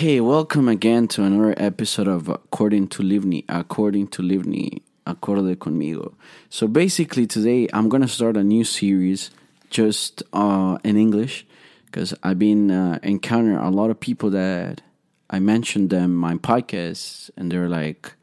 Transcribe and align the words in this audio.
Hey, 0.00 0.18
welcome 0.18 0.66
again 0.66 1.08
to 1.08 1.24
another 1.24 1.52
episode 1.58 2.08
of 2.08 2.26
According 2.26 2.88
to 2.88 3.02
Livni, 3.02 3.44
According 3.50 4.08
to 4.08 4.22
Livni, 4.22 4.80
Acorde 5.06 5.56
conmigo. 5.56 6.14
So 6.48 6.66
basically, 6.66 7.26
today 7.26 7.68
I'm 7.74 7.90
gonna 7.90 8.08
start 8.08 8.38
a 8.38 8.42
new 8.42 8.64
series 8.64 9.30
just 9.68 10.22
uh, 10.32 10.78
in 10.84 10.96
English 10.96 11.44
because 11.84 12.14
I've 12.22 12.38
been 12.38 12.70
uh, 12.70 12.98
encountering 13.02 13.58
a 13.58 13.68
lot 13.68 13.90
of 13.90 14.00
people 14.00 14.30
that 14.30 14.80
I 15.28 15.38
mentioned 15.38 15.90
them 15.90 16.16
my 16.16 16.36
podcasts 16.36 17.28
and 17.36 17.52
they're 17.52 17.68
like, 17.68 18.14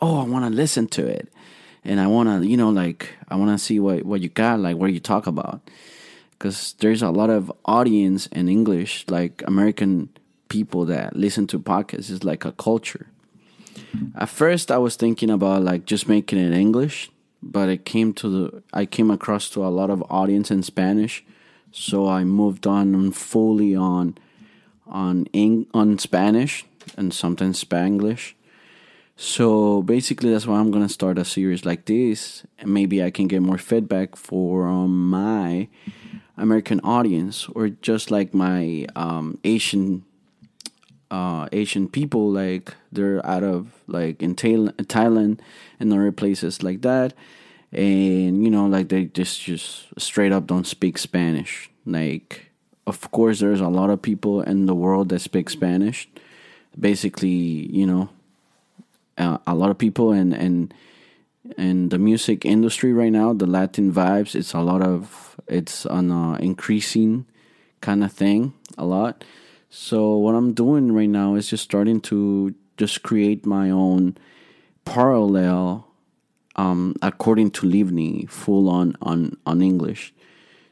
"Oh, 0.00 0.20
I 0.20 0.28
want 0.28 0.44
to 0.44 0.52
listen 0.52 0.86
to 0.90 1.04
it," 1.04 1.32
and 1.84 1.98
I 1.98 2.06
want 2.06 2.28
to, 2.28 2.46
you 2.46 2.56
know, 2.56 2.70
like 2.70 3.12
I 3.26 3.34
want 3.34 3.50
to 3.50 3.58
see 3.58 3.80
what 3.80 4.04
what 4.04 4.20
you 4.20 4.28
got, 4.28 4.60
like 4.60 4.76
what 4.76 4.92
you 4.92 5.00
talk 5.00 5.26
about, 5.26 5.68
because 6.30 6.76
there's 6.78 7.02
a 7.02 7.10
lot 7.10 7.28
of 7.28 7.50
audience 7.64 8.28
in 8.28 8.48
English, 8.48 9.04
like 9.08 9.42
American 9.48 10.10
people 10.48 10.84
that 10.86 11.16
listen 11.16 11.46
to 11.48 11.58
podcasts 11.58 12.10
is 12.10 12.24
like 12.24 12.44
a 12.44 12.52
culture. 12.52 13.06
At 14.14 14.28
first, 14.28 14.70
I 14.70 14.78
was 14.78 14.96
thinking 14.96 15.30
about 15.30 15.62
like 15.62 15.84
just 15.84 16.08
making 16.08 16.38
it 16.38 16.52
English, 16.52 17.10
but 17.42 17.68
it 17.68 17.84
came 17.84 18.12
to 18.14 18.28
the 18.28 18.62
I 18.72 18.86
came 18.86 19.10
across 19.10 19.50
to 19.50 19.64
a 19.64 19.68
lot 19.68 19.90
of 19.90 20.02
audience 20.10 20.50
in 20.50 20.62
Spanish, 20.62 21.24
so 21.72 22.08
I 22.08 22.24
moved 22.24 22.66
on 22.66 23.10
fully 23.12 23.74
on 23.74 24.16
on 24.86 25.26
Eng, 25.34 25.66
on 25.74 25.98
Spanish 25.98 26.64
and 26.96 27.12
sometimes 27.12 27.62
Spanglish. 27.64 28.34
So 29.16 29.82
basically, 29.82 30.30
that's 30.30 30.46
why 30.46 30.58
I'm 30.58 30.70
gonna 30.70 30.88
start 30.88 31.18
a 31.18 31.24
series 31.24 31.64
like 31.64 31.86
this, 31.86 32.44
and 32.58 32.72
maybe 32.72 33.02
I 33.02 33.10
can 33.10 33.28
get 33.28 33.42
more 33.42 33.58
feedback 33.58 34.16
from 34.16 35.10
my 35.10 35.68
American 36.36 36.80
audience 36.80 37.48
or 37.54 37.68
just 37.68 38.10
like 38.10 38.34
my 38.34 38.86
um, 38.96 39.38
Asian 39.44 40.04
uh, 41.14 41.48
Asian 41.52 41.88
people, 41.88 42.28
like 42.32 42.74
they're 42.90 43.24
out 43.24 43.44
of 43.44 43.70
like 43.86 44.20
in 44.20 44.34
Thailand 44.34 45.38
and 45.78 45.92
other 45.92 46.10
places 46.10 46.64
like 46.64 46.82
that, 46.82 47.14
and 47.70 48.42
you 48.42 48.50
know, 48.50 48.66
like 48.66 48.88
they 48.88 49.04
just 49.04 49.40
just 49.40 49.86
straight 49.96 50.32
up 50.32 50.48
don't 50.48 50.66
speak 50.66 50.98
Spanish. 50.98 51.70
Like, 51.86 52.50
of 52.84 53.10
course, 53.12 53.38
there's 53.38 53.60
a 53.60 53.68
lot 53.68 53.90
of 53.90 54.02
people 54.02 54.42
in 54.42 54.66
the 54.66 54.74
world 54.74 55.10
that 55.10 55.20
speak 55.20 55.50
Spanish. 55.50 56.08
Basically, 56.78 57.70
you 57.70 57.86
know, 57.86 58.08
uh, 59.16 59.38
a 59.46 59.54
lot 59.54 59.70
of 59.70 59.78
people 59.78 60.10
and 60.10 60.34
and 60.34 60.74
and 61.56 61.92
the 61.92 61.98
music 61.98 62.44
industry 62.44 62.92
right 62.92 63.12
now, 63.12 63.32
the 63.32 63.46
Latin 63.46 63.92
vibes, 63.92 64.34
it's 64.34 64.52
a 64.52 64.60
lot 64.60 64.82
of 64.82 65.38
it's 65.46 65.84
an 65.86 66.10
uh, 66.10 66.34
increasing 66.40 67.26
kind 67.80 68.02
of 68.02 68.10
thing 68.10 68.54
a 68.78 68.84
lot 68.84 69.22
so 69.76 70.16
what 70.18 70.36
I'm 70.36 70.52
doing 70.52 70.92
right 70.92 71.08
now 71.08 71.34
is 71.34 71.48
just 71.48 71.64
starting 71.64 72.00
to 72.02 72.54
just 72.76 73.02
create 73.02 73.44
my 73.44 73.70
own 73.70 74.16
parallel 74.84 75.88
um, 76.54 76.94
according 77.02 77.50
to 77.58 77.66
Livni, 77.66 78.30
full 78.30 78.68
on 78.68 78.96
on 79.02 79.36
on 79.44 79.62
English. 79.62 80.14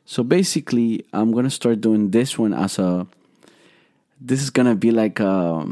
So 0.04 0.22
basically, 0.22 1.04
I'm 1.12 1.32
gonna 1.32 1.50
start 1.50 1.80
doing 1.80 2.12
this 2.12 2.38
one 2.38 2.54
as 2.54 2.78
a. 2.78 3.08
This 4.20 4.40
is 4.40 4.50
gonna 4.50 4.76
be 4.76 4.92
like 4.92 5.18
a 5.18 5.66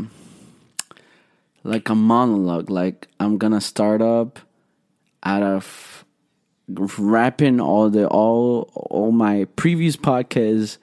like 1.62 1.88
a 1.88 1.94
monologue. 1.94 2.68
Like 2.68 3.06
I'm 3.20 3.38
gonna 3.38 3.60
start 3.60 4.02
up 4.02 4.40
out 5.22 5.44
of 5.44 6.04
wrapping 6.68 7.60
all 7.60 7.90
the 7.90 8.08
all 8.08 8.72
all 8.74 9.12
my 9.12 9.44
previous 9.54 9.96
podcasts 9.96 10.78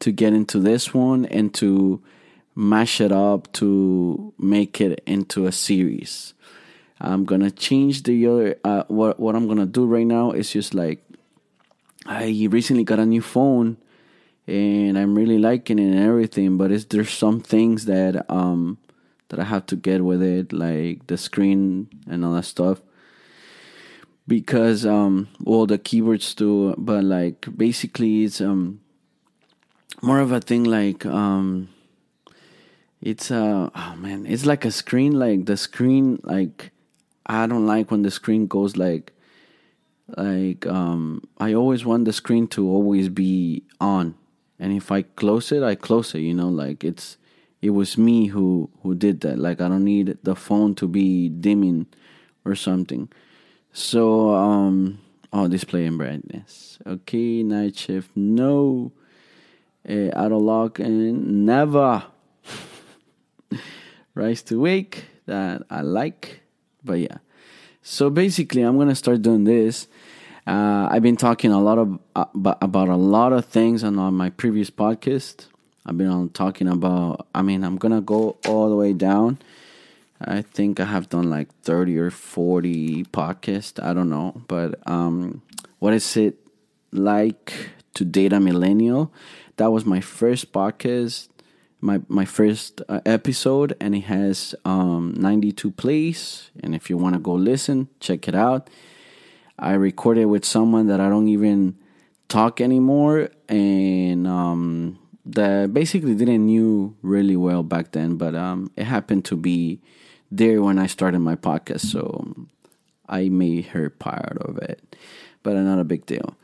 to 0.00 0.12
get 0.12 0.32
into 0.32 0.60
this 0.60 0.94
one 0.94 1.26
and 1.26 1.52
to 1.54 2.02
mash 2.54 3.00
it 3.00 3.12
up 3.12 3.52
to 3.52 4.32
make 4.36 4.80
it 4.80 5.00
into 5.06 5.46
a 5.46 5.52
series. 5.52 6.34
I'm 7.00 7.24
gonna 7.24 7.52
change 7.52 8.02
the 8.02 8.26
other. 8.26 8.56
Uh, 8.64 8.82
what 8.88 9.20
what 9.20 9.36
I'm 9.36 9.46
gonna 9.46 9.66
do 9.66 9.86
right 9.86 10.06
now 10.06 10.32
is 10.32 10.50
just 10.50 10.74
like 10.74 11.04
I 12.04 12.48
recently 12.50 12.82
got 12.82 12.98
a 12.98 13.06
new 13.06 13.22
phone 13.22 13.76
and 14.48 14.98
I'm 14.98 15.14
really 15.14 15.38
liking 15.38 15.78
it 15.78 15.90
and 15.94 16.00
everything. 16.00 16.56
But 16.56 16.72
it's, 16.72 16.86
there's 16.86 17.10
some 17.10 17.40
things 17.40 17.84
that 17.84 18.28
um 18.28 18.78
that 19.28 19.38
I 19.38 19.44
have 19.44 19.66
to 19.66 19.76
get 19.76 20.02
with 20.04 20.22
it, 20.22 20.52
like 20.52 21.06
the 21.06 21.16
screen 21.16 21.88
and 22.08 22.24
all 22.24 22.34
that 22.34 22.44
stuff. 22.44 22.80
Because 24.26 24.84
um 24.84 25.28
well 25.40 25.66
the 25.66 25.78
keyboards 25.78 26.34
too, 26.34 26.74
but 26.76 27.04
like 27.04 27.46
basically 27.56 28.24
it's 28.24 28.40
um 28.40 28.80
more 30.02 30.20
of 30.20 30.32
a 30.32 30.40
thing 30.40 30.64
like 30.64 31.04
um 31.06 31.68
it's 33.00 33.30
a 33.30 33.70
oh 33.74 33.96
man 33.96 34.26
it's 34.26 34.46
like 34.46 34.64
a 34.64 34.70
screen 34.70 35.18
like 35.18 35.46
the 35.46 35.56
screen 35.56 36.20
like 36.24 36.70
i 37.26 37.46
don't 37.46 37.66
like 37.66 37.90
when 37.90 38.02
the 38.02 38.10
screen 38.10 38.46
goes 38.46 38.76
like 38.76 39.12
like 40.16 40.66
um 40.66 41.22
i 41.38 41.52
always 41.52 41.84
want 41.84 42.04
the 42.04 42.12
screen 42.12 42.46
to 42.48 42.68
always 42.68 43.08
be 43.08 43.62
on. 43.80 44.14
And 44.58 44.72
if 44.72 44.90
i 44.90 45.02
close 45.02 45.52
it 45.52 45.62
i 45.62 45.74
close 45.74 46.14
it 46.14 46.20
you 46.20 46.34
know 46.34 46.48
like 46.48 46.82
it's 46.82 47.16
it 47.60 47.70
was 47.70 47.98
me 47.98 48.26
who 48.26 48.70
who 48.82 48.94
did 48.94 49.20
that. 49.22 49.38
Like 49.38 49.60
i 49.60 49.68
don't 49.68 49.84
need 49.84 50.18
the 50.22 50.34
phone 50.34 50.74
to 50.76 50.88
be 50.88 51.28
dimming 51.28 51.86
or 52.44 52.54
something. 52.54 53.08
So 53.72 54.34
um 54.34 55.00
oh 55.32 55.48
display 55.48 55.84
and 55.84 55.98
brightness. 55.98 56.78
Okay 56.86 57.42
night 57.42 57.76
shift 57.76 58.10
no 58.16 58.92
uh, 59.88 60.10
Auto-Lock, 60.16 60.78
and 60.78 61.46
never 61.46 62.04
Raise 64.14 64.42
to 64.42 64.60
Wake 64.60 65.04
that 65.26 65.62
I 65.70 65.80
like. 65.82 66.40
But 66.84 67.00
yeah, 67.00 67.18
so 67.82 68.10
basically, 68.10 68.62
I'm 68.62 68.78
gonna 68.78 68.94
start 68.94 69.22
doing 69.22 69.44
this. 69.44 69.88
Uh, 70.46 70.88
I've 70.90 71.02
been 71.02 71.16
talking 71.16 71.52
a 71.52 71.60
lot 71.60 71.78
of 71.78 71.98
uh, 72.16 72.24
about 72.60 72.88
a 72.88 72.96
lot 72.96 73.32
of 73.32 73.44
things 73.44 73.84
on, 73.84 73.98
on 73.98 74.14
my 74.14 74.30
previous 74.30 74.70
podcast. 74.70 75.46
I've 75.84 75.96
been 75.96 76.08
on 76.08 76.30
talking 76.30 76.68
about. 76.68 77.26
I 77.34 77.42
mean, 77.42 77.64
I'm 77.64 77.76
gonna 77.76 78.00
go 78.00 78.36
all 78.46 78.68
the 78.68 78.76
way 78.76 78.92
down. 78.92 79.38
I 80.20 80.42
think 80.42 80.80
I 80.80 80.84
have 80.84 81.08
done 81.08 81.30
like 81.30 81.48
30 81.62 81.96
or 81.98 82.10
40 82.10 83.04
podcasts. 83.04 83.82
I 83.82 83.94
don't 83.94 84.10
know, 84.10 84.42
but 84.48 84.74
um, 84.86 85.42
what 85.78 85.94
is 85.94 86.16
it 86.16 86.36
like 86.90 87.70
to 87.94 88.04
date 88.04 88.32
a 88.32 88.40
millennial? 88.40 89.12
That 89.58 89.70
was 89.70 89.84
my 89.84 90.00
first 90.00 90.52
podcast, 90.52 91.28
my 91.80 92.00
my 92.08 92.24
first 92.24 92.80
uh, 92.88 93.00
episode, 93.04 93.76
and 93.80 93.94
it 93.94 94.04
has 94.04 94.54
um, 94.64 95.14
92 95.16 95.70
plays. 95.72 96.50
And 96.62 96.74
if 96.74 96.88
you 96.88 96.96
want 96.96 97.14
to 97.14 97.20
go 97.20 97.34
listen, 97.34 97.88
check 98.00 98.26
it 98.26 98.34
out. 98.34 98.70
I 99.58 99.72
recorded 99.72 100.26
with 100.26 100.44
someone 100.44 100.86
that 100.86 101.00
I 101.00 101.08
don't 101.08 101.28
even 101.28 101.76
talk 102.28 102.60
anymore, 102.60 103.30
and 103.48 104.26
um, 104.26 104.98
that 105.26 105.74
basically 105.74 106.14
didn't 106.14 106.46
knew 106.46 106.96
really 107.02 107.36
well 107.36 107.62
back 107.62 107.92
then. 107.92 108.16
But 108.16 108.34
um, 108.34 108.70
it 108.76 108.84
happened 108.84 109.24
to 109.26 109.36
be 109.36 109.80
there 110.30 110.62
when 110.62 110.78
I 110.78 110.86
started 110.86 111.18
my 111.18 111.34
podcast, 111.34 111.80
so 111.80 112.32
I 113.08 113.28
made 113.28 113.66
her 113.66 113.90
part 113.90 114.38
of 114.38 114.58
it. 114.58 114.96
But 115.42 115.54
not 115.54 115.78
a 115.80 115.84
big 115.84 116.06
deal. 116.06 116.36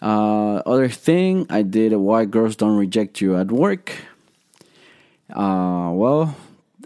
Uh, 0.00 0.62
other 0.64 0.88
thing 0.88 1.46
I 1.50 1.62
did 1.62 1.92
why 1.94 2.24
girls 2.24 2.56
don't 2.56 2.76
reject 2.76 3.20
you 3.20 3.36
at 3.36 3.50
work. 3.50 3.92
Uh, 5.30 5.90
well, 5.92 6.36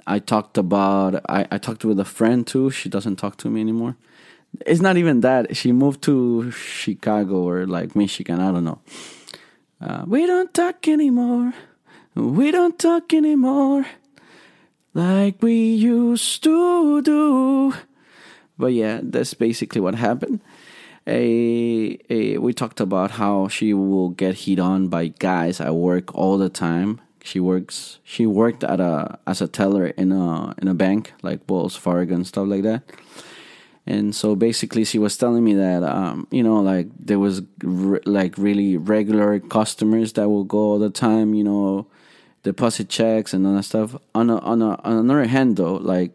I 0.06 0.18
talked 0.18 0.56
about 0.58 1.22
I, 1.28 1.46
I 1.50 1.58
talked 1.58 1.84
with 1.84 2.00
a 2.00 2.04
friend 2.04 2.46
too. 2.46 2.70
She 2.70 2.88
doesn't 2.88 3.16
talk 3.16 3.36
to 3.38 3.50
me 3.50 3.60
anymore. 3.60 3.96
It's 4.66 4.80
not 4.80 4.96
even 4.96 5.20
that 5.20 5.56
she 5.56 5.72
moved 5.72 6.02
to 6.02 6.50
Chicago 6.50 7.36
or 7.48 7.66
like 7.66 7.94
Michigan. 7.94 8.40
I 8.40 8.50
don't 8.50 8.64
know. 8.64 8.80
Uh, 9.80 10.04
we 10.06 10.26
don't 10.26 10.52
talk 10.52 10.88
anymore. 10.88 11.52
We 12.14 12.50
don't 12.50 12.78
talk 12.78 13.12
anymore 13.14 13.86
like 14.94 15.42
we 15.42 15.54
used 15.74 16.42
to 16.44 17.02
do. 17.02 17.74
But 18.58 18.74
yeah, 18.74 19.00
that's 19.02 19.34
basically 19.34 19.80
what 19.80 19.94
happened 19.94 20.40
a, 21.06 21.98
a 22.10 22.38
we 22.38 22.52
talked 22.52 22.80
about 22.80 23.12
how 23.12 23.48
she 23.48 23.74
will 23.74 24.10
get 24.10 24.36
hit 24.36 24.58
on 24.58 24.88
by 24.88 25.08
guys 25.08 25.60
at 25.60 25.74
work 25.74 26.14
all 26.14 26.38
the 26.38 26.48
time. 26.48 27.00
She 27.24 27.40
works 27.40 27.98
she 28.04 28.26
worked 28.26 28.64
at 28.64 28.80
a 28.80 29.18
as 29.26 29.40
a 29.40 29.48
teller 29.48 29.86
in 29.86 30.12
a 30.12 30.54
in 30.58 30.68
a 30.68 30.74
bank 30.74 31.12
like 31.22 31.40
Wells 31.48 31.76
Fargo 31.76 32.14
and 32.14 32.26
stuff 32.26 32.48
like 32.48 32.62
that. 32.62 32.82
And 33.84 34.14
so 34.14 34.36
basically, 34.36 34.84
she 34.84 35.00
was 35.00 35.16
telling 35.16 35.42
me 35.42 35.54
that 35.54 35.82
um, 35.82 36.28
you 36.30 36.42
know 36.42 36.60
like 36.60 36.88
there 36.98 37.18
was 37.18 37.42
re- 37.62 38.00
like 38.04 38.38
really 38.38 38.76
regular 38.76 39.40
customers 39.40 40.12
that 40.12 40.28
will 40.28 40.44
go 40.44 40.58
all 40.58 40.78
the 40.78 40.90
time, 40.90 41.34
you 41.34 41.42
know, 41.42 41.86
deposit 42.42 42.88
checks 42.88 43.34
and 43.34 43.46
all 43.46 43.54
that 43.54 43.64
stuff. 43.64 43.96
On 44.14 44.30
a, 44.30 44.38
on 44.38 44.62
a, 44.62 44.80
on 44.82 44.98
another 44.98 45.24
hand, 45.24 45.56
though, 45.56 45.74
like 45.74 46.12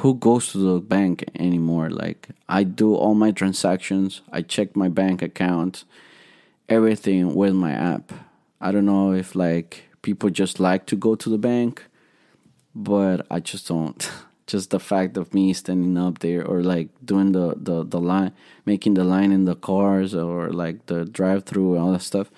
who 0.00 0.14
goes 0.14 0.52
to 0.52 0.58
the 0.58 0.80
bank 0.80 1.24
anymore? 1.38 1.90
Like 1.90 2.28
I 2.48 2.64
do 2.64 2.94
all 2.94 3.14
my 3.14 3.30
transactions, 3.30 4.22
I 4.32 4.42
check 4.42 4.76
my 4.76 4.88
bank 4.88 5.22
account, 5.22 5.84
everything 6.68 7.34
with 7.34 7.54
my 7.54 7.72
app. 7.72 8.12
I 8.60 8.72
don't 8.72 8.86
know 8.86 9.12
if 9.12 9.34
like 9.34 9.84
people 10.02 10.30
just 10.30 10.60
like 10.60 10.86
to 10.86 10.96
go 10.96 11.14
to 11.14 11.28
the 11.28 11.38
bank 11.38 11.84
but 12.74 13.26
I 13.30 13.40
just 13.40 13.68
don't. 13.68 14.10
Just 14.46 14.70
the 14.70 14.80
fact 14.80 15.16
of 15.16 15.32
me 15.32 15.52
standing 15.52 15.96
up 15.96 16.18
there 16.18 16.44
or 16.44 16.60
like 16.60 16.88
doing 17.04 17.30
the, 17.30 17.54
the, 17.56 17.84
the 17.84 18.00
line, 18.00 18.32
making 18.66 18.94
the 18.94 19.04
line 19.04 19.30
in 19.30 19.44
the 19.44 19.54
cars 19.54 20.12
or 20.12 20.50
like 20.50 20.86
the 20.86 21.04
drive 21.04 21.44
through 21.44 21.74
and 21.74 21.82
all 21.84 21.92
that 21.92 22.02
stuff. 22.02 22.32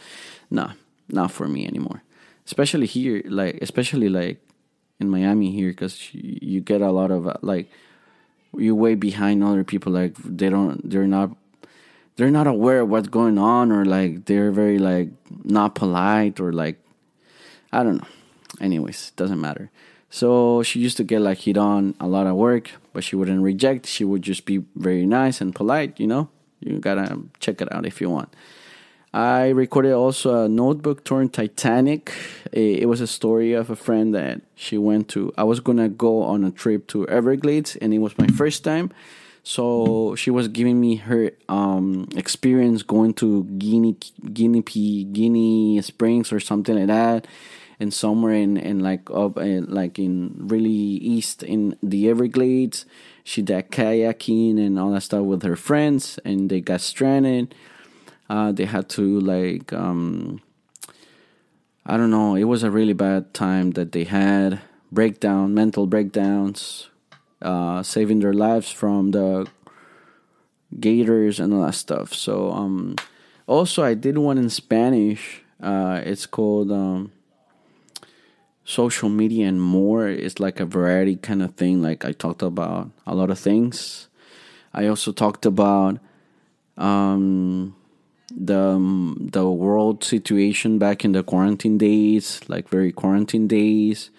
Nah, 0.50 0.72
not 1.08 1.30
for 1.30 1.48
me 1.48 1.66
anymore. 1.66 2.02
Especially 2.44 2.86
here, 2.86 3.22
like, 3.24 3.58
especially 3.62 4.10
like 4.10 4.46
in 5.02 5.10
Miami 5.10 5.50
here, 5.50 5.68
because 5.70 6.08
you 6.14 6.60
get 6.60 6.80
a 6.80 6.90
lot 6.90 7.10
of 7.10 7.28
uh, 7.28 7.34
like, 7.42 7.70
you're 8.56 8.74
way 8.74 8.94
behind 8.94 9.44
other 9.44 9.64
people. 9.64 9.92
Like, 9.92 10.16
they 10.16 10.48
don't, 10.48 10.88
they're 10.88 11.06
not 11.06 11.36
they're 12.16 12.30
not 12.30 12.46
aware 12.46 12.80
of 12.80 12.88
what's 12.88 13.08
going 13.08 13.38
on 13.38 13.72
or 13.72 13.84
like 13.84 14.26
they're 14.26 14.52
very 14.52 14.78
like 14.78 15.08
not 15.44 15.74
polite 15.74 16.40
or 16.40 16.52
like 16.52 16.78
I 17.72 17.82
don't 17.82 17.96
know. 17.96 18.08
Anyways, 18.60 19.12
doesn't 19.16 19.40
matter. 19.40 19.70
So 20.10 20.62
she 20.62 20.78
used 20.78 20.98
to 20.98 21.04
get 21.04 21.20
like 21.22 21.38
hit 21.38 21.56
on 21.56 21.94
a 21.98 22.06
lot 22.06 22.26
of 22.26 22.36
work, 22.36 22.70
but 22.92 23.02
she 23.02 23.16
wouldn't 23.16 23.42
reject. 23.42 23.86
She 23.86 24.04
would 24.04 24.22
just 24.22 24.44
be 24.44 24.62
very 24.76 25.06
nice 25.06 25.40
and 25.40 25.54
polite, 25.54 25.98
you 25.98 26.06
know? 26.06 26.28
You 26.60 26.78
gotta 26.78 27.18
check 27.40 27.62
it 27.62 27.72
out 27.72 27.86
if 27.86 28.00
you 28.00 28.10
want. 28.10 28.28
I 29.14 29.50
recorded 29.50 29.92
also 29.92 30.44
a 30.44 30.48
notebook 30.48 31.04
torn 31.04 31.28
Titanic. 31.28 32.12
It 32.50 32.88
was 32.88 33.02
a 33.02 33.06
story 33.06 33.52
of 33.52 33.68
a 33.68 33.76
friend 33.76 34.14
that 34.14 34.40
she 34.54 34.78
went 34.78 35.08
to. 35.10 35.32
I 35.36 35.44
was 35.44 35.60
gonna 35.60 35.90
go 35.90 36.22
on 36.22 36.44
a 36.44 36.50
trip 36.50 36.86
to 36.88 37.06
Everglades, 37.08 37.76
and 37.76 37.92
it 37.92 37.98
was 37.98 38.16
my 38.16 38.26
first 38.28 38.64
time. 38.64 38.90
So 39.42 40.14
she 40.14 40.30
was 40.30 40.48
giving 40.48 40.80
me 40.80 40.96
her 40.96 41.32
um, 41.48 42.08
experience 42.16 42.82
going 42.82 43.12
to 43.14 43.44
Guinea, 43.44 43.96
Guinea, 44.32 44.62
P, 44.62 45.04
Guinea 45.04 45.82
Springs 45.82 46.32
or 46.32 46.40
something 46.40 46.78
like 46.78 46.86
that 46.86 47.26
and 47.82 47.92
somewhere 47.92 48.34
in, 48.34 48.56
in 48.56 48.78
like 48.78 49.10
up 49.10 49.36
in, 49.38 49.66
like 49.66 49.98
in 49.98 50.32
really 50.38 50.70
east 50.70 51.42
in 51.42 51.76
the 51.82 52.08
Everglades. 52.08 52.86
She 53.24 53.42
did 53.42 53.70
kayaking 53.70 54.64
and 54.64 54.78
all 54.78 54.92
that 54.92 55.02
stuff 55.02 55.24
with 55.24 55.42
her 55.42 55.56
friends, 55.56 56.18
and 56.24 56.48
they 56.48 56.60
got 56.60 56.80
stranded. 56.80 57.54
Uh, 58.32 58.50
they 58.50 58.64
had 58.64 58.88
to 58.88 59.20
like 59.20 59.74
um, 59.74 60.40
I 61.84 61.98
don't 61.98 62.10
know. 62.10 62.34
It 62.34 62.44
was 62.44 62.62
a 62.62 62.70
really 62.70 62.94
bad 62.94 63.34
time 63.34 63.72
that 63.72 63.92
they 63.92 64.04
had 64.04 64.62
breakdown, 64.90 65.52
mental 65.52 65.86
breakdowns, 65.86 66.88
uh, 67.42 67.82
saving 67.82 68.20
their 68.20 68.32
lives 68.32 68.70
from 68.70 69.10
the 69.10 69.46
gators 70.80 71.40
and 71.40 71.52
all 71.52 71.66
that 71.66 71.74
stuff. 71.74 72.14
So 72.14 72.50
um, 72.52 72.96
also 73.46 73.84
I 73.84 73.92
did 73.92 74.16
one 74.16 74.38
in 74.38 74.48
Spanish. 74.48 75.42
Uh, 75.60 76.00
it's 76.02 76.24
called 76.24 76.72
um, 76.72 77.12
social 78.64 79.10
media 79.10 79.46
and 79.46 79.60
more 79.60 80.08
It's 80.08 80.40
like 80.40 80.58
a 80.58 80.64
variety 80.64 81.16
kind 81.16 81.42
of 81.42 81.54
thing. 81.56 81.82
Like 81.82 82.06
I 82.06 82.12
talked 82.12 82.40
about 82.40 82.92
a 83.06 83.14
lot 83.14 83.28
of 83.28 83.38
things. 83.38 84.08
I 84.72 84.86
also 84.86 85.12
talked 85.12 85.44
about 85.44 85.98
um, 86.78 87.76
the 88.36 88.58
um, 88.58 89.28
the 89.32 89.48
world 89.50 90.04
situation 90.04 90.78
back 90.78 91.04
in 91.04 91.12
the 91.12 91.22
quarantine 91.22 91.78
days, 91.78 92.40
like 92.48 92.68
very 92.68 92.92
quarantine 92.92 93.46
days, 93.46 94.10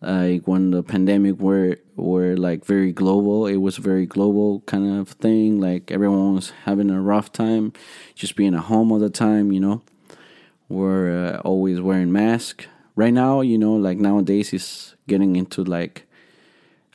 like 0.00 0.46
when 0.46 0.70
the 0.70 0.82
pandemic 0.82 1.38
were 1.38 1.78
were 1.96 2.36
like 2.36 2.64
very 2.64 2.92
global. 2.92 3.46
It 3.46 3.56
was 3.56 3.76
very 3.76 4.06
global 4.06 4.60
kind 4.62 4.98
of 4.98 5.10
thing. 5.10 5.60
Like 5.60 5.90
everyone 5.90 6.34
was 6.34 6.50
having 6.64 6.90
a 6.90 7.00
rough 7.00 7.32
time, 7.32 7.72
just 8.14 8.36
being 8.36 8.54
at 8.54 8.64
home 8.64 8.92
all 8.92 8.98
the 8.98 9.10
time. 9.10 9.52
You 9.52 9.60
know, 9.60 9.82
we're 10.68 11.34
uh, 11.34 11.38
always 11.40 11.80
wearing 11.80 12.12
masks 12.12 12.66
right 12.96 13.12
now, 13.12 13.40
you 13.40 13.58
know, 13.58 13.74
like 13.74 13.98
nowadays 13.98 14.52
is 14.52 14.94
getting 15.08 15.36
into 15.36 15.64
like 15.64 16.06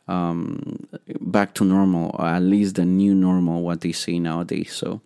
um, 0.07 0.87
back 1.19 1.53
to 1.55 1.65
normal, 1.65 2.15
or 2.17 2.25
at 2.25 2.41
least 2.41 2.75
the 2.75 2.85
new 2.85 3.13
normal, 3.13 3.61
what 3.61 3.81
they 3.81 3.91
say 3.91 4.19
nowadays. 4.19 4.73
So 4.73 5.01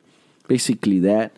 basically, 0.47 0.99
that 0.99 1.35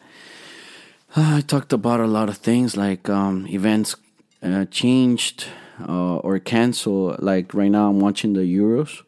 I 1.15 1.41
talked 1.41 1.71
about 1.73 1.99
a 1.99 2.07
lot 2.07 2.27
of 2.27 2.37
things 2.37 2.75
like 2.75 3.07
um, 3.07 3.45
events 3.47 3.95
uh, 4.41 4.65
changed 4.65 5.45
uh, 5.79 6.17
or 6.17 6.39
canceled. 6.39 7.21
Like 7.21 7.53
right 7.53 7.69
now, 7.69 7.89
I'm 7.89 7.99
watching 7.99 8.33
the 8.33 8.41
Euros, 8.41 9.03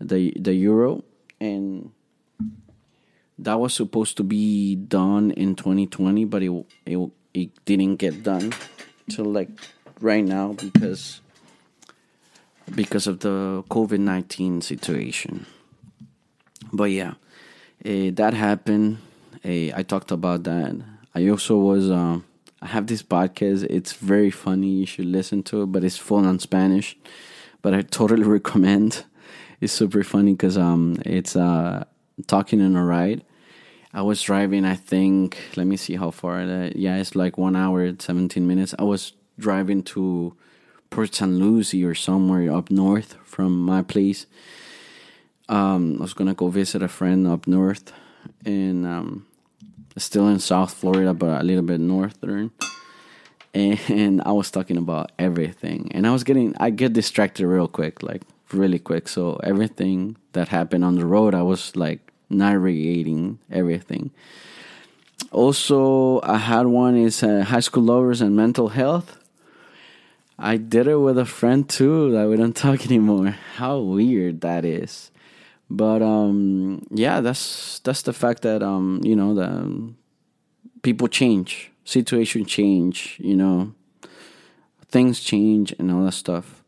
the 0.00 0.32
the 0.38 0.54
Euro, 0.54 1.02
and 1.40 1.90
that 3.40 3.58
was 3.58 3.74
supposed 3.74 4.16
to 4.18 4.22
be 4.22 4.76
done 4.76 5.32
in 5.32 5.56
2020, 5.56 6.24
but 6.26 6.44
it 6.44 6.64
it, 6.86 7.10
it 7.34 7.64
didn't 7.64 7.96
get 7.96 8.22
done 8.22 8.54
till 9.10 9.24
like 9.24 9.50
right 10.00 10.24
now 10.24 10.52
because 10.52 11.22
because 12.72 13.08
of 13.08 13.18
the 13.18 13.64
COVID 13.68 13.98
nineteen 13.98 14.60
situation. 14.60 15.46
But 16.72 16.92
yeah, 16.92 17.14
uh, 17.84 18.14
that 18.14 18.32
happened. 18.34 18.98
Uh, 19.44 19.74
I 19.74 19.82
talked 19.82 20.12
about 20.12 20.44
that. 20.44 20.95
I 21.16 21.28
also 21.28 21.56
was. 21.56 21.90
Um, 21.90 22.24
I 22.62 22.66
have 22.66 22.86
this 22.86 23.02
podcast. 23.02 23.66
It's 23.68 23.92
very 23.92 24.30
funny. 24.30 24.68
You 24.68 24.86
should 24.86 25.06
listen 25.06 25.42
to 25.44 25.62
it, 25.62 25.66
but 25.66 25.84
it's 25.84 25.96
full 25.98 26.26
on 26.26 26.38
Spanish. 26.38 26.96
But 27.62 27.74
I 27.74 27.82
totally 27.82 28.22
recommend. 28.38 29.04
It's 29.60 29.72
super 29.72 30.04
funny 30.04 30.32
because 30.32 30.56
um, 30.58 30.96
it's 31.04 31.34
uh, 31.34 31.84
talking 32.26 32.60
in 32.60 32.76
a 32.76 32.84
ride 32.84 33.22
I 33.96 34.02
was 34.02 34.20
driving, 34.20 34.66
I 34.66 34.74
think, 34.74 35.38
let 35.56 35.66
me 35.66 35.78
see 35.78 35.96
how 35.96 36.10
far 36.10 36.44
that, 36.44 36.76
yeah, 36.76 36.98
it's 36.98 37.16
like 37.16 37.38
one 37.38 37.56
hour, 37.56 37.90
17 37.98 38.46
minutes. 38.46 38.74
I 38.78 38.82
was 38.82 39.14
driving 39.38 39.82
to 39.84 40.36
Port 40.90 41.14
St. 41.14 41.32
Lucie 41.32 41.82
or 41.82 41.94
somewhere 41.94 42.54
up 42.54 42.70
north 42.70 43.16
from 43.24 43.58
my 43.58 43.80
place. 43.80 44.26
Um, 45.48 45.96
I 45.98 46.02
was 46.02 46.12
gonna 46.12 46.34
go 46.34 46.48
visit 46.48 46.82
a 46.82 46.88
friend 46.88 47.26
up 47.26 47.46
north, 47.46 47.90
and 48.44 48.84
um, 48.84 49.26
still 49.96 50.28
in 50.28 50.38
South 50.38 50.72
Florida, 50.72 51.14
but 51.14 51.40
a 51.40 51.44
little 51.44 51.62
bit 51.62 51.80
northern. 51.80 52.50
And 53.54 54.20
I 54.26 54.32
was 54.32 54.50
talking 54.50 54.76
about 54.76 55.12
everything, 55.18 55.90
and 55.92 56.06
I 56.06 56.12
was 56.12 56.24
getting, 56.24 56.54
I 56.60 56.68
get 56.68 56.92
distracted 56.92 57.46
real 57.46 57.68
quick, 57.68 58.02
like 58.02 58.22
really 58.52 58.78
quick. 58.78 59.08
So 59.08 59.40
everything 59.42 60.16
that 60.32 60.48
happened 60.48 60.84
on 60.84 60.96
the 60.96 61.06
road, 61.06 61.34
I 61.34 61.42
was 61.42 61.74
like 61.74 62.12
narrating 62.28 63.38
everything. 63.50 64.10
Also, 65.32 66.20
I 66.22 66.36
had 66.36 66.66
one 66.66 66.96
is 66.96 67.22
uh, 67.22 67.44
high 67.44 67.60
school 67.60 67.84
lovers 67.84 68.20
and 68.20 68.36
mental 68.36 68.68
health. 68.68 69.18
I 70.38 70.58
did 70.58 70.86
it 70.86 70.96
with 70.96 71.18
a 71.18 71.24
friend 71.24 71.66
too 71.66 72.12
that 72.12 72.28
we 72.28 72.36
don't 72.36 72.54
talk 72.66 72.84
anymore. 72.84 73.36
How 73.56 73.78
weird 73.78 74.42
that 74.42 74.64
is. 74.64 75.10
But 75.68 76.02
um, 76.02 76.86
yeah, 76.90 77.20
that's 77.20 77.80
that's 77.80 78.02
the 78.02 78.12
fact 78.12 78.42
that 78.42 78.62
um, 78.62 79.00
you 79.02 79.16
know 79.16 79.34
the 79.34 79.46
um, 79.46 79.96
people 80.82 81.08
change, 81.08 81.72
situation 81.84 82.44
change, 82.44 83.16
you 83.20 83.36
know, 83.36 83.74
things 84.88 85.20
change 85.20 85.74
and 85.78 85.90
all 85.90 86.04
that 86.04 86.12
stuff. 86.12 86.62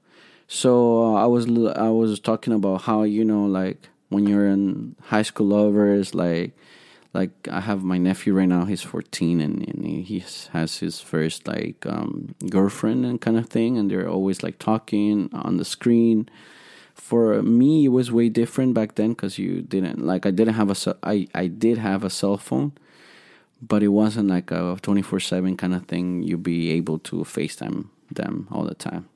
So 0.49 1.05
uh, 1.05 1.23
I 1.23 1.27
was 1.27 1.47
I 1.77 1.91
was 1.91 2.19
talking 2.19 2.53
about 2.53 2.83
how 2.83 3.03
you 3.05 3.25
know 3.25 3.45
like 3.45 3.89
when 4.09 4.27
you're 4.27 4.49
in 4.49 4.97
high 5.03 5.23
school 5.23 5.47
lovers 5.47 6.15
like 6.15 6.57
like 7.15 7.49
I 7.51 7.61
have 7.61 7.83
my 7.83 7.99
nephew 7.99 8.35
right 8.35 8.49
now. 8.49 8.65
He's 8.65 8.83
14 8.83 9.41
and, 9.41 9.67
and 9.67 9.85
he 9.85 10.25
has 10.53 10.79
his 10.79 11.01
first 11.01 11.47
like 11.47 11.87
um, 11.87 12.35
girlfriend 12.49 13.05
and 13.05 13.21
kind 13.21 13.39
of 13.39 13.49
thing, 13.49 13.79
and 13.79 13.91
they're 13.91 14.09
always 14.09 14.43
like 14.43 14.59
talking 14.59 15.31
on 15.33 15.57
the 15.57 15.65
screen. 15.65 16.29
For 16.99 17.43
me, 17.43 17.87
it 17.87 17.89
was 17.89 18.13
way 18.13 18.29
different 18.29 18.75
back 18.75 18.97
then 18.97 19.11
because 19.11 19.39
you 19.39 19.63
didn't 19.63 20.05
like 20.05 20.27
I 20.27 20.31
didn't 20.31 20.55
have 20.55 20.71
a 20.71 20.97
I 21.03 21.27
I 21.35 21.47
did 21.47 21.79
have 21.79 22.05
a 22.05 22.11
cell 22.11 22.37
phone, 22.37 22.73
but 23.63 23.83
it 23.83 23.89
wasn't 23.89 24.29
like 24.29 24.51
a 24.51 24.77
24 24.83 25.21
seven 25.21 25.57
kind 25.57 25.75
of 25.75 25.87
thing. 25.87 26.23
You'd 26.23 26.43
be 26.43 26.71
able 26.73 26.99
to 27.01 27.17
FaceTime 27.17 27.87
them 28.11 28.49
all 28.51 28.65
the 28.65 28.75
time. 28.75 29.09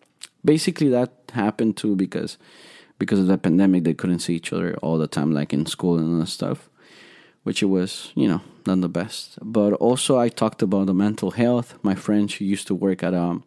Basically, 0.44 0.88
that 0.88 1.12
happened 1.34 1.76
too 1.76 1.94
because 1.96 2.38
because 2.98 3.18
of 3.18 3.26
the 3.26 3.36
pandemic, 3.36 3.82
they 3.84 3.94
couldn't 3.94 4.20
see 4.20 4.36
each 4.36 4.52
other 4.52 4.76
all 4.76 4.96
the 4.96 5.08
time, 5.08 5.32
like 5.32 5.52
in 5.52 5.66
school 5.66 5.98
and 5.98 6.28
stuff, 6.28 6.70
which 7.42 7.60
it 7.60 7.66
was, 7.66 8.12
you 8.14 8.28
know, 8.28 8.40
not 8.64 8.80
the 8.80 8.88
best. 8.88 9.38
But 9.42 9.72
also, 9.74 10.18
I 10.18 10.28
talked 10.28 10.62
about 10.62 10.86
the 10.86 10.94
mental 10.94 11.32
health. 11.32 11.76
My 11.82 11.96
friend, 11.96 12.30
she 12.30 12.44
used 12.44 12.68
to 12.68 12.76
work 12.76 13.02
at 13.02 13.12
a 13.12 13.40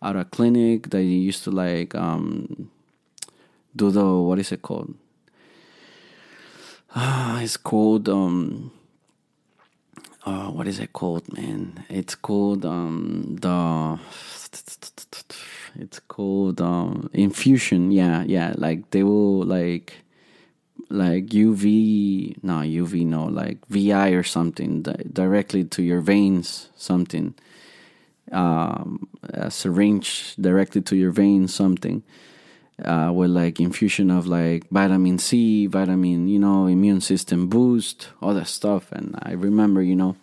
at 0.00 0.16
a 0.16 0.24
clinic. 0.24 0.90
They 0.90 1.02
used 1.02 1.44
to 1.44 1.50
like 1.50 1.94
um, 1.94 2.70
do 3.76 3.90
the 3.90 4.06
what 4.06 4.38
is 4.38 4.52
it 4.52 4.62
called? 4.62 4.94
Ah, 6.94 7.40
it's 7.40 7.56
called 7.58 8.08
um, 8.08 8.72
uh, 10.26 10.48
what 10.50 10.68
is 10.68 10.80
it 10.80 10.92
called, 10.92 11.32
man? 11.32 11.84
It's 11.90 12.14
called 12.16 12.66
um, 12.66 13.36
the 13.40 13.98
it's 15.80 16.00
called 16.00 16.60
um, 16.60 17.10
infusion. 17.14 17.92
Yeah, 17.92 18.24
yeah. 18.26 18.54
Like 18.58 18.90
they 18.92 19.02
will 19.04 19.44
like 19.44 19.94
like 20.90 21.26
UV, 21.28 22.42
no 22.44 22.56
UV, 22.60 23.06
no 23.06 23.26
like 23.26 23.58
VI 23.68 24.10
or 24.10 24.22
something 24.24 24.82
di- 24.82 25.04
directly 25.12 25.64
to 25.64 25.82
your 25.82 26.00
veins, 26.02 26.70
something. 26.76 27.34
um, 28.32 29.08
a 29.24 29.50
syringe 29.50 30.36
directly 30.40 30.82
to 30.82 30.96
your 30.96 31.12
veins, 31.12 31.54
something 31.54 32.02
uh, 32.84 33.12
with 33.12 33.30
like 33.30 33.60
infusion 33.60 34.10
of 34.10 34.26
like 34.26 34.68
vitamin 34.70 35.18
C, 35.18 35.66
vitamin, 35.66 36.28
you 36.28 36.38
know, 36.38 36.66
immune 36.66 37.00
system 37.00 37.48
boost, 37.48 38.08
all 38.20 38.34
that 38.34 38.46
stuff. 38.46 38.90
And 38.92 39.18
I 39.22 39.32
remember, 39.32 39.82
you 39.82 39.96
know, 39.96 40.16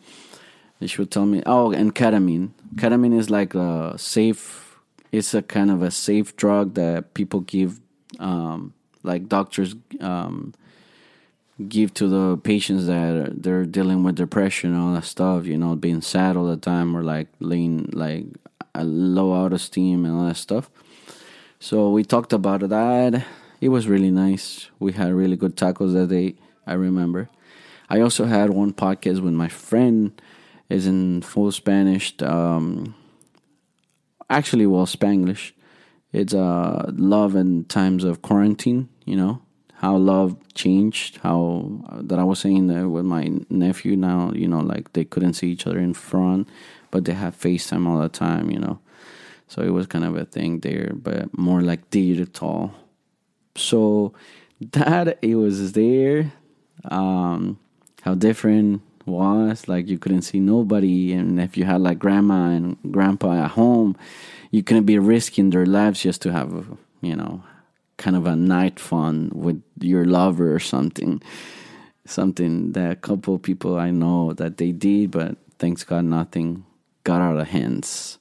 she 0.86 1.02
would 1.02 1.12
tell 1.12 1.26
me, 1.26 1.42
oh, 1.46 1.72
and 1.72 1.94
ketamine. 1.94 2.52
Ketamine 2.76 3.18
is 3.18 3.30
like 3.30 3.56
a 3.56 3.98
safe, 3.98 4.80
it's 5.12 5.34
a 5.34 5.42
kind 5.42 5.72
of 5.72 5.82
a 5.82 5.92
safe 5.92 6.36
drug 6.36 6.76
that 6.76 7.14
people 7.14 7.42
give, 7.42 7.80
um, 8.20 8.74
like 9.04 9.28
doctors 9.28 9.76
um, 10.00 10.54
give 11.68 11.94
to 11.96 12.08
the 12.08 12.38
patients 12.38 12.86
that 12.86 13.42
they're 13.42 13.66
dealing 13.66 14.04
with 14.04 14.16
depression 14.16 14.76
all 14.76 14.94
that 14.94 15.06
stuff, 15.06 15.46
you 15.46 15.58
know, 15.58 15.76
being 15.76 16.02
sad 16.02 16.38
all 16.38 16.46
the 16.46 16.58
time 16.58 16.96
or 16.96 17.04
like 17.04 17.28
laying 17.40 17.90
like 17.94 18.26
a 18.76 18.84
low 18.84 19.34
out 19.34 19.54
of 19.54 19.62
steam 19.62 20.06
and 20.06 20.16
all 20.16 20.28
that 20.28 20.38
stuff. 20.38 20.70
So 21.60 21.90
we 21.90 22.04
talked 22.04 22.34
about 22.34 22.68
that. 22.70 23.26
It 23.60 23.70
was 23.70 23.88
really 23.88 24.12
nice. 24.12 24.70
We 24.80 24.94
had 24.94 25.12
really 25.14 25.36
good 25.36 25.56
tacos 25.56 25.94
that 25.94 26.08
day, 26.08 26.36
I 26.66 26.74
remember. 26.74 27.30
I 27.90 28.02
also 28.02 28.26
had 28.26 28.52
one 28.52 28.74
podcast 28.74 29.22
with 29.22 29.34
my 29.34 29.48
friend 29.48 30.22
is 30.70 30.86
in 30.86 31.22
full 31.22 31.52
Spanish. 31.52 32.14
Um, 32.22 32.96
actually, 34.30 34.68
well, 34.68 34.86
Spanglish. 34.86 35.54
It's 36.12 36.34
uh, 36.34 36.92
love 36.94 37.36
in 37.36 37.66
times 37.66 38.04
of 38.04 38.22
quarantine. 38.22 38.90
You 39.06 39.16
know 39.18 39.42
how 39.76 39.98
love 39.98 40.38
changed. 40.54 41.18
How 41.18 41.82
that 42.02 42.20
I 42.20 42.24
was 42.24 42.40
saying 42.40 42.68
that 42.68 42.90
with 42.90 43.06
my 43.06 43.30
nephew 43.50 43.96
now. 43.96 44.32
You 44.34 44.48
know, 44.48 44.60
like 44.60 44.94
they 44.94 45.06
couldn't 45.06 45.34
see 45.34 45.50
each 45.50 45.68
other 45.68 45.80
in 45.80 45.94
front, 45.94 46.48
but 46.92 47.06
they 47.06 47.14
have 47.14 47.38
FaceTime 47.38 47.88
all 47.88 48.00
the 48.00 48.10
time. 48.10 48.50
You 48.52 48.60
know, 48.60 48.80
so 49.48 49.62
it 49.62 49.70
was 49.70 49.88
kind 49.88 50.06
of 50.06 50.16
a 50.16 50.26
thing 50.26 50.60
there, 50.60 50.92
but 50.94 51.38
more 51.38 51.62
like 51.62 51.90
digital. 51.90 52.74
So 53.56 54.14
that 54.60 55.18
it 55.22 55.36
was 55.36 55.72
there. 55.74 56.34
Um, 56.86 57.60
how 58.02 58.16
different 58.16 58.82
was 59.06 59.68
like 59.68 59.88
you 59.88 59.98
couldn't 59.98 60.24
see 60.24 60.40
nobody, 60.40 61.14
and 61.14 61.40
if 61.40 61.58
you 61.58 61.64
had 61.66 61.82
like 61.82 62.00
grandma 62.00 62.50
and 62.50 62.78
grandpa 62.92 63.46
at 63.46 63.52
home, 63.52 63.96
you 64.52 64.64
couldn't 64.64 64.86
be 64.86 65.00
risking 65.00 65.50
their 65.50 65.66
lives 65.66 66.02
just 66.02 66.22
to 66.24 66.32
have, 66.32 66.78
you 67.02 67.16
know, 67.16 67.42
kind 67.98 68.16
of 68.16 68.28
a 68.28 68.36
night 68.36 68.80
fun 68.80 69.32
with 69.34 69.62
your 69.80 70.06
lover 70.06 70.54
or 70.54 70.60
something. 70.60 71.22
Something 72.06 72.72
that 72.72 72.92
a 72.92 72.96
couple 72.96 73.38
people 73.40 73.78
I 73.78 73.92
know 73.92 74.34
that 74.34 74.58
they 74.58 74.72
did, 74.72 75.12
but 75.12 75.36
thanks 75.60 75.84
God 75.84 76.06
nothing 76.06 76.66
got 77.04 77.22
out 77.22 77.38
of 77.38 77.48
hands. 77.48 78.17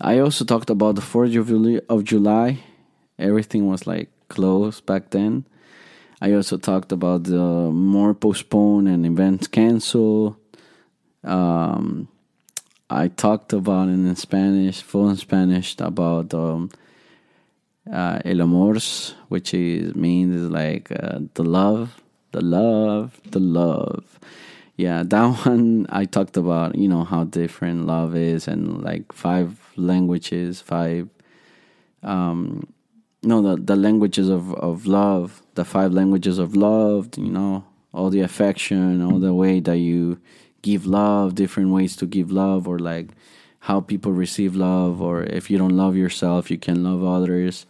I 0.00 0.18
also 0.18 0.44
talked 0.44 0.70
about 0.70 0.94
the 0.94 1.02
4th 1.02 1.80
of 1.88 2.04
July. 2.04 2.58
Everything 3.18 3.68
was 3.68 3.86
like 3.86 4.08
closed 4.28 4.86
back 4.86 5.10
then. 5.10 5.44
I 6.22 6.32
also 6.32 6.56
talked 6.56 6.92
about 6.92 7.24
the 7.24 7.70
more 7.70 8.14
postponed 8.14 8.88
and 8.88 9.04
events 9.04 9.46
canceled. 9.46 10.36
Um, 11.22 12.08
I 12.88 13.08
talked 13.08 13.52
about 13.52 13.88
in 13.88 14.14
Spanish, 14.16 14.82
full 14.82 15.10
in 15.10 15.16
Spanish, 15.16 15.76
about 15.78 16.32
um, 16.34 16.70
uh, 17.90 18.20
el 18.24 18.40
amor, 18.40 18.78
which 19.28 19.54
is 19.54 19.94
means 19.94 20.50
like 20.50 20.90
uh, 20.90 21.20
the 21.34 21.44
love, 21.44 22.00
the 22.32 22.40
love, 22.40 23.20
the 23.30 23.40
love 23.40 24.18
yeah, 24.80 25.02
that 25.06 25.46
one 25.46 25.86
I 25.90 26.06
talked 26.06 26.36
about, 26.36 26.74
you 26.74 26.88
know, 26.88 27.04
how 27.04 27.24
different 27.24 27.86
love 27.86 28.16
is 28.16 28.48
and 28.48 28.82
like 28.82 29.12
five 29.12 29.59
languages, 29.80 30.60
five 30.60 31.08
um 32.02 32.66
no 33.22 33.42
the 33.42 33.62
the 33.62 33.76
languages 33.76 34.28
of 34.28 34.54
of 34.54 34.86
love, 34.86 35.42
the 35.54 35.64
five 35.64 35.92
languages 35.92 36.38
of 36.38 36.56
love, 36.56 37.08
you 37.16 37.30
know, 37.30 37.64
all 37.92 38.10
the 38.10 38.20
affection, 38.20 39.02
all 39.02 39.18
the 39.18 39.34
way 39.34 39.60
that 39.60 39.78
you 39.78 40.18
give 40.62 40.86
love, 40.86 41.34
different 41.34 41.70
ways 41.70 41.96
to 41.96 42.06
give 42.06 42.30
love 42.30 42.68
or 42.68 42.78
like 42.78 43.08
how 43.60 43.80
people 43.80 44.12
receive 44.12 44.56
love 44.56 45.02
or 45.02 45.22
if 45.22 45.50
you 45.50 45.58
don't 45.58 45.76
love 45.76 45.96
yourself, 45.96 46.50
you 46.50 46.58
can 46.58 46.82
love 46.82 47.04
others. 47.04 47.66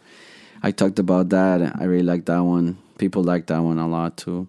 I 0.63 0.71
talked 0.71 0.99
about 0.99 1.29
that. 1.29 1.61
I 1.79 1.83
really 1.85 2.03
like 2.03 2.25
that 2.25 2.39
one. 2.39 2.77
People 2.97 3.23
like 3.23 3.47
that 3.47 3.59
one 3.59 3.79
a 3.79 3.87
lot 3.87 4.17
too. 4.17 4.47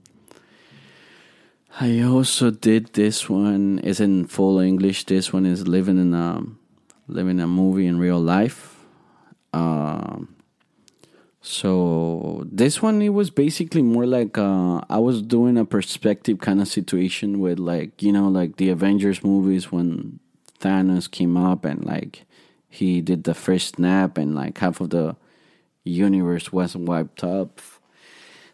I 1.81 2.03
also 2.03 2.51
did 2.51 2.93
this 2.93 3.31
one. 3.31 3.81
It's 3.83 3.99
in 3.99 4.27
full 4.27 4.59
English. 4.59 5.07
This 5.07 5.33
one 5.33 5.47
is 5.47 5.67
living 5.67 5.99
in 5.99 6.13
a 6.13 6.43
living 7.09 7.41
a 7.41 7.47
movie 7.47 7.87
in 7.87 7.99
real 7.99 8.21
life. 8.21 8.79
Um, 9.53 10.35
so 11.41 12.45
this 12.51 12.81
one 12.81 13.03
it 13.03 13.11
was 13.11 13.31
basically 13.31 13.83
more 13.83 14.07
like 14.07 14.39
uh, 14.39 14.81
I 14.89 14.99
was 14.99 15.23
doing 15.23 15.59
a 15.59 15.65
perspective 15.65 16.39
kind 16.39 16.61
of 16.61 16.69
situation 16.69 17.41
with 17.41 17.59
like 17.59 18.03
you 18.03 18.13
know 18.13 18.29
like 18.29 18.57
the 18.57 18.71
Avengers 18.71 19.25
movies 19.25 19.73
when 19.73 20.21
Thanos 20.61 21.11
came 21.11 21.37
up 21.37 21.65
and 21.65 21.85
like 21.85 22.25
he 22.69 23.01
did 23.01 23.25
the 23.25 23.35
first 23.35 23.77
snap 23.77 24.17
and 24.17 24.35
like 24.35 24.59
half 24.59 24.81
of 24.81 24.91
the 24.91 25.17
universe 25.85 26.53
was 26.53 26.77
wiped 26.77 27.25
up 27.25 27.61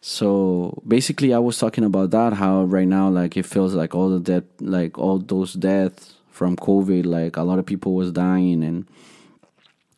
so 0.00 0.80
basically, 0.86 1.34
I 1.34 1.38
was 1.38 1.58
talking 1.58 1.84
about 1.84 2.10
that. 2.12 2.34
How 2.34 2.64
right 2.64 2.86
now, 2.86 3.08
like 3.08 3.36
it 3.36 3.46
feels 3.46 3.74
like 3.74 3.94
all 3.94 4.10
the 4.10 4.20
death, 4.20 4.44
like 4.60 4.96
all 4.96 5.18
those 5.18 5.54
deaths 5.54 6.14
from 6.38 6.54
COVID, 6.54 7.04
like 7.04 7.36
a 7.36 7.42
lot 7.42 7.58
of 7.58 7.66
people 7.66 7.94
was 7.94 8.12
dying, 8.12 8.62
and 8.62 8.86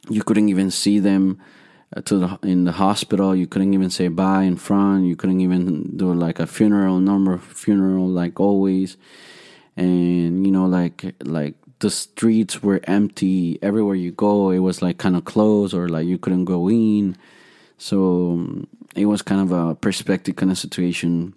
you 0.09 0.23
couldn't 0.25 0.49
even 0.49 0.71
see 0.71 0.99
them 0.99 1.39
uh, 1.95 2.01
to 2.09 2.17
the 2.17 2.39
in 2.43 2.65
the 2.65 2.73
hospital. 2.73 3.37
You 3.37 3.47
couldn't 3.47 3.75
even 3.75 3.91
say 3.91 4.09
bye 4.09 4.45
in 4.45 4.57
front. 4.57 5.05
You 5.05 5.17
couldn't 5.17 5.43
even 5.43 5.97
do 5.99 6.15
like 6.15 6.41
a 6.41 6.47
funeral, 6.47 6.99
normal 6.99 7.37
funeral, 7.39 8.09
like 8.09 8.41
always. 8.41 8.97
And 9.77 10.47
you 10.47 10.53
know, 10.53 10.65
like 10.65 11.15
like 11.21 11.55
the 11.81 11.91
streets 11.91 12.63
were 12.63 12.81
empty 12.85 13.59
everywhere 13.61 13.97
you 13.97 14.13
go. 14.13 14.49
It 14.51 14.61
was 14.61 14.81
like 14.81 14.97
kind 14.97 15.17
of 15.17 15.27
closed, 15.27 15.75
or 15.75 15.91
like 15.91 16.07
you 16.07 16.17
couldn't 16.17 16.47
go 16.47 16.71
in. 16.71 17.17
So 17.77 18.65
it 18.97 19.05
was 19.05 19.21
kind 19.21 19.43
of 19.45 19.53
a 19.53 19.75
perspective 19.75 20.37
kind 20.37 20.51
of 20.51 20.59
situation 20.59 21.35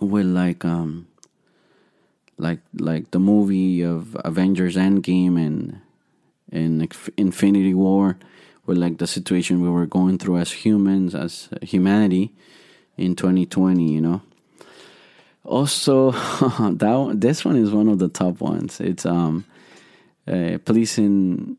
with 0.00 0.26
like 0.26 0.64
um 0.64 1.06
like 2.40 2.60
like 2.78 3.10
the 3.10 3.18
movie 3.18 3.82
of 3.82 4.16
Avengers 4.24 4.76
Endgame 4.76 5.36
and 5.36 5.80
and 6.50 6.92
Infinity 7.16 7.74
War 7.74 8.16
with 8.66 8.78
like 8.78 8.98
the 8.98 9.06
situation 9.06 9.60
we 9.60 9.68
were 9.68 9.86
going 9.86 10.18
through 10.18 10.38
as 10.38 10.50
humans 10.52 11.14
as 11.14 11.48
humanity 11.62 12.32
in 12.96 13.14
2020 13.14 13.92
you 13.92 14.00
know? 14.00 14.22
Also 15.44 16.10
that 16.12 17.12
this 17.14 17.44
one 17.44 17.56
is 17.56 17.70
one 17.70 17.88
of 17.88 17.98
the 17.98 18.08
top 18.08 18.40
ones. 18.40 18.80
It's 18.80 19.06
um 19.06 19.44
uh, 20.26 20.58
policing 20.64 21.56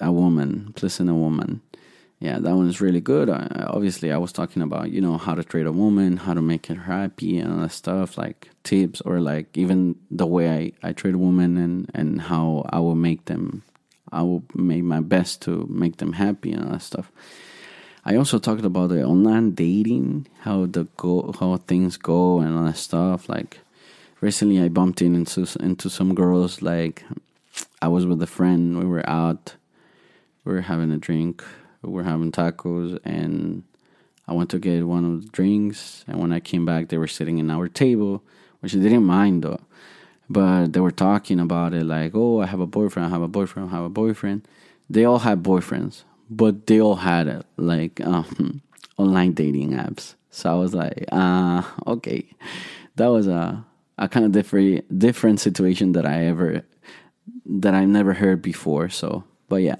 a 0.00 0.10
woman 0.12 0.72
policing 0.74 1.08
a 1.08 1.14
woman 1.14 1.60
yeah, 2.20 2.40
that 2.40 2.56
one 2.56 2.68
is 2.68 2.80
really 2.80 3.00
good. 3.00 3.30
I, 3.30 3.46
obviously, 3.68 4.10
I 4.10 4.18
was 4.18 4.32
talking 4.32 4.60
about 4.60 4.90
you 4.90 5.00
know 5.00 5.18
how 5.18 5.34
to 5.34 5.44
treat 5.44 5.66
a 5.66 5.72
woman, 5.72 6.16
how 6.16 6.34
to 6.34 6.42
make 6.42 6.66
her 6.66 6.74
happy, 6.74 7.38
and 7.38 7.52
all 7.52 7.60
that 7.60 7.72
stuff, 7.72 8.18
like 8.18 8.50
tips 8.64 9.00
or 9.02 9.20
like 9.20 9.56
even 9.56 9.94
the 10.10 10.26
way 10.26 10.72
I 10.82 10.88
I 10.88 10.92
trade 10.92 11.14
a 11.14 11.18
woman 11.18 11.56
and 11.56 11.90
and 11.94 12.22
how 12.22 12.66
I 12.70 12.80
will 12.80 12.96
make 12.96 13.26
them, 13.26 13.62
I 14.10 14.22
will 14.22 14.42
make 14.54 14.82
my 14.82 15.00
best 15.00 15.42
to 15.42 15.66
make 15.70 15.98
them 15.98 16.14
happy 16.14 16.52
and 16.52 16.64
all 16.64 16.72
that 16.72 16.82
stuff. 16.82 17.12
I 18.04 18.16
also 18.16 18.38
talked 18.40 18.64
about 18.64 18.88
the 18.88 19.04
online 19.04 19.52
dating, 19.52 20.26
how 20.40 20.66
the 20.66 20.84
go, 20.96 21.32
how 21.38 21.56
things 21.56 21.96
go, 21.96 22.40
and 22.40 22.56
all 22.56 22.64
that 22.64 22.78
stuff. 22.78 23.28
Like 23.28 23.60
recently, 24.20 24.60
I 24.60 24.68
bumped 24.68 25.02
in 25.02 25.14
into 25.14 25.46
into 25.60 25.88
some 25.88 26.16
girls. 26.16 26.62
Like 26.62 27.04
I 27.80 27.86
was 27.86 28.06
with 28.06 28.20
a 28.22 28.26
friend, 28.26 28.80
we 28.80 28.86
were 28.86 29.08
out, 29.08 29.54
we 30.44 30.52
were 30.52 30.62
having 30.62 30.90
a 30.90 30.96
drink 30.96 31.44
we 31.82 31.90
were 31.90 32.02
having 32.02 32.32
tacos 32.32 32.98
and 33.04 33.62
I 34.26 34.32
went 34.32 34.50
to 34.50 34.58
get 34.58 34.86
one 34.86 35.04
of 35.04 35.22
the 35.22 35.28
drinks 35.30 36.04
and 36.06 36.20
when 36.20 36.32
I 36.32 36.40
came 36.40 36.64
back 36.64 36.88
they 36.88 36.98
were 36.98 37.06
sitting 37.06 37.38
in 37.38 37.50
our 37.50 37.68
table, 37.68 38.22
which 38.60 38.74
I 38.74 38.78
didn't 38.78 39.04
mind 39.04 39.42
though. 39.42 39.60
But 40.30 40.72
they 40.74 40.80
were 40.80 40.90
talking 40.90 41.40
about 41.40 41.72
it 41.72 41.84
like, 41.84 42.12
oh 42.14 42.40
I 42.40 42.46
have 42.46 42.60
a 42.60 42.66
boyfriend, 42.66 43.06
I 43.06 43.10
have 43.10 43.22
a 43.22 43.28
boyfriend, 43.28 43.70
I 43.70 43.76
have 43.76 43.84
a 43.84 43.90
boyfriend. 43.90 44.46
They 44.90 45.04
all 45.04 45.18
had 45.18 45.42
boyfriends, 45.42 46.04
but 46.30 46.66
they 46.66 46.80
all 46.80 46.96
had 46.96 47.28
it, 47.28 47.46
like 47.56 48.00
um, 48.00 48.62
online 48.98 49.32
dating 49.32 49.72
apps. 49.72 50.14
So 50.30 50.50
I 50.50 50.54
was 50.54 50.74
like, 50.74 51.04
uh, 51.12 51.62
okay. 51.86 52.26
That 52.96 53.08
was 53.08 53.26
a 53.26 53.64
a 53.98 54.08
kind 54.08 54.24
of 54.24 54.32
different 54.32 54.98
different 54.98 55.40
situation 55.40 55.92
that 55.92 56.06
I 56.06 56.26
ever 56.26 56.62
that 57.46 57.74
I 57.74 57.84
never 57.84 58.14
heard 58.14 58.42
before. 58.42 58.88
So, 58.88 59.24
but 59.48 59.56
yeah, 59.56 59.76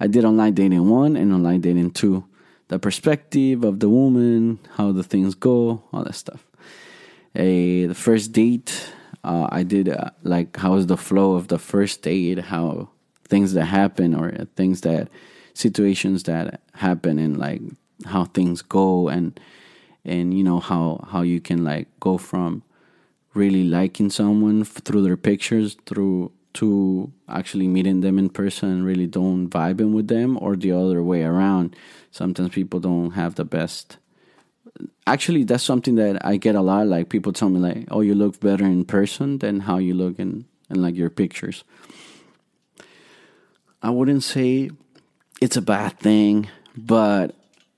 I 0.00 0.06
did 0.06 0.24
online 0.24 0.54
dating 0.54 0.88
one 0.88 1.16
and 1.16 1.32
online 1.32 1.60
dating 1.60 1.92
two. 1.92 2.24
The 2.68 2.78
perspective 2.78 3.64
of 3.64 3.80
the 3.80 3.88
woman, 3.88 4.58
how 4.76 4.92
the 4.92 5.02
things 5.02 5.34
go, 5.34 5.82
all 5.92 6.04
that 6.04 6.14
stuff. 6.14 6.46
A 7.34 7.86
the 7.86 7.94
first 7.94 8.32
date, 8.32 8.70
uh, 8.70 8.98
Uh, 9.28 9.48
I 9.50 9.62
did 9.62 9.88
uh, 9.88 10.10
like 10.22 10.56
how 10.56 10.74
is 10.74 10.86
the 10.86 10.96
flow 10.96 11.34
of 11.34 11.48
the 11.48 11.58
first 11.58 12.02
date, 12.02 12.38
how 12.38 12.88
things 13.28 13.52
that 13.52 13.66
happen 13.66 14.14
or 14.14 14.32
things 14.56 14.80
that 14.82 15.08
situations 15.52 16.22
that 16.24 16.60
happen 16.72 17.18
and 17.18 17.36
like 17.36 17.60
how 18.06 18.24
things 18.24 18.62
go 18.62 19.08
and 19.08 19.38
and 20.04 20.32
you 20.32 20.44
know 20.44 20.60
how 20.60 21.04
how 21.12 21.22
you 21.22 21.40
can 21.40 21.64
like 21.64 21.88
go 22.00 22.16
from 22.16 22.62
really 23.34 23.64
liking 23.64 24.08
someone 24.08 24.64
through 24.64 25.02
their 25.02 25.16
pictures 25.16 25.76
through 25.84 26.30
to 26.60 27.12
actually 27.28 27.68
meeting 27.68 28.00
them 28.00 28.18
in 28.18 28.28
person 28.28 28.70
and 28.70 28.84
really 28.84 29.06
don't 29.06 29.48
vibing 29.48 29.92
with 29.92 30.08
them 30.08 30.38
or 30.40 30.56
the 30.56 30.72
other 30.72 31.02
way 31.02 31.22
around? 31.22 31.76
Sometimes 32.10 32.50
people 32.50 32.80
don't 32.80 33.12
have 33.12 33.34
the 33.34 33.44
best 33.44 33.98
actually 35.08 35.42
that's 35.42 35.64
something 35.64 35.96
that 35.96 36.24
i 36.24 36.36
get 36.36 36.54
a 36.54 36.60
lot. 36.60 36.86
Like 36.86 37.08
people 37.08 37.32
tell 37.32 37.48
me 37.48 37.58
like 37.58 37.88
oh 37.90 38.00
you 38.00 38.14
look 38.14 38.38
better 38.40 38.64
in 38.64 38.84
person 38.84 39.38
than 39.38 39.60
how 39.60 39.78
you 39.78 39.94
look 39.94 40.18
in, 40.18 40.44
in 40.70 40.82
like 40.82 40.94
your 40.94 41.10
pictures. 41.10 41.64
I 43.82 43.90
wouldn't 43.90 44.22
say 44.22 44.70
it's 45.40 45.56
a 45.56 45.62
bad 45.62 45.98
thing 45.98 46.48
but 46.76 47.34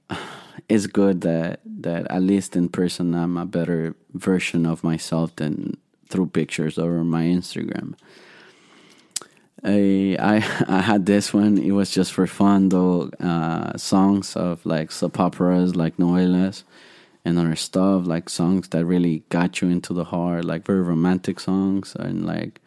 it's 0.69 0.87
good 0.87 1.23
that 1.23 1.61
that 1.65 2.11
at 2.11 2.23
least 2.23 2.57
in 2.57 2.69
person 2.69 3.15
i'm 3.15 3.37
a 3.37 3.47
better 3.47 3.95
version 4.15 4.67
of 4.67 4.85
myself 4.85 5.35
than 5.37 5.77
through 6.09 6.27
pictures 6.27 6.79
over 6.79 7.05
my 7.05 7.25
instagram 7.25 7.95
I, 9.63 10.17
I 10.19 10.37
I 10.69 10.81
had 10.81 11.07
this 11.07 11.33
one. 11.35 11.59
It 11.59 11.73
was 11.73 11.91
just 11.91 12.13
for 12.13 12.27
fun 12.27 12.69
though. 12.69 13.11
Uh, 13.21 13.77
songs 13.77 14.37
of 14.37 14.65
like 14.65 14.91
soap 14.91 15.21
operas, 15.21 15.77
like 15.77 15.97
novelas, 15.97 16.65
and 17.25 17.39
other 17.39 17.57
stuff 17.57 18.07
like 18.07 18.29
songs 18.29 18.69
that 18.69 18.85
really 18.85 19.23
got 19.29 19.61
you 19.61 19.69
into 19.69 19.93
the 19.93 20.05
heart, 20.05 20.45
like 20.45 20.65
very 20.67 20.83
romantic 20.83 21.41
songs 21.41 21.95
and 21.99 22.27
like 22.27 22.61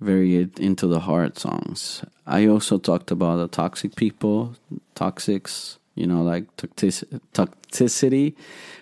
very 0.00 0.48
into 0.58 0.86
the 0.86 1.00
heart 1.00 1.38
songs. 1.38 2.04
I 2.26 2.46
also 2.46 2.78
talked 2.78 3.10
about 3.10 3.36
the 3.36 3.48
toxic 3.48 3.96
people, 3.96 4.54
toxics, 4.94 5.78
you 5.94 6.06
know, 6.06 6.22
like 6.22 6.44
toxic, 6.56 7.08
toxicity, 7.34 8.34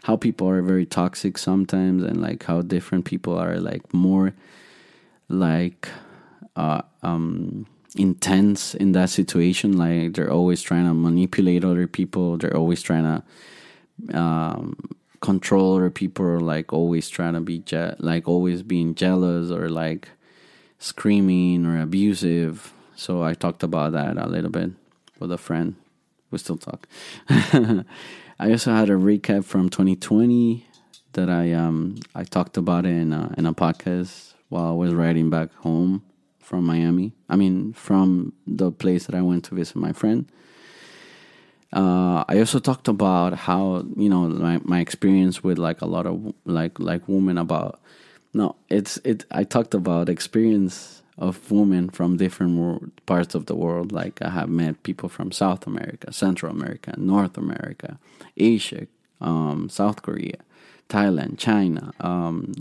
how 0.04 0.16
people 0.16 0.48
are 0.48 0.62
very 0.62 0.86
toxic 0.86 1.38
sometimes, 1.38 2.02
and 2.02 2.20
like 2.20 2.44
how 2.44 2.62
different 2.62 3.04
people 3.04 3.36
are 3.36 3.58
like 3.58 3.92
more 3.92 4.34
like 5.28 5.88
uh, 6.56 6.82
um, 7.02 7.66
intense 7.96 8.74
in 8.74 8.92
that 8.92 9.10
situation. 9.10 9.76
Like 9.76 10.14
they're 10.14 10.32
always 10.32 10.62
trying 10.62 10.86
to 10.86 10.94
manipulate 10.94 11.64
other 11.64 11.86
people. 11.86 12.36
They're 12.36 12.56
always 12.56 12.82
trying 12.82 13.04
to 13.04 14.18
um, 14.18 14.76
control 15.20 15.76
other 15.76 15.90
people 15.90 16.38
like 16.40 16.72
always 16.72 17.08
trying 17.08 17.34
to 17.34 17.40
be 17.40 17.58
je- 17.58 17.94
like 17.98 18.28
always 18.28 18.62
being 18.62 18.94
jealous 18.94 19.50
or 19.50 19.68
like 19.68 20.08
screaming 20.78 21.66
or 21.66 21.80
abusive. 21.80 22.72
So 22.94 23.22
I 23.22 23.34
talked 23.34 23.62
about 23.62 23.92
that 23.92 24.16
a 24.16 24.28
little 24.28 24.50
bit 24.50 24.70
with 25.18 25.32
a 25.32 25.38
friend. 25.38 25.76
We 26.30 26.38
still 26.38 26.58
talk. 26.58 26.86
I 27.28 28.50
also 28.50 28.72
had 28.72 28.90
a 28.90 28.94
recap 28.94 29.44
from 29.44 29.68
2020 29.68 30.66
that 31.14 31.30
I 31.30 31.52
um 31.52 31.96
I 32.14 32.24
talked 32.24 32.56
about 32.56 32.86
in 32.86 33.12
a, 33.12 33.34
in 33.36 33.46
a 33.46 33.54
podcast 33.54 34.34
while 34.48 34.68
I 34.68 34.72
was 34.72 34.94
riding 34.94 35.30
back 35.30 35.52
home 35.54 36.02
from 36.48 36.64
Miami. 36.64 37.12
I 37.28 37.36
mean, 37.36 37.74
from 37.74 38.32
the 38.46 38.70
place 38.72 39.04
that 39.06 39.14
I 39.14 39.20
went 39.20 39.44
to 39.44 39.54
visit 39.54 39.76
my 39.76 39.92
friend. 39.92 40.24
Uh, 41.70 42.24
I 42.26 42.38
also 42.38 42.58
talked 42.58 42.88
about 42.88 43.34
how 43.34 43.84
you 43.94 44.08
know 44.08 44.22
my, 44.28 44.58
my 44.64 44.80
experience 44.80 45.44
with 45.44 45.58
like 45.58 45.82
a 45.82 45.86
lot 45.86 46.06
of 46.06 46.32
like 46.46 46.80
like 46.80 47.02
women 47.06 47.36
about 47.36 47.78
no 48.32 48.56
it's 48.70 48.96
it 49.04 49.26
I 49.30 49.44
talked 49.44 49.74
about 49.74 50.08
experience 50.08 51.02
of 51.18 51.50
women 51.50 51.90
from 51.90 52.16
different 52.16 53.04
parts 53.04 53.34
of 53.34 53.44
the 53.44 53.54
world 53.54 53.92
like 53.92 54.22
I 54.22 54.30
have 54.30 54.48
met 54.48 54.82
people 54.82 55.10
from 55.10 55.30
South 55.30 55.66
America, 55.66 56.10
Central 56.10 56.50
America, 56.50 56.94
North 56.96 57.36
America, 57.36 57.98
Asia, 58.38 58.86
um, 59.20 59.68
South 59.68 60.00
Korea, 60.00 60.38
Thailand, 60.88 61.36
China, 61.36 61.92
um, 62.00 62.54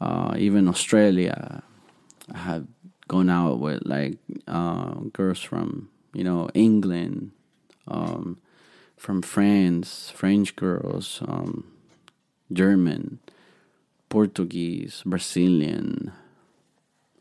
uh, 0.00 0.34
even 0.38 0.68
Australia. 0.68 1.64
I 2.32 2.38
have 2.38 2.66
gone 3.08 3.28
out 3.28 3.58
with 3.58 3.82
like 3.84 4.18
uh, 4.46 4.94
girls 5.12 5.40
from 5.40 5.88
you 6.12 6.24
know 6.24 6.48
England, 6.54 7.32
um, 7.88 8.38
from 8.96 9.22
France, 9.22 10.10
French 10.14 10.56
girls, 10.56 11.20
um, 11.26 11.64
German, 12.52 13.18
Portuguese, 14.08 15.02
Brazilian, 15.04 16.12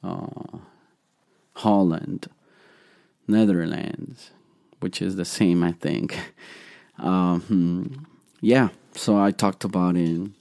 uh, 0.03 0.59
Holland, 1.55 2.27
Netherlands, 3.27 4.31
which 4.79 5.01
is 5.01 5.15
the 5.15 5.25
same, 5.25 5.63
I 5.63 5.71
think. 5.71 6.17
Um, 6.99 8.05
yeah, 8.39 8.69
so 8.95 9.17
I 9.17 9.31
talked 9.31 9.63
about 9.63 9.95
in 9.97 10.35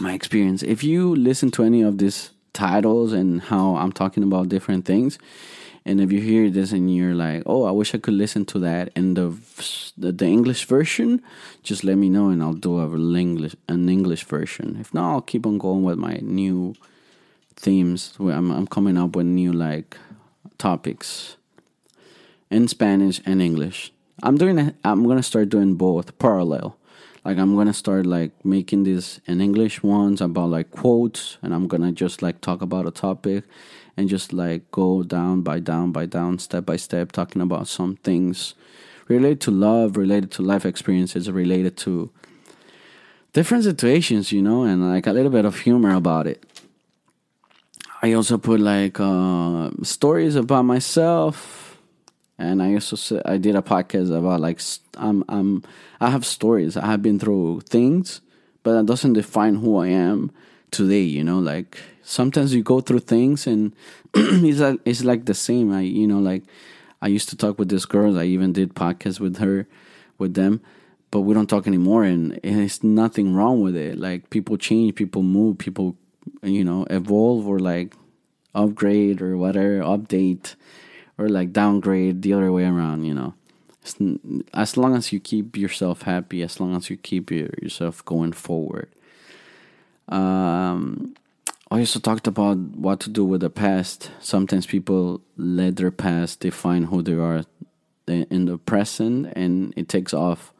my 0.00 0.12
experience. 0.12 0.64
If 0.64 0.82
you 0.82 1.14
listen 1.14 1.52
to 1.52 1.62
any 1.62 1.82
of 1.82 1.98
these 1.98 2.30
titles 2.52 3.12
and 3.12 3.40
how 3.40 3.76
I'm 3.76 3.92
talking 3.92 4.22
about 4.22 4.48
different 4.48 4.84
things, 4.84 5.18
and 5.84 6.00
if 6.00 6.12
you 6.12 6.20
hear 6.20 6.48
this 6.50 6.72
and 6.72 6.94
you're 6.94 7.14
like, 7.14 7.42
"Oh, 7.46 7.64
I 7.64 7.72
wish 7.72 7.94
I 7.94 7.98
could 7.98 8.14
listen 8.14 8.44
to 8.46 8.58
that," 8.60 8.92
in 8.94 9.14
the 9.14 9.34
the, 9.98 10.26
English 10.26 10.64
version, 10.66 11.22
just 11.62 11.84
let 11.84 11.96
me 11.96 12.08
know 12.08 12.28
and 12.28 12.42
I'll 12.42 12.54
do 12.54 12.78
a 12.78 12.86
English 13.18 13.56
an 13.68 13.88
English 13.88 14.24
version. 14.24 14.76
If 14.80 14.94
not, 14.94 15.12
I'll 15.12 15.20
keep 15.20 15.46
on 15.46 15.58
going 15.58 15.82
with 15.82 15.98
my 15.98 16.18
new 16.22 16.74
themes. 17.56 18.14
I'm 18.18 18.50
I'm 18.50 18.66
coming 18.66 18.96
up 18.96 19.16
with 19.16 19.26
new 19.26 19.52
like 19.52 19.96
topics 20.58 21.36
in 22.50 22.68
Spanish 22.68 23.20
and 23.26 23.42
English. 23.42 23.92
I'm 24.22 24.36
doing. 24.36 24.74
I'm 24.84 25.06
gonna 25.06 25.22
start 25.22 25.48
doing 25.48 25.74
both 25.74 26.16
parallel. 26.18 26.76
Like 27.24 27.38
I'm 27.38 27.54
gonna 27.54 27.72
start 27.72 28.04
like 28.04 28.32
making 28.44 28.82
these 28.82 29.20
in 29.26 29.40
English 29.40 29.82
ones 29.82 30.20
about 30.20 30.50
like 30.50 30.70
quotes, 30.70 31.38
and 31.42 31.54
I'm 31.54 31.68
gonna 31.68 31.92
just 31.92 32.20
like 32.20 32.40
talk 32.40 32.62
about 32.62 32.86
a 32.86 32.90
topic 32.90 33.44
and 33.96 34.08
just 34.08 34.32
like 34.32 34.70
go 34.70 35.02
down 35.02 35.42
by 35.42 35.60
down 35.60 35.92
by 35.92 36.06
down, 36.06 36.38
step 36.38 36.66
by 36.66 36.76
step, 36.76 37.12
talking 37.12 37.40
about 37.40 37.68
some 37.68 37.96
things 37.96 38.54
related 39.08 39.40
to 39.42 39.50
love, 39.50 39.96
related 39.96 40.30
to 40.32 40.42
life 40.42 40.66
experiences, 40.66 41.30
related 41.30 41.76
to 41.76 42.10
different 43.32 43.64
situations, 43.64 44.32
you 44.32 44.42
know, 44.42 44.64
and 44.64 44.90
like 44.90 45.06
a 45.06 45.12
little 45.12 45.30
bit 45.30 45.44
of 45.44 45.60
humor 45.60 45.94
about 45.94 46.26
it. 46.26 46.44
I 48.02 48.14
also 48.14 48.36
put 48.36 48.58
like 48.60 48.98
uh, 48.98 49.70
stories 49.82 50.34
about 50.34 50.64
myself, 50.64 51.71
and 52.42 52.62
I 52.62 52.74
also 52.74 52.96
said, 52.96 53.22
I 53.24 53.38
did 53.38 53.54
a 53.54 53.62
podcast 53.62 54.16
about 54.16 54.40
like 54.40 54.60
I'm 54.96 55.24
I'm 55.28 55.62
I 56.00 56.10
have 56.10 56.26
stories. 56.26 56.76
I 56.76 56.86
have 56.86 57.00
been 57.00 57.18
through 57.18 57.60
things, 57.60 58.20
but 58.64 58.74
that 58.74 58.86
doesn't 58.86 59.12
define 59.12 59.56
who 59.56 59.76
I 59.78 59.88
am 59.88 60.32
today. 60.72 61.02
You 61.02 61.22
know, 61.22 61.38
like 61.38 61.78
sometimes 62.02 62.52
you 62.52 62.62
go 62.62 62.80
through 62.80 63.00
things 63.00 63.46
and 63.46 63.72
it's 64.14 64.58
like 64.58 64.80
it's 64.84 65.04
like 65.04 65.26
the 65.26 65.34
same. 65.34 65.72
I 65.72 65.82
you 65.82 66.06
know 66.08 66.18
like 66.18 66.42
I 67.00 67.06
used 67.06 67.28
to 67.28 67.36
talk 67.36 67.58
with 67.58 67.68
this 67.68 67.86
girl. 67.86 68.18
I 68.18 68.24
even 68.24 68.52
did 68.52 68.74
podcasts 68.74 69.20
with 69.20 69.38
her, 69.38 69.68
with 70.18 70.34
them, 70.34 70.60
but 71.12 71.20
we 71.20 71.34
don't 71.34 71.48
talk 71.48 71.68
anymore. 71.68 72.04
And, 72.04 72.40
and 72.44 72.60
it's 72.60 72.82
nothing 72.82 73.34
wrong 73.34 73.62
with 73.62 73.76
it. 73.76 73.98
Like 73.98 74.30
people 74.30 74.56
change, 74.56 74.96
people 74.96 75.22
move, 75.22 75.58
people 75.58 75.96
you 76.42 76.64
know 76.64 76.86
evolve 76.90 77.46
or 77.46 77.60
like 77.60 77.94
upgrade 78.52 79.22
or 79.22 79.36
whatever, 79.36 79.78
update 79.78 80.56
or 81.22 81.28
like 81.28 81.52
downgrade 81.52 82.22
the 82.22 82.32
other 82.32 82.52
way 82.52 82.64
around. 82.64 83.04
You 83.04 83.14
know. 83.14 83.34
As 84.54 84.76
long 84.76 84.94
as 84.94 85.12
you 85.12 85.18
keep 85.18 85.56
yourself 85.56 86.02
happy, 86.02 86.42
as 86.42 86.60
long 86.60 86.76
as 86.76 86.88
you 86.88 86.96
keep 86.96 87.30
yourself 87.30 88.04
going 88.04 88.32
forward. 88.32 88.88
Um, 90.08 91.14
I 91.70 91.80
also 91.80 91.98
talked 91.98 92.26
about 92.26 92.58
what 92.58 93.00
to 93.00 93.10
do 93.10 93.24
with 93.24 93.40
the 93.40 93.50
past. 93.50 94.10
Sometimes 94.20 94.66
people 94.66 95.22
let 95.36 95.76
their 95.76 95.90
past 95.90 96.40
define 96.40 96.84
who 96.84 97.02
they 97.02 97.14
are 97.14 97.44
in 98.06 98.44
the 98.44 98.58
present, 98.58 99.32
and 99.34 99.72
it 99.76 99.88
takes 99.88 100.12
off 100.12 100.52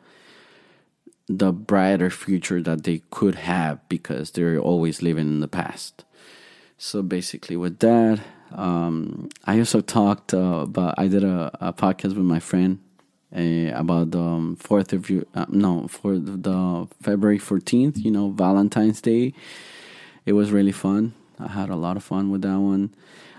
the 1.29 1.53
brighter 1.53 2.11
future 2.11 2.63
that 2.63 2.85
they 2.85 3.03
could 3.11 3.37
have 3.37 3.87
because 3.89 4.33
they're 4.33 4.59
always 4.59 5.03
living 5.03 5.27
in 5.27 5.41
the 5.41 5.49
past. 5.49 6.05
So 6.79 7.03
basically, 7.03 7.57
with 7.57 7.79
that, 7.81 8.21
um, 8.57 9.29
I 9.45 9.59
also 9.59 9.81
talked 9.81 10.35
uh, 10.35 10.61
about. 10.63 10.95
I 10.99 11.09
did 11.09 11.25
a, 11.25 11.51
a, 11.61 11.73
podcast 11.73 12.17
with 12.17 12.19
my 12.19 12.41
friend 12.41 12.79
uh, 13.35 13.73
about 13.75 14.11
the 14.11 14.21
um, 14.21 14.57
fourth 14.57 14.93
of 14.93 15.11
you. 15.11 15.27
Uh, 15.35 15.47
no, 15.49 15.89
for 15.89 16.19
the 16.19 16.89
February 17.03 17.39
fourteenth. 17.39 17.99
You 17.99 18.11
know, 18.11 18.31
Valentine's 18.31 19.01
Day 19.01 19.35
it 20.25 20.33
was 20.33 20.53
really 20.53 20.73
fun. 20.73 21.15
I 21.39 21.49
had 21.49 21.71
a 21.71 21.77
lot 21.77 21.97
of 21.97 22.05
fun 22.05 22.31
with 22.31 22.43
that 22.43 22.59
one. 22.59 22.95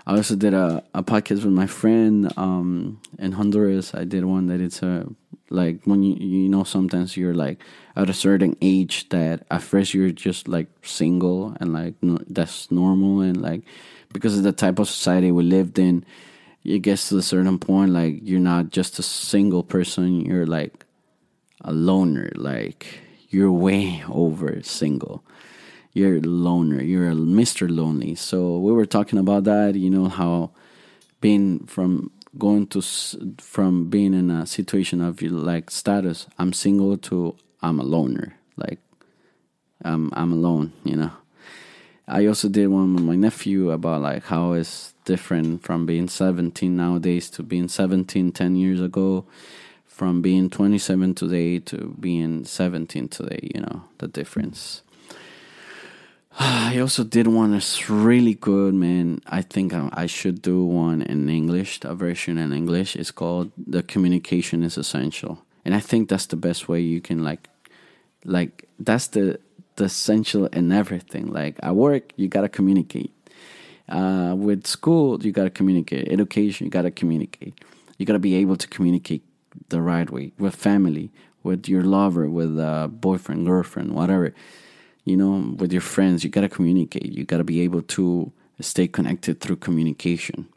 I 0.05 0.17
also 0.17 0.35
did 0.35 0.53
a, 0.53 0.83
a 0.93 1.01
podcast 1.01 1.43
with 1.43 1.53
my 1.53 1.67
friend 1.67 2.31
um, 2.35 2.99
in 3.17 3.33
Honduras. 3.33 3.93
I 3.93 4.03
did 4.03 4.25
one 4.25 4.47
that 4.47 4.59
it's 4.59 4.83
a 4.83 5.07
like 5.49 5.81
when 5.85 6.03
you 6.03 6.15
you 6.15 6.49
know 6.49 6.63
sometimes 6.63 7.15
you're 7.15 7.33
like 7.33 7.61
at 7.95 8.09
a 8.09 8.13
certain 8.13 8.57
age 8.61 9.07
that 9.09 9.45
at 9.51 9.61
first 9.61 9.93
you're 9.93 10.09
just 10.09 10.47
like 10.47 10.67
single 10.81 11.55
and 11.59 11.71
like 11.71 11.93
no, 12.01 12.19
that's 12.27 12.69
normal 12.71 13.21
and 13.21 13.41
like 13.41 13.61
because 14.13 14.37
of 14.37 14.43
the 14.43 14.51
type 14.51 14.79
of 14.79 14.87
society 14.87 15.31
we 15.31 15.43
lived 15.43 15.77
in 15.77 16.05
it 16.63 16.79
gets 16.79 17.09
to 17.09 17.17
a 17.17 17.21
certain 17.21 17.59
point 17.59 17.91
like 17.91 18.19
you're 18.21 18.39
not 18.39 18.69
just 18.69 18.99
a 18.99 19.03
single 19.03 19.63
person 19.63 20.21
you're 20.21 20.45
like 20.45 20.85
a 21.61 21.73
loner 21.73 22.31
like 22.35 23.03
you're 23.33 23.51
way 23.51 24.03
over 24.09 24.61
single. 24.61 25.23
You're 25.91 26.17
a 26.17 26.21
loner 26.21 26.81
you're 26.81 27.09
a 27.09 27.15
mr 27.15 27.69
lonely. 27.69 28.15
So 28.15 28.59
we 28.59 28.71
were 28.71 28.85
talking 28.85 29.19
about 29.19 29.43
that 29.45 29.75
you 29.75 29.89
know 29.89 30.07
how 30.07 30.51
being 31.19 31.65
from 31.65 32.11
going 32.37 32.67
to 32.67 32.81
from 33.39 33.89
being 33.89 34.13
in 34.13 34.31
a 34.31 34.45
situation 34.45 35.01
of 35.01 35.21
like 35.21 35.69
status 35.69 36.25
i'm 36.39 36.51
single 36.51 36.97
to 36.97 37.35
i'm 37.61 37.79
a 37.79 37.83
loner. 37.83 38.35
Like 38.57 38.79
i'm 39.83 40.11
i'm 40.13 40.31
alone 40.31 40.73
you 40.83 40.95
know 40.95 41.11
i 42.07 42.25
also 42.25 42.49
did 42.49 42.67
one 42.67 42.93
with 42.93 43.03
my 43.03 43.15
nephew 43.15 43.71
about 43.71 44.01
like 44.01 44.23
how 44.25 44.53
it's 44.53 44.93
different 45.05 45.63
from 45.63 45.85
being 45.85 46.07
17 46.07 46.75
nowadays 46.75 47.29
to 47.29 47.43
being 47.43 47.67
17 47.67 48.31
10 48.31 48.55
years 48.55 48.81
ago 48.81 49.25
from 49.85 50.21
being 50.21 50.49
27 50.49 51.13
today 51.13 51.59
to 51.59 51.95
being 51.99 52.45
17 52.45 53.07
today 53.09 53.49
you 53.53 53.61
know 53.61 53.83
the 53.99 54.07
difference 54.07 54.81
I 56.39 56.79
also 56.79 57.03
did 57.03 57.27
one 57.27 57.51
that's 57.51 57.89
really 57.89 58.33
good, 58.33 58.73
man. 58.73 59.21
I 59.27 59.41
think 59.43 59.71
I 59.73 60.07
should 60.07 60.41
do 60.41 60.65
one 60.65 61.03
in 61.03 61.29
English, 61.29 61.79
a 61.83 61.93
version 61.93 62.39
in 62.39 62.51
English. 62.51 62.95
It's 62.95 63.11
called 63.11 63.51
"The 63.55 63.83
Communication 63.83 64.63
is 64.63 64.75
Essential," 64.77 65.45
and 65.63 65.75
I 65.75 65.79
think 65.79 66.09
that's 66.09 66.25
the 66.25 66.35
best 66.35 66.67
way 66.67 66.79
you 66.81 67.01
can 67.01 67.23
like, 67.23 67.49
like 68.25 68.67
that's 68.79 69.07
the 69.07 69.39
the 69.75 69.85
essential 69.85 70.45
in 70.47 70.71
everything. 70.71 71.27
Like 71.27 71.57
at 71.61 71.75
work, 71.75 72.13
you 72.15 72.27
gotta 72.27 72.49
communicate. 72.49 73.11
Uh, 73.89 74.33
with 74.37 74.65
school, 74.65 75.23
you 75.23 75.31
gotta 75.31 75.49
communicate. 75.49 76.07
Education, 76.11 76.65
you 76.65 76.71
gotta 76.71 76.91
communicate. 76.91 77.59
You 77.97 78.05
gotta 78.05 78.19
be 78.19 78.35
able 78.35 78.55
to 78.57 78.67
communicate 78.67 79.23
the 79.69 79.81
right 79.81 80.09
way 80.09 80.31
with 80.39 80.55
family, 80.55 81.11
with 81.43 81.67
your 81.67 81.83
lover, 81.83 82.29
with 82.29 82.57
a 82.59 82.89
boyfriend, 82.91 83.45
girlfriend, 83.45 83.93
whatever 83.93 84.33
you 85.05 85.17
know, 85.17 85.53
with 85.57 85.71
your 85.71 85.81
friends, 85.81 86.23
you 86.23 86.29
gotta 86.29 86.49
communicate. 86.49 87.11
You 87.11 87.25
gotta 87.25 87.43
be 87.43 87.61
able 87.61 87.81
to 87.81 88.31
stay 88.59 88.87
connected 88.87 89.41
through 89.41 89.57
communication. 89.57 90.47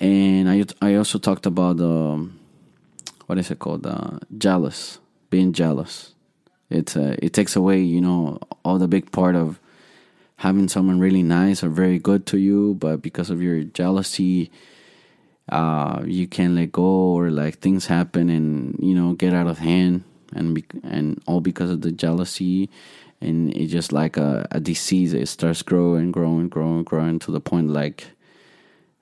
And 0.00 0.48
I 0.48 0.64
I 0.82 0.94
also 0.96 1.18
talked 1.18 1.46
about 1.46 1.80
um, 1.80 2.38
what 3.26 3.38
is 3.38 3.50
it 3.50 3.58
called? 3.58 3.86
Uh, 3.86 4.18
jealous, 4.36 4.98
being 5.30 5.52
jealous. 5.52 6.15
It's 6.70 6.96
uh, 6.96 7.16
it 7.18 7.32
takes 7.32 7.56
away, 7.56 7.80
you 7.80 8.00
know, 8.00 8.38
all 8.64 8.78
the 8.78 8.88
big 8.88 9.12
part 9.12 9.36
of 9.36 9.60
having 10.36 10.68
someone 10.68 11.00
really 11.00 11.22
nice 11.22 11.62
or 11.62 11.68
very 11.68 11.98
good 11.98 12.26
to 12.26 12.38
you, 12.38 12.74
but 12.74 13.00
because 13.02 13.30
of 13.30 13.40
your 13.40 13.62
jealousy, 13.62 14.50
uh, 15.48 16.02
you 16.04 16.26
can't 16.26 16.54
let 16.54 16.72
go, 16.72 16.82
or 16.82 17.30
like 17.30 17.58
things 17.58 17.86
happen 17.86 18.28
and 18.28 18.76
you 18.80 18.94
know 18.94 19.12
get 19.14 19.32
out 19.32 19.46
of 19.46 19.58
hand, 19.58 20.04
and 20.34 20.54
be- 20.54 20.64
and 20.82 21.22
all 21.26 21.40
because 21.40 21.70
of 21.70 21.82
the 21.82 21.92
jealousy. 21.92 22.68
And 23.20 23.56
it's 23.56 23.72
just 23.72 23.92
like 23.92 24.18
a, 24.18 24.46
a 24.50 24.60
disease 24.60 25.14
it 25.14 25.26
starts 25.28 25.62
growing 25.62 26.12
growing 26.12 26.50
growing 26.50 26.84
growing 26.84 27.18
to 27.20 27.30
the 27.32 27.40
point 27.40 27.70
like 27.70 28.08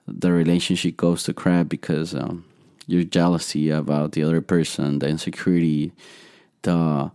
the 0.07 0.31
relationship 0.31 0.97
goes 0.97 1.25
to 1.25 1.35
crap 1.35 1.69
because 1.69 2.15
um, 2.15 2.45
your 2.87 3.03
jealousy 3.03 3.71
about 3.71 4.13
the 4.13 4.23
other 4.23 4.41
person 4.41 5.01
the 5.01 5.09
insecurity 5.09 5.93
the 6.63 7.11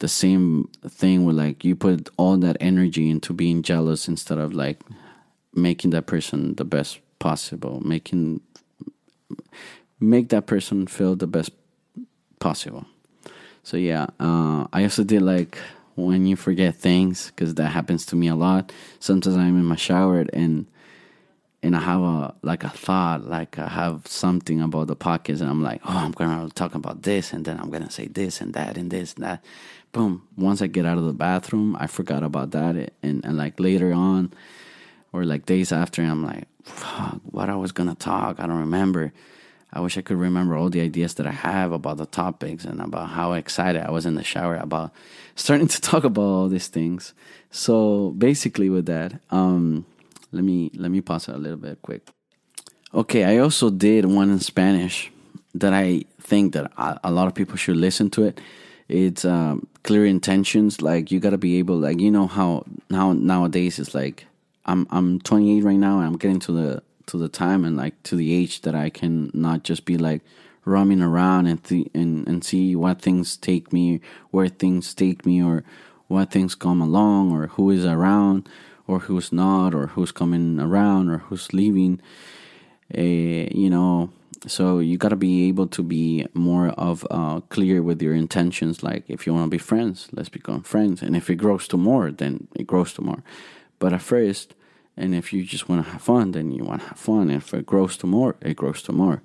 the 0.00 0.08
same 0.08 0.68
thing 0.86 1.24
with 1.24 1.36
like 1.36 1.64
you 1.64 1.74
put 1.74 2.10
all 2.16 2.36
that 2.36 2.56
energy 2.60 3.08
into 3.08 3.32
being 3.32 3.62
jealous 3.62 4.08
instead 4.08 4.38
of 4.38 4.52
like 4.52 4.80
making 5.54 5.90
that 5.90 6.06
person 6.06 6.54
the 6.56 6.64
best 6.64 7.00
possible 7.18 7.80
making 7.80 8.40
make 10.00 10.28
that 10.28 10.46
person 10.46 10.86
feel 10.86 11.16
the 11.16 11.26
best 11.26 11.50
possible 12.38 12.86
so 13.62 13.76
yeah 13.76 14.06
uh, 14.18 14.66
i 14.72 14.82
also 14.82 15.04
did 15.04 15.22
like 15.22 15.58
when 16.06 16.26
you 16.26 16.36
forget 16.36 16.74
things 16.74 17.26
because 17.26 17.54
that 17.54 17.68
happens 17.68 18.06
to 18.06 18.16
me 18.16 18.28
a 18.28 18.34
lot. 18.34 18.72
Sometimes 18.98 19.36
I'm 19.36 19.56
in 19.58 19.64
my 19.64 19.76
shower 19.76 20.24
and 20.32 20.66
and 21.62 21.76
I 21.76 21.80
have 21.80 22.00
a 22.00 22.34
like 22.42 22.64
a 22.64 22.70
thought, 22.70 23.26
like 23.26 23.58
I 23.58 23.68
have 23.68 24.06
something 24.06 24.60
about 24.60 24.86
the 24.86 24.96
podcast, 24.96 25.40
and 25.40 25.50
I'm 25.50 25.62
like, 25.62 25.80
oh, 25.84 25.96
I'm 25.96 26.12
gonna 26.12 26.48
talk 26.50 26.74
about 26.74 27.02
this, 27.02 27.32
and 27.32 27.44
then 27.44 27.58
I'm 27.58 27.70
gonna 27.70 27.90
say 27.90 28.06
this 28.06 28.40
and 28.40 28.54
that 28.54 28.78
and 28.78 28.90
this 28.90 29.14
and 29.14 29.24
that. 29.24 29.44
Boom! 29.92 30.26
Once 30.36 30.62
I 30.62 30.68
get 30.68 30.86
out 30.86 30.98
of 30.98 31.04
the 31.04 31.12
bathroom, 31.12 31.76
I 31.78 31.86
forgot 31.86 32.22
about 32.22 32.52
that, 32.52 32.92
and 33.02 33.24
and 33.24 33.36
like 33.36 33.60
later 33.60 33.92
on, 33.92 34.32
or 35.12 35.24
like 35.24 35.46
days 35.46 35.72
after, 35.72 36.02
I'm 36.02 36.24
like, 36.24 36.44
fuck, 36.62 37.20
what 37.30 37.50
I 37.50 37.56
was 37.56 37.72
gonna 37.72 37.94
talk, 37.94 38.40
I 38.40 38.46
don't 38.46 38.60
remember. 38.60 39.12
I 39.72 39.78
wish 39.78 39.96
I 39.96 40.00
could 40.00 40.16
remember 40.16 40.56
all 40.56 40.68
the 40.68 40.80
ideas 40.80 41.14
that 41.14 41.28
I 41.28 41.30
have 41.30 41.70
about 41.70 41.98
the 41.98 42.06
topics 42.06 42.64
and 42.64 42.80
about 42.80 43.10
how 43.10 43.34
excited 43.34 43.82
I 43.82 43.92
was 43.92 44.04
in 44.04 44.16
the 44.16 44.24
shower 44.24 44.56
about 44.56 44.90
starting 45.36 45.68
to 45.74 45.80
talk 45.80 46.04
about 46.04 46.22
all 46.22 46.48
these 46.48 46.68
things. 46.68 47.12
So 47.52 48.10
basically, 48.18 48.68
with 48.70 48.86
that, 48.86 49.20
um, 49.30 49.84
let 50.32 50.44
me 50.44 50.70
let 50.74 50.90
me 50.90 51.00
pause 51.00 51.28
it 51.28 51.34
a 51.34 51.38
little 51.38 51.58
bit 51.58 51.80
quick. 51.82 52.08
Okay, 52.92 53.24
I 53.24 53.38
also 53.38 53.70
did 53.70 54.04
one 54.04 54.30
in 54.30 54.40
Spanish 54.40 55.12
that 55.54 55.72
I 55.72 56.04
think 56.20 56.54
that 56.54 56.72
a 57.04 57.10
lot 57.10 57.28
of 57.28 57.34
people 57.34 57.56
should 57.56 57.76
listen 57.76 58.10
to 58.10 58.24
it. 58.24 58.40
It's 58.88 59.24
um, 59.24 59.68
clear 59.84 60.04
intentions. 60.04 60.82
Like 60.82 61.12
you 61.12 61.20
got 61.20 61.30
to 61.30 61.38
be 61.38 61.58
able, 61.58 61.76
like 61.76 62.00
you 62.00 62.10
know 62.10 62.26
how 62.26 62.64
now 62.88 63.12
nowadays 63.12 63.78
it's 63.78 63.94
like 63.94 64.26
I'm 64.66 64.86
I'm 64.90 65.20
28 65.20 65.62
right 65.62 65.76
now. 65.76 65.98
and 65.98 66.06
I'm 66.06 66.16
getting 66.16 66.40
to 66.40 66.52
the 66.52 66.82
to 67.06 67.16
the 67.16 67.28
time 67.28 67.64
and 67.64 67.76
like 67.76 68.00
to 68.04 68.16
the 68.16 68.32
age 68.34 68.62
that 68.62 68.74
I 68.74 68.90
can 68.90 69.30
not 69.34 69.62
just 69.62 69.84
be 69.84 69.96
like 69.96 70.22
roaming 70.64 71.02
around 71.02 71.46
and 71.46 71.62
th- 71.62 71.90
and 71.94 72.26
and 72.28 72.44
see 72.44 72.76
what 72.76 73.00
things 73.00 73.36
take 73.36 73.72
me, 73.72 74.00
where 74.30 74.48
things 74.48 74.94
take 74.94 75.24
me, 75.24 75.42
or 75.42 75.64
what 76.08 76.30
things 76.30 76.54
come 76.54 76.80
along, 76.80 77.32
or 77.32 77.46
who 77.48 77.70
is 77.70 77.84
around, 77.84 78.48
or 78.90 78.98
who's 79.00 79.32
not, 79.32 79.74
or 79.74 79.86
who's 79.88 80.12
coming 80.12 80.58
around, 80.60 81.08
or 81.08 81.18
who's 81.18 81.52
leaving. 81.52 82.00
Uh, 82.96 83.46
you 83.62 83.70
know, 83.70 84.10
so 84.46 84.80
you 84.80 84.96
got 84.96 85.10
to 85.10 85.16
be 85.16 85.48
able 85.48 85.66
to 85.68 85.82
be 85.82 86.26
more 86.34 86.68
of 86.70 87.06
uh, 87.10 87.40
clear 87.48 87.82
with 87.82 88.02
your 88.02 88.14
intentions. 88.14 88.82
Like 88.82 89.04
if 89.08 89.26
you 89.26 89.34
want 89.34 89.46
to 89.46 89.50
be 89.50 89.58
friends, 89.58 90.08
let's 90.12 90.28
become 90.28 90.62
friends, 90.62 91.02
and 91.02 91.14
if 91.14 91.30
it 91.30 91.36
grows 91.36 91.68
to 91.68 91.76
more, 91.76 92.10
then 92.10 92.48
it 92.56 92.66
grows 92.66 92.92
to 92.94 93.02
more. 93.02 93.22
But 93.78 93.92
at 93.92 94.02
first, 94.02 94.54
and 94.96 95.14
if 95.14 95.32
you 95.32 95.44
just 95.44 95.68
want 95.68 95.84
to 95.84 95.92
have 95.92 96.02
fun, 96.02 96.32
then 96.32 96.50
you 96.50 96.64
want 96.64 96.82
to 96.82 96.88
have 96.88 96.98
fun. 96.98 97.30
If 97.30 97.54
it 97.54 97.64
grows 97.64 97.96
to 97.98 98.06
more, 98.06 98.36
it 98.40 98.56
grows 98.56 98.82
to 98.82 98.92
more. 98.92 99.22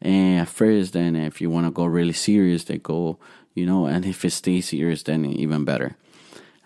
And 0.00 0.40
at 0.40 0.48
first, 0.48 0.92
then 0.92 1.14
if 1.16 1.40
you 1.40 1.50
want 1.50 1.66
to 1.66 1.70
go 1.70 1.84
really 1.84 2.12
serious, 2.12 2.64
they 2.64 2.78
go, 2.78 3.18
you 3.54 3.64
know, 3.66 3.86
and 3.86 4.04
if 4.04 4.24
it 4.24 4.30
stays 4.30 4.68
serious, 4.68 5.02
then 5.02 5.24
even 5.24 5.64
better. 5.64 5.96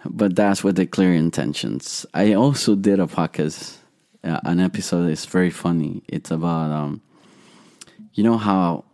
But 0.05 0.37
that's 0.37 0.63
with 0.63 0.77
the 0.77 0.87
clear 0.87 1.13
intentions. 1.13 2.07
I 2.15 2.35
also 2.35 2.75
did 2.77 3.01
a 3.01 3.07
podcast, 3.07 3.77
uh, 4.23 4.41
an 4.45 4.61
episode 4.61 5.11
It's 5.11 5.27
very 5.27 5.51
funny. 5.51 6.03
It's 6.09 6.31
about, 6.31 6.71
um, 6.71 7.03
you 8.15 8.23
know 8.23 8.39
how, 8.39 8.85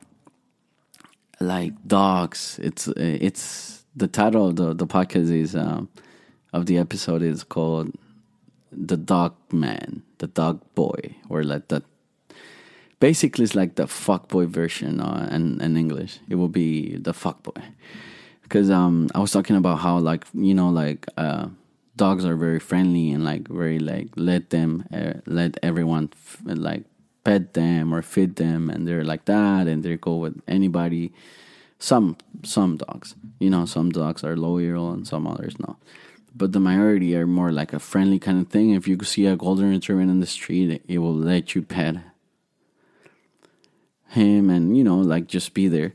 like 1.40 1.73
dogs. 1.87 2.59
It's 2.62 2.88
it's 2.88 3.85
the 3.95 4.09
title 4.09 4.49
of 4.49 4.57
the 4.57 4.75
the 4.75 4.87
podcast 4.87 5.31
is 5.31 5.55
um, 5.55 5.88
of 6.53 6.67
the 6.67 6.79
episode 6.79 7.23
is 7.23 7.45
called 7.45 7.93
the 8.73 8.97
dog 8.97 9.35
man, 9.53 10.03
the 10.19 10.27
dog 10.27 10.61
boy, 10.75 11.17
or 11.29 11.45
like 11.45 11.69
the 11.69 11.83
basically 13.01 13.45
it's 13.45 13.55
like 13.55 13.75
the 13.75 13.87
fuck 13.87 14.29
boy 14.29 14.47
version 14.47 15.01
uh, 15.01 15.29
in, 15.31 15.61
in 15.61 15.77
English. 15.77 16.21
It 16.29 16.37
will 16.37 16.49
be 16.49 16.97
the 16.97 17.12
fuck 17.12 17.43
boy. 17.43 17.62
Because 18.44 18.70
um, 18.70 19.09
I 19.14 19.18
was 19.18 19.33
talking 19.33 19.57
about 19.57 19.80
how 19.80 19.98
like 19.98 20.24
you 20.33 20.54
know 20.54 20.70
like 20.70 21.07
uh, 21.16 21.48
dogs 21.96 22.24
are 22.24 22.37
very 22.37 22.61
friendly 22.61 23.11
and 23.11 23.24
like 23.24 23.48
very 23.48 23.78
like 23.78 24.09
let 24.16 24.50
them 24.50 24.87
uh, 24.92 25.14
let 25.26 25.59
everyone 25.62 26.11
f- 26.12 26.42
like 26.44 26.85
pet 27.24 27.54
them 27.54 27.92
or 27.92 28.02
feed 28.02 28.37
them 28.37 28.70
and 28.70 28.87
they're 28.87 29.04
like 29.04 29.24
that 29.24 29.66
and 29.66 29.83
they 29.83 29.96
go 29.96 30.16
with 30.16 30.40
anybody. 30.46 31.12
Some 31.78 32.16
some 32.44 32.76
dogs, 32.76 33.16
you 33.40 33.50
know, 33.50 33.66
some 33.66 33.90
dogs 33.90 34.22
are 34.22 34.37
loyal 34.37 34.92
and 34.92 35.07
some 35.07 35.26
others 35.26 35.59
not 35.59 35.76
but 36.37 36.52
the 36.52 36.61
majority 36.61 37.14
are 37.16 37.26
more 37.26 37.52
like 37.52 37.72
a 37.72 37.78
friendly 37.78 38.18
kind 38.18 38.40
of 38.40 38.48
thing. 38.48 38.70
If 38.70 38.88
you 38.88 38.98
see 39.04 39.26
a 39.26 39.37
golden 39.37 39.70
retriever 39.70 40.00
in 40.00 40.18
the 40.18 40.26
street, 40.26 40.83
it 40.88 40.98
will 40.98 41.14
let 41.14 41.54
you 41.54 41.62
pet 41.62 41.96
him 44.09 44.48
and 44.48 44.76
you 44.76 44.85
know 44.85 44.96
like 44.96 45.26
just 45.26 45.54
be 45.54 45.68
there. 45.68 45.94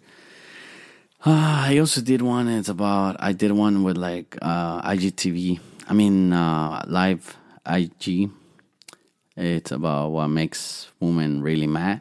Uh, 1.26 1.66
I 1.68 1.78
also 1.80 2.00
did 2.00 2.22
one. 2.22 2.48
It's 2.48 2.70
about 2.70 3.18
I 3.20 3.34
did 3.34 3.52
one 3.52 3.84
with 3.84 3.98
like 3.98 4.38
uh, 4.42 4.82
IGTV. 4.84 5.60
I 5.90 5.94
mean 5.94 6.32
uh, 6.32 6.86
live 6.88 7.36
IG. 7.66 8.30
It's 9.36 9.72
about 9.72 10.12
what 10.12 10.30
makes 10.30 10.90
women 11.02 11.42
really 11.42 11.68
mad. 11.68 12.00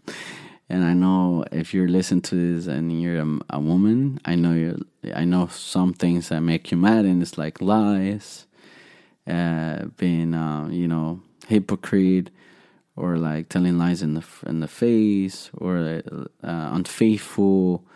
and 0.68 0.84
I 0.84 0.92
know 0.92 1.46
if 1.50 1.72
you're 1.72 1.88
listening 1.88 2.20
to 2.22 2.34
this 2.34 2.66
and 2.66 3.00
you're 3.00 3.20
a, 3.20 3.38
a 3.48 3.58
woman, 3.58 4.20
I 4.26 4.34
know 4.34 4.52
you 4.52 4.84
I 5.14 5.24
know 5.24 5.46
some 5.46 5.94
things 5.94 6.28
that 6.28 6.42
make 6.42 6.70
you 6.70 6.76
mad, 6.76 7.06
and 7.06 7.22
it's 7.22 7.38
like 7.38 7.62
lies, 7.62 8.46
uh, 9.26 9.86
being 9.96 10.34
uh, 10.34 10.68
you 10.70 10.88
know 10.88 11.22
hypocrite, 11.48 12.28
or 12.96 13.16
like 13.16 13.48
telling 13.48 13.78
lies 13.78 14.02
in 14.02 14.12
the 14.12 14.24
in 14.46 14.60
the 14.60 14.68
face, 14.68 15.50
or 15.56 16.02
uh, 16.12 16.70
unfaithful, 16.74 17.86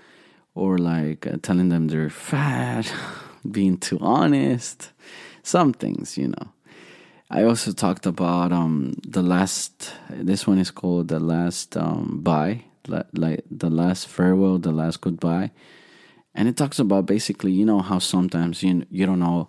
or 0.56 0.78
like 0.78 1.26
uh, 1.26 1.36
telling 1.42 1.68
them 1.68 1.88
they're 1.88 2.10
fat, 2.10 2.92
being 3.50 3.76
too 3.78 3.98
honest, 4.00 4.90
some 5.42 5.72
things, 5.72 6.18
you 6.18 6.28
know. 6.28 6.48
I 7.30 7.42
also 7.44 7.72
talked 7.72 8.06
about 8.06 8.52
um 8.52 8.94
the 9.06 9.22
last. 9.22 9.92
This 10.10 10.46
one 10.46 10.58
is 10.58 10.70
called 10.70 11.08
the 11.08 11.20
last 11.20 11.76
um 11.76 12.20
bye, 12.22 12.64
like 12.88 13.44
the 13.50 13.70
last 13.70 14.08
farewell, 14.08 14.58
the 14.58 14.72
last 14.72 15.00
goodbye, 15.00 15.50
and 16.34 16.48
it 16.48 16.56
talks 16.56 16.78
about 16.78 17.06
basically 17.06 17.52
you 17.52 17.64
know 17.64 17.80
how 17.80 17.98
sometimes 17.98 18.62
you 18.62 18.86
you 18.90 19.06
don't 19.06 19.20
know 19.20 19.48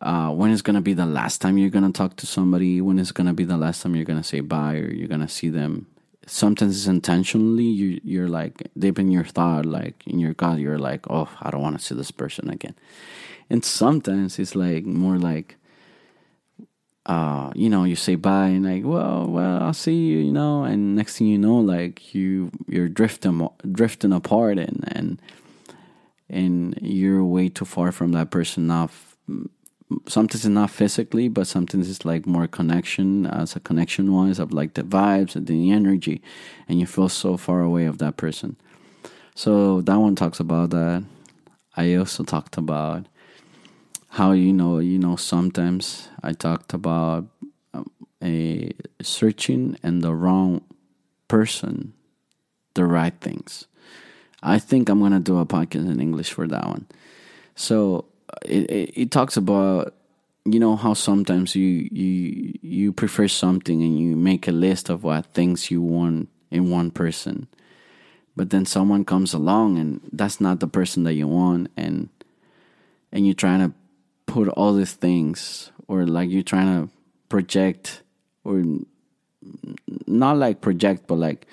uh, 0.00 0.30
when 0.30 0.50
it's 0.50 0.62
gonna 0.62 0.80
be 0.80 0.94
the 0.94 1.06
last 1.06 1.40
time 1.40 1.58
you're 1.58 1.70
gonna 1.70 1.92
talk 1.92 2.16
to 2.16 2.26
somebody, 2.26 2.80
when 2.80 2.98
it's 2.98 3.12
gonna 3.12 3.34
be 3.34 3.44
the 3.44 3.56
last 3.56 3.82
time 3.82 3.94
you're 3.94 4.04
gonna 4.04 4.22
say 4.22 4.40
bye 4.40 4.76
or 4.76 4.90
you're 4.90 5.08
gonna 5.08 5.28
see 5.28 5.48
them. 5.48 5.86
Sometimes 6.26 6.76
it's 6.76 6.86
intentionally 6.86 7.64
you 7.64 8.00
you're 8.04 8.28
like 8.28 8.70
deep 8.78 8.98
in 8.98 9.10
your 9.10 9.24
thought, 9.24 9.66
like 9.66 10.06
in 10.06 10.18
your 10.18 10.34
gut, 10.34 10.58
you're 10.58 10.78
like, 10.78 11.10
oh, 11.10 11.28
I 11.40 11.50
don't 11.50 11.62
want 11.62 11.78
to 11.78 11.84
see 11.84 11.94
this 11.94 12.10
person 12.10 12.48
again, 12.48 12.74
and 13.50 13.64
sometimes 13.64 14.38
it's 14.38 14.54
like 14.54 14.84
more 14.84 15.18
like 15.18 15.56
uh, 17.06 17.50
you 17.54 17.68
know, 17.68 17.84
you 17.84 17.96
say 17.96 18.14
bye 18.14 18.46
and 18.48 18.64
like, 18.64 18.84
well, 18.84 19.26
well, 19.26 19.62
I'll 19.62 19.74
see 19.74 19.94
you, 19.94 20.18
you 20.18 20.32
know, 20.32 20.64
and 20.64 20.94
next 20.94 21.18
thing 21.18 21.26
you 21.26 21.38
know, 21.38 21.56
like 21.56 22.14
you 22.14 22.50
you're 22.68 22.88
drifting 22.88 23.48
drifting 23.72 24.12
apart 24.12 24.58
and 24.58 24.84
and 24.88 25.20
and 26.28 26.78
you're 26.80 27.24
way 27.24 27.48
too 27.48 27.64
far 27.64 27.90
from 27.92 28.12
that 28.12 28.30
person. 28.30 28.68
Not 28.68 28.90
sometimes 30.08 30.44
it's 30.44 30.52
not 30.52 30.70
physically, 30.70 31.28
but 31.28 31.46
sometimes 31.46 31.90
it's 31.90 32.04
like 32.04 32.26
more 32.26 32.46
connection 32.46 33.26
as 33.26 33.56
a 33.56 33.60
connection 33.60 34.12
wise 34.12 34.38
of 34.38 34.52
like 34.52 34.74
the 34.74 34.82
vibes 34.82 35.36
and 35.36 35.46
the 35.46 35.70
energy, 35.70 36.22
and 36.68 36.80
you 36.80 36.86
feel 36.86 37.08
so 37.08 37.36
far 37.36 37.60
away 37.60 37.86
of 37.86 37.98
that 37.98 38.16
person. 38.16 38.56
So 39.34 39.80
that 39.82 39.96
one 39.96 40.14
talks 40.14 40.40
about 40.40 40.70
that. 40.70 41.04
I 41.76 41.94
also 41.94 42.22
talked 42.24 42.56
about 42.56 43.06
how 44.10 44.32
you 44.32 44.52
know 44.52 44.78
you 44.78 44.98
know 44.98 45.16
sometimes 45.16 46.08
I 46.22 46.32
talked 46.32 46.74
about 46.74 47.26
um, 47.72 47.90
a 48.22 48.72
searching 49.00 49.78
and 49.82 50.02
the 50.02 50.14
wrong 50.14 50.62
person 51.28 51.94
the 52.74 52.84
right 52.84 53.14
things. 53.20 53.66
I 54.42 54.58
think 54.58 54.88
I'm 54.88 55.00
gonna 55.00 55.20
do 55.20 55.38
a 55.38 55.46
podcast 55.46 55.90
in 55.90 56.00
English 56.00 56.32
for 56.32 56.46
that 56.48 56.66
one. 56.66 56.86
So 57.54 58.06
it, 58.44 58.70
it, 58.70 58.92
it 59.02 59.10
talks 59.10 59.36
about 59.36 59.94
you 60.44 60.58
know 60.58 60.76
how 60.76 60.94
sometimes 60.94 61.54
you 61.54 61.88
you 61.92 62.58
you 62.62 62.92
prefer 62.92 63.28
something 63.28 63.82
and 63.82 63.98
you 63.98 64.16
make 64.16 64.48
a 64.48 64.52
list 64.52 64.88
of 64.88 65.04
what 65.04 65.26
things 65.26 65.70
you 65.70 65.80
want 65.80 66.28
in 66.50 66.70
one 66.70 66.90
person, 66.90 67.46
but 68.36 68.50
then 68.50 68.66
someone 68.66 69.04
comes 69.04 69.32
along 69.32 69.78
and 69.78 70.00
that's 70.12 70.40
not 70.40 70.60
the 70.60 70.66
person 70.66 71.04
that 71.04 71.14
you 71.14 71.28
want 71.28 71.70
and 71.76 72.08
and 73.12 73.26
you're 73.26 73.34
trying 73.34 73.60
to 73.60 73.74
put 74.26 74.48
all 74.48 74.74
these 74.74 74.94
things 74.94 75.70
or 75.88 76.06
like 76.06 76.30
you're 76.30 76.42
trying 76.42 76.66
to 76.66 76.92
project 77.28 78.02
or 78.44 78.62
not 80.06 80.36
like 80.36 80.60
project 80.60 81.06
but 81.06 81.16
like 81.16 81.46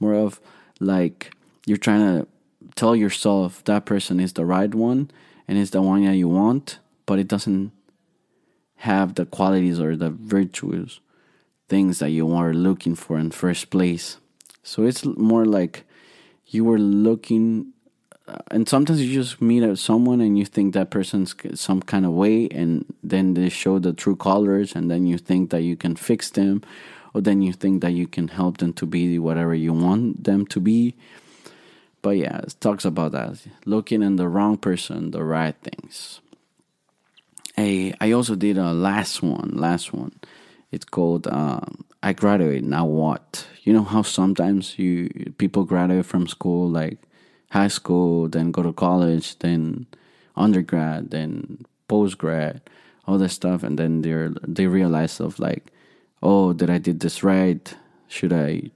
more 0.00 0.14
of 0.14 0.40
like 0.80 1.32
you're 1.64 1.76
trying 1.76 2.00
to 2.00 2.26
tell 2.74 2.94
yourself 2.94 3.64
that 3.64 3.86
person 3.86 4.20
is 4.20 4.34
the 4.34 4.44
right 4.44 4.74
one 4.74 5.10
and 5.48 5.58
it's 5.58 5.70
the 5.70 5.82
one 5.82 6.04
that 6.04 6.16
you 6.16 6.28
want 6.28 6.78
but 7.06 7.18
it 7.18 7.28
doesn't 7.28 7.72
have 8.76 9.14
the 9.14 9.26
qualities 9.26 9.80
or 9.80 9.96
the 9.96 10.10
virtues 10.10 11.00
things 11.68 11.98
that 11.98 12.10
you 12.10 12.32
are 12.34 12.52
looking 12.52 12.94
for 12.94 13.18
in 13.18 13.30
first 13.30 13.70
place. 13.70 14.18
So 14.62 14.84
it's 14.84 15.04
more 15.04 15.44
like 15.44 15.84
you 16.46 16.64
were 16.64 16.78
looking 16.78 17.72
uh, 18.28 18.38
and 18.50 18.68
sometimes 18.68 19.00
you 19.02 19.12
just 19.12 19.40
meet 19.40 19.78
someone 19.78 20.20
and 20.20 20.38
you 20.38 20.44
think 20.44 20.74
that 20.74 20.90
person's 20.90 21.34
some 21.54 21.80
kind 21.80 22.04
of 22.04 22.12
way 22.12 22.48
and 22.50 22.84
then 23.02 23.34
they 23.34 23.48
show 23.48 23.78
the 23.78 23.92
true 23.92 24.16
colors 24.16 24.74
and 24.74 24.90
then 24.90 25.06
you 25.06 25.18
think 25.18 25.50
that 25.50 25.62
you 25.62 25.76
can 25.76 25.94
fix 25.94 26.30
them 26.30 26.62
or 27.14 27.20
then 27.20 27.40
you 27.40 27.52
think 27.52 27.82
that 27.82 27.92
you 27.92 28.06
can 28.06 28.28
help 28.28 28.58
them 28.58 28.72
to 28.72 28.86
be 28.86 29.18
whatever 29.18 29.54
you 29.54 29.72
want 29.72 30.24
them 30.24 30.44
to 30.46 30.60
be 30.60 30.94
but 32.06 32.16
yeah 32.16 32.38
it 32.38 32.54
talks 32.60 32.84
about 32.84 33.10
that. 33.10 33.44
Looking 33.64 34.00
in 34.00 34.14
the 34.14 34.28
wrong 34.28 34.58
person 34.58 35.10
the 35.10 35.24
right 35.24 35.56
things. 35.60 36.20
I, 37.58 37.94
I 38.00 38.12
also 38.12 38.36
did 38.36 38.56
a 38.58 38.72
last 38.72 39.24
one 39.24 39.50
last 39.56 39.92
one. 39.92 40.12
It's 40.70 40.84
called 40.84 41.26
uh, 41.26 41.66
i 42.04 42.12
graduate 42.12 42.62
now 42.62 42.84
what? 42.86 43.48
You 43.64 43.72
know 43.72 43.82
how 43.82 44.02
sometimes 44.02 44.78
you 44.78 45.10
people 45.38 45.64
graduate 45.64 46.06
from 46.06 46.28
school 46.28 46.70
like 46.70 46.98
high 47.50 47.66
school, 47.66 48.28
then 48.28 48.52
go 48.52 48.62
to 48.62 48.72
college, 48.72 49.36
then 49.40 49.86
undergrad, 50.36 51.10
then 51.10 51.66
postgrad, 51.88 52.60
all 53.08 53.18
this 53.18 53.32
stuff, 53.32 53.64
and 53.64 53.80
then 53.80 54.02
they're 54.02 54.30
they 54.46 54.68
realize 54.68 55.18
of 55.18 55.40
like, 55.40 55.72
oh, 56.22 56.52
did 56.52 56.70
I 56.70 56.78
did 56.78 57.00
this 57.00 57.24
right? 57.24 57.74
Should 58.06 58.32
I, 58.32 58.70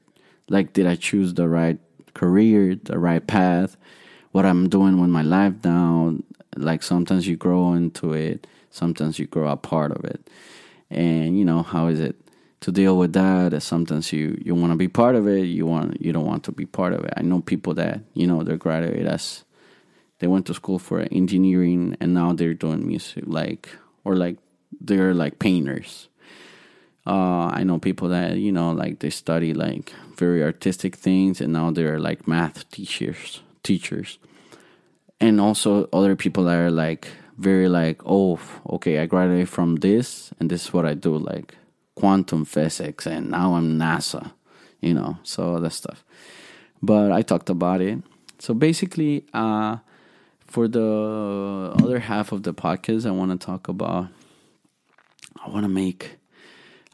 like, 0.49 0.73
did 0.73 0.89
I 0.89 0.97
choose 0.97 1.35
the 1.35 1.49
right 1.49 1.79
career, 2.15 2.77
the 2.83 2.99
right 2.99 3.27
path? 3.27 3.77
What 4.33 4.47
I'm 4.47 4.69
doing 4.69 5.01
with 5.01 5.11
my 5.11 5.23
life 5.23 5.55
now? 5.65 6.17
Like 6.57 6.83
sometimes 6.83 7.27
you 7.27 7.37
grow 7.37 7.73
into 7.75 8.13
it, 8.13 8.47
sometimes 8.71 9.19
you 9.19 9.27
grow 9.27 9.49
a 9.49 9.57
part 9.57 9.93
of 9.93 10.05
it, 10.05 10.29
and 10.91 11.39
you 11.39 11.45
know 11.45 11.63
how 11.63 11.89
is 11.89 12.01
it? 12.01 12.17
to 12.61 12.71
deal 12.71 12.97
with 12.97 13.13
that. 13.15 13.61
Sometimes 13.63 14.13
you 14.13 14.41
you 14.43 14.55
want 14.55 14.73
to 14.73 14.77
be 14.77 14.89
part 14.89 15.15
of 15.17 15.27
it, 15.27 15.45
you 15.45 15.67
want 15.67 16.01
you 16.01 16.13
don't 16.13 16.27
want 16.27 16.45
to 16.45 16.53
be 16.53 16.67
part 16.67 16.93
of 16.93 17.05
it. 17.05 17.13
I 17.17 17.23
know 17.23 17.41
people 17.41 17.75
that 17.75 18.01
you 18.15 18.27
know 18.27 18.43
they're 18.43 18.57
graduated 18.57 19.07
as 19.07 19.45
they 20.19 20.27
went 20.27 20.47
to 20.47 20.55
school 20.55 20.79
for 20.79 21.01
engineering 21.11 21.97
and 22.01 22.15
now 22.15 22.33
they're 22.33 22.55
doing 22.55 22.87
music, 22.87 23.25
like 23.27 23.71
or 24.05 24.17
like 24.17 24.37
they're 24.81 25.15
like 25.15 25.39
painters. 25.39 26.09
Uh, 27.07 27.47
I 27.53 27.65
know 27.65 27.79
people 27.79 28.09
that 28.11 28.37
you 28.37 28.53
know 28.53 28.73
like 28.73 28.99
they 28.99 29.11
study 29.11 29.55
like 29.55 29.93
very 30.17 30.43
artistic 30.43 30.97
things 30.97 31.41
and 31.41 31.53
now 31.53 31.71
they're 31.71 31.99
like 31.99 32.29
math 32.29 32.71
teachers 32.71 33.41
teachers 33.63 34.19
and 35.19 35.41
also 35.41 35.89
other 35.93 36.15
people 36.15 36.45
that 36.45 36.59
are 36.59 36.71
like 36.71 37.09
very 37.39 37.69
like 37.69 38.03
oh 38.05 38.39
okay 38.69 38.99
i 38.99 39.07
graduated 39.07 39.49
from 39.49 39.77
this 39.77 40.31
and 40.39 40.51
this 40.51 40.67
is 40.67 40.73
what 40.75 40.85
i 40.85 40.93
do 40.93 41.17
like 41.17 41.57
quantum 42.01 42.47
physics 42.47 43.07
and 43.07 43.31
now 43.31 43.55
I'm 43.55 43.79
NASA, 43.79 44.33
you 44.81 44.95
know, 44.95 45.19
so 45.23 45.61
that 45.61 45.73
stuff. 45.73 46.03
But 46.83 47.13
I 47.13 47.21
talked 47.21 47.51
about 47.51 47.83
it. 47.83 47.99
So 48.39 48.55
basically, 48.55 49.27
uh, 49.35 49.77
for 50.47 50.67
the 50.67 51.75
other 51.77 51.99
half 51.99 52.33
of 52.33 52.43
the 52.43 52.55
podcast, 52.55 53.07
I 53.07 53.11
want 53.11 53.39
to 53.39 53.47
talk 53.47 53.69
about, 53.69 54.09
I 55.45 55.51
want 55.51 55.65
to 55.65 55.69
make 55.69 56.17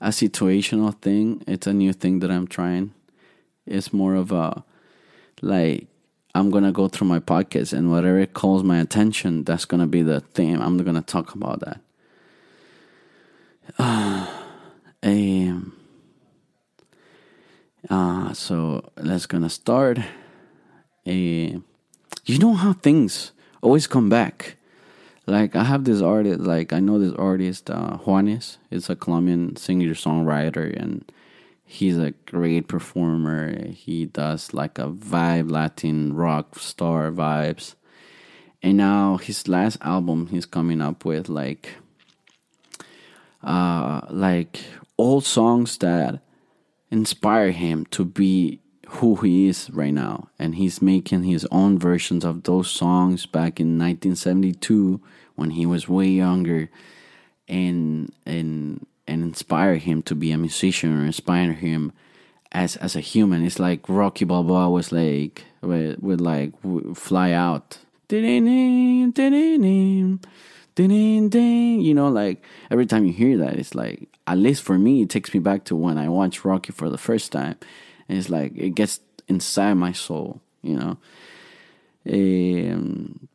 a 0.01 0.09
situational 0.09 0.95
thing. 1.01 1.43
It's 1.47 1.67
a 1.67 1.73
new 1.73 1.93
thing 1.93 2.21
that 2.21 2.31
I'm 2.31 2.47
trying. 2.47 2.93
It's 3.67 3.93
more 3.93 4.15
of 4.15 4.33
a, 4.33 4.65
like, 5.43 5.87
I'm 6.35 6.51
gonna 6.51 6.73
go 6.73 6.87
through 6.89 7.09
my 7.09 7.19
podcast 7.19 7.73
and 7.73 7.91
whatever 7.91 8.27
calls 8.27 8.63
my 8.63 8.79
attention, 8.79 9.45
that's 9.45 9.65
gonna 9.65 9.87
be 9.87 10.03
the 10.03 10.21
theme. 10.21 10.61
I'm 10.61 10.77
gonna 10.77 11.01
talk 11.01 11.35
about 11.35 11.61
that. 11.61 11.81
Uh, 13.79 14.27
um, 15.03 15.73
uh, 17.89 18.33
so 18.35 18.91
let's 18.97 19.27
gonna 19.27 19.49
start. 19.49 19.99
Uh, 21.07 21.61
you 22.27 22.39
know 22.39 22.55
how 22.55 22.75
things 22.75 23.33
always 23.63 23.87
come 23.87 24.09
back. 24.09 24.57
Like 25.27 25.57
I 25.57 25.65
have 25.65 25.85
this 25.85 26.01
artist, 26.01 26.41
like 26.41 26.73
I 26.73 26.79
know 26.79 26.99
this 26.99 27.15
artist, 27.15 27.69
uh, 27.69 27.99
Juanes. 27.99 28.59
It's 28.71 28.89
a 28.89 28.95
Colombian 28.95 29.57
singer 29.57 29.95
songwriter, 29.95 30.73
and 30.81 31.11
he's 31.65 31.99
a 31.99 32.13
great 32.27 32.69
performer. 32.69 33.69
He 33.71 34.07
does 34.07 34.55
like 34.55 34.79
a 34.79 34.89
vibe 34.89 35.51
Latin 35.51 36.15
rock 36.15 36.59
star 36.59 37.11
vibes. 37.11 37.75
And 38.63 38.77
now 38.79 39.17
his 39.17 39.49
last 39.49 39.79
album, 39.81 40.29
he's 40.29 40.47
coming 40.47 40.81
up 40.81 41.05
with 41.05 41.29
like, 41.29 41.75
uh, 43.43 44.03
like 44.09 44.61
old 44.97 45.25
songs 45.25 45.77
that 45.79 46.21
inspire 46.91 47.51
him 47.51 47.85
to 47.87 48.05
be 48.05 48.61
who 48.87 49.17
he 49.17 49.49
is 49.49 49.71
right 49.71 49.93
now. 49.93 50.29
And 50.39 50.55
he's 50.55 50.81
making 50.81 51.25
his 51.25 51.47
own 51.51 51.79
versions 51.79 52.25
of 52.25 52.45
those 52.45 52.71
songs 52.71 53.27
back 53.27 53.61
in 53.61 53.79
1972 53.79 55.01
when 55.35 55.51
he 55.51 55.67
was 55.67 55.89
way 55.89 56.09
younger 56.09 56.71
and 57.49 58.13
and 58.25 58.87
and 59.07 59.23
inspire 59.23 59.77
him 59.77 60.03
to 60.03 60.15
be 60.15 60.33
a 60.33 60.39
musician 60.39 60.97
or 60.97 61.05
inspire 61.05 61.53
him 61.53 61.93
as 62.53 62.77
as 62.77 62.97
a 62.97 63.01
human. 63.01 63.45
It's 63.45 63.59
like 63.59 63.89
Rocky 63.89 64.25
Balboa 64.25 64.71
was 64.71 64.93
like 64.93 65.45
would, 65.63 66.21
like 66.21 66.53
fly 66.95 67.33
out. 67.33 67.79
You 71.81 71.95
know, 71.95 72.09
like 72.09 72.45
every 72.71 72.87
time 72.87 73.05
you 73.05 73.13
hear 73.13 73.37
that, 73.39 73.55
it's 73.57 73.75
like 73.75 74.09
at 74.27 74.39
least 74.39 74.63
for 74.63 74.79
me, 74.79 75.03
it 75.03 75.11
takes 75.11 75.33
me 75.35 75.41
back 75.41 75.65
to 75.65 75.77
when 75.77 75.99
I 75.99 76.09
watched 76.09 76.45
Rocky 76.45 76.73
for 76.73 76.89
the 76.89 76.99
first 76.99 77.33
time. 77.33 77.57
And 78.09 78.19
it's 78.19 78.31
like 78.31 78.53
it 78.57 78.75
gets 78.75 79.01
inside 79.29 79.75
my 79.75 79.93
soul, 79.93 80.41
you 80.63 80.77
know. 80.77 80.99
Um, 82.09 83.29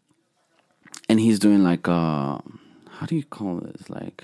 and 1.10 1.20
he's 1.20 1.40
doing 1.40 1.64
like 1.64 1.88
a 1.88 2.42
how 2.92 3.06
do 3.06 3.16
you 3.16 3.24
call 3.24 3.58
this? 3.58 3.90
Like 3.90 4.24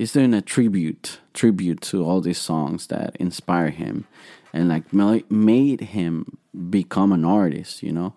he's 0.00 0.12
doing 0.12 0.32
a 0.32 0.40
tribute 0.40 1.20
tribute 1.34 1.80
to 1.82 2.04
all 2.04 2.20
these 2.20 2.38
songs 2.38 2.86
that 2.86 3.14
inspire 3.16 3.70
him 3.70 4.06
and 4.52 4.68
like 4.68 4.92
made 4.92 5.80
him 5.80 6.38
become 6.70 7.12
an 7.12 7.24
artist 7.24 7.82
you 7.82 7.92
know 7.92 8.14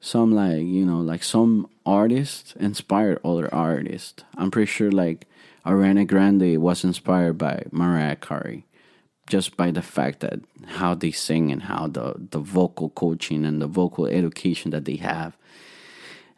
some 0.00 0.32
like 0.32 0.62
you 0.62 0.84
know 0.84 0.98
like 0.98 1.22
some 1.22 1.68
artists 1.84 2.54
inspired 2.56 3.18
other 3.24 3.52
artists 3.52 4.22
i'm 4.36 4.50
pretty 4.50 4.70
sure 4.70 4.90
like 4.90 5.26
ariana 5.66 6.06
grande 6.06 6.58
was 6.58 6.84
inspired 6.84 7.36
by 7.36 7.64
mariah 7.70 8.16
carey 8.16 8.64
just 9.26 9.56
by 9.56 9.70
the 9.70 9.82
fact 9.82 10.20
that 10.20 10.40
how 10.66 10.94
they 10.94 11.10
sing 11.10 11.50
and 11.50 11.64
how 11.64 11.88
the 11.88 12.14
the 12.30 12.38
vocal 12.38 12.90
coaching 12.90 13.44
and 13.44 13.60
the 13.60 13.66
vocal 13.66 14.06
education 14.06 14.70
that 14.70 14.84
they 14.84 14.96
have 14.96 15.36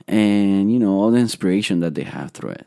and 0.09 0.72
you 0.72 0.79
know 0.79 0.92
all 0.92 1.11
the 1.11 1.18
inspiration 1.18 1.81
that 1.81 1.94
they 1.94 2.03
have 2.03 2.31
through 2.31 2.51
it. 2.51 2.66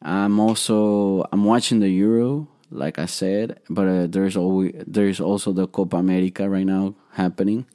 I'm 0.00 0.40
also 0.40 1.26
I'm 1.32 1.44
watching 1.44 1.80
the 1.80 1.90
Euro, 1.90 2.48
like 2.70 2.98
I 2.98 3.06
said, 3.06 3.60
but 3.68 3.86
uh, 3.86 4.06
there's 4.06 4.36
always 4.36 4.72
there's 4.86 5.20
also 5.20 5.52
the 5.52 5.66
Copa 5.66 5.96
America 5.96 6.48
right 6.48 6.64
now 6.64 6.94
happening, 7.12 7.66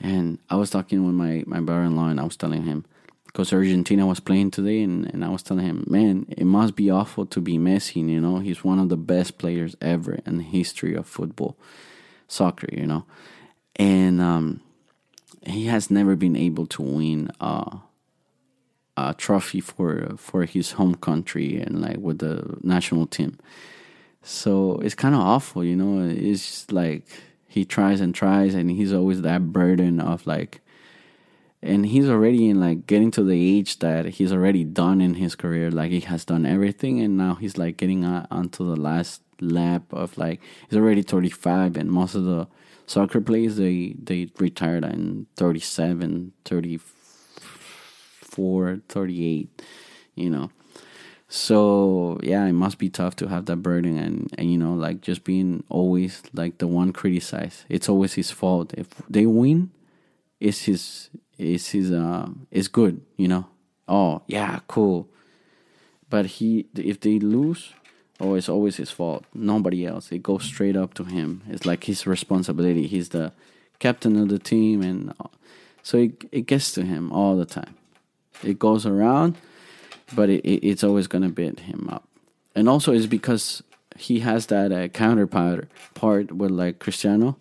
and 0.00 0.38
I 0.50 0.56
was 0.56 0.70
talking 0.70 1.04
with 1.04 1.14
my 1.14 1.44
my 1.46 1.60
brother-in-law, 1.60 2.08
and 2.08 2.18
I 2.18 2.24
was 2.24 2.36
telling 2.36 2.64
him 2.64 2.84
because 3.32 3.52
Argentina 3.52 4.06
was 4.06 4.20
playing 4.20 4.50
today, 4.50 4.82
and, 4.82 5.06
and 5.12 5.24
I 5.24 5.30
was 5.30 5.42
telling 5.42 5.64
him, 5.64 5.84
man, 5.88 6.26
it 6.28 6.44
must 6.44 6.76
be 6.76 6.90
awful 6.90 7.24
to 7.26 7.40
be 7.40 7.58
Messi. 7.58 8.06
You 8.08 8.20
know, 8.20 8.38
he's 8.38 8.62
one 8.62 8.78
of 8.78 8.88
the 8.88 8.96
best 8.96 9.38
players 9.38 9.74
ever 9.80 10.18
in 10.26 10.38
the 10.38 10.44
history 10.44 10.94
of 10.94 11.06
football, 11.06 11.56
soccer. 12.28 12.68
You 12.72 12.86
know, 12.86 13.04
and 13.76 14.20
um, 14.20 14.60
he 15.46 15.66
has 15.66 15.90
never 15.90 16.16
been 16.16 16.36
able 16.36 16.66
to 16.66 16.82
win. 16.82 17.30
Uh, 17.40 17.78
a 18.96 19.14
trophy 19.14 19.60
for 19.60 20.14
for 20.16 20.44
his 20.44 20.72
home 20.72 20.94
country 20.94 21.58
and 21.58 21.80
like 21.80 21.96
with 21.96 22.18
the 22.18 22.58
national 22.62 23.06
team. 23.06 23.38
So 24.22 24.78
it's 24.78 24.94
kind 24.94 25.14
of 25.14 25.20
awful, 25.20 25.64
you 25.64 25.74
know. 25.74 26.08
It's 26.08 26.70
like 26.70 27.06
he 27.48 27.64
tries 27.64 28.00
and 28.00 28.14
tries, 28.14 28.54
and 28.54 28.70
he's 28.70 28.92
always 28.92 29.22
that 29.22 29.52
burden 29.52 30.00
of 30.00 30.26
like, 30.26 30.60
and 31.62 31.86
he's 31.86 32.08
already 32.08 32.48
in 32.48 32.60
like 32.60 32.86
getting 32.86 33.10
to 33.12 33.22
the 33.22 33.58
age 33.58 33.78
that 33.78 34.06
he's 34.06 34.32
already 34.32 34.64
done 34.64 35.00
in 35.00 35.14
his 35.14 35.34
career. 35.34 35.70
Like 35.70 35.90
he 35.90 36.00
has 36.00 36.24
done 36.24 36.46
everything, 36.46 37.00
and 37.00 37.16
now 37.16 37.36
he's 37.36 37.56
like 37.56 37.76
getting 37.76 38.04
on, 38.04 38.26
onto 38.30 38.68
the 38.68 38.80
last 38.80 39.22
lap 39.40 39.82
of 39.92 40.16
like 40.18 40.40
he's 40.68 40.78
already 40.78 41.02
thirty 41.02 41.30
five, 41.30 41.76
and 41.76 41.90
most 41.90 42.14
of 42.14 42.24
the 42.24 42.48
soccer 42.86 43.20
players 43.20 43.56
they 43.56 43.94
they 44.02 44.28
retired 44.38 44.84
in 44.84 45.26
37, 45.36 46.32
34 46.44 46.92
34, 48.32 48.80
38, 48.88 49.62
you 50.14 50.30
know. 50.30 50.50
So 51.28 52.18
yeah, 52.22 52.44
it 52.46 52.52
must 52.52 52.78
be 52.78 52.90
tough 52.90 53.16
to 53.16 53.28
have 53.28 53.46
that 53.46 53.56
burden 53.56 53.96
and, 53.98 54.30
and 54.36 54.50
you 54.50 54.58
know, 54.58 54.74
like 54.74 55.00
just 55.00 55.24
being 55.24 55.64
always 55.68 56.22
like 56.34 56.58
the 56.58 56.66
one 56.66 56.92
criticized. 56.92 57.64
It's 57.68 57.88
always 57.88 58.14
his 58.14 58.30
fault. 58.30 58.74
If 58.76 58.88
they 59.08 59.24
win, 59.24 59.70
it's 60.40 60.62
his 60.62 61.08
it's 61.42 61.70
his 61.70 61.92
uh 61.92 62.28
it's 62.50 62.68
good, 62.68 63.02
you 63.16 63.28
know. 63.28 63.46
Oh 63.88 64.22
yeah, 64.26 64.60
cool. 64.68 65.08
But 66.08 66.26
he 66.26 66.66
if 66.74 67.00
they 67.00 67.18
lose, 67.18 67.72
oh 68.20 68.34
it's 68.34 68.48
always 68.48 68.76
his 68.76 68.90
fault. 68.90 69.24
Nobody 69.34 69.86
else. 69.86 70.12
It 70.12 70.22
goes 70.22 70.44
straight 70.44 70.76
up 70.76 70.94
to 70.94 71.04
him. 71.04 71.42
It's 71.48 71.66
like 71.66 71.84
his 71.84 72.06
responsibility. 72.06 72.86
He's 72.86 73.10
the 73.10 73.32
captain 73.78 74.16
of 74.16 74.28
the 74.28 74.38
team 74.38 74.82
and 74.82 75.10
uh, 75.20 75.28
so 75.82 75.98
it, 75.98 76.24
it 76.30 76.46
gets 76.46 76.72
to 76.72 76.84
him 76.84 77.12
all 77.12 77.36
the 77.36 77.44
time. 77.44 77.74
It 78.42 78.58
goes 78.58 78.86
around, 78.86 79.36
but 80.14 80.30
it, 80.30 80.44
it, 80.44 80.66
it's 80.66 80.84
always 80.84 81.06
going 81.06 81.22
to 81.22 81.28
beat 81.28 81.60
him 81.60 81.88
up. 81.90 82.08
And 82.54 82.68
also, 82.68 82.92
it's 82.92 83.06
because 83.06 83.62
he 83.96 84.20
has 84.20 84.46
that 84.46 84.72
uh, 84.72 84.88
counterpart 84.88 85.68
part 85.94 86.32
with 86.32 86.50
like 86.50 86.78
Cristiano. 86.78 87.36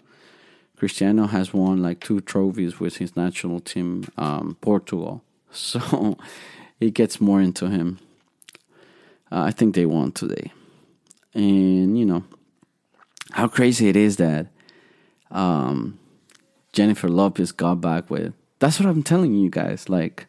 Cristiano 0.82 1.28
has 1.28 1.54
won 1.54 1.80
like 1.80 2.00
two 2.00 2.22
trophies 2.22 2.80
with 2.80 2.98
his 2.98 3.16
national 3.16 3.60
team, 3.60 4.04
um, 4.18 4.58
Portugal. 4.62 5.22
So 5.52 6.18
it 6.80 6.96
gets 6.96 7.22
more 7.22 7.40
into 7.40 7.70
him. 7.70 8.00
Uh, 9.32 9.44
I 9.44 9.52
think 9.52 9.76
they 9.76 9.86
won 9.86 10.12
today. 10.12 10.52
And, 11.36 12.00
you 12.00 12.06
know, 12.06 12.24
how 13.30 13.48
crazy 13.48 13.90
it 13.90 13.96
is 13.96 14.18
that 14.18 14.48
um, 15.30 16.00
Jennifer 16.74 17.10
Lopez 17.10 17.52
got 17.52 17.80
back 17.80 18.10
with. 18.10 18.34
That's 18.58 18.80
what 18.80 18.90
I'm 18.90 19.04
telling 19.04 19.36
you 19.36 19.52
guys. 19.52 19.88
Like, 19.88 20.26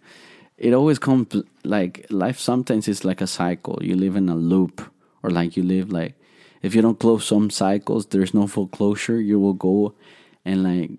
it 0.58 0.74
always 0.74 0.98
comes 0.98 1.34
like 1.64 2.04
life 2.10 2.38
sometimes 2.38 2.88
is 2.88 3.06
like 3.06 3.22
a 3.22 3.26
cycle 3.26 3.78
you 3.80 3.94
live 3.96 4.16
in 4.16 4.28
a 4.28 4.34
loop 4.34 4.92
or 5.22 5.30
like 5.30 5.56
you 5.56 5.62
live 5.62 5.90
like 5.90 6.14
if 6.60 6.74
you 6.74 6.82
don't 6.82 6.98
close 6.98 7.24
some 7.24 7.48
cycles 7.48 8.06
there's 8.06 8.34
no 8.34 8.46
full 8.46 8.68
closure 8.68 9.18
you 9.18 9.40
will 9.40 9.54
go 9.54 9.94
and 10.44 10.62
like 10.62 10.90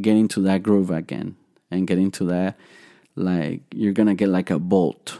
get 0.00 0.16
into 0.16 0.40
that 0.40 0.62
groove 0.62 0.90
again 0.90 1.36
and 1.70 1.86
get 1.86 1.98
into 1.98 2.24
that 2.24 2.56
like 3.16 3.62
you're 3.74 3.92
gonna 3.92 4.14
get 4.14 4.28
like 4.28 4.50
a 4.50 4.58
bolt 4.58 5.18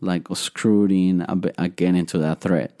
like 0.00 0.26
screwed 0.34 0.92
in 0.92 1.24
again 1.58 1.94
into 1.94 2.18
that 2.18 2.40
thread 2.40 2.72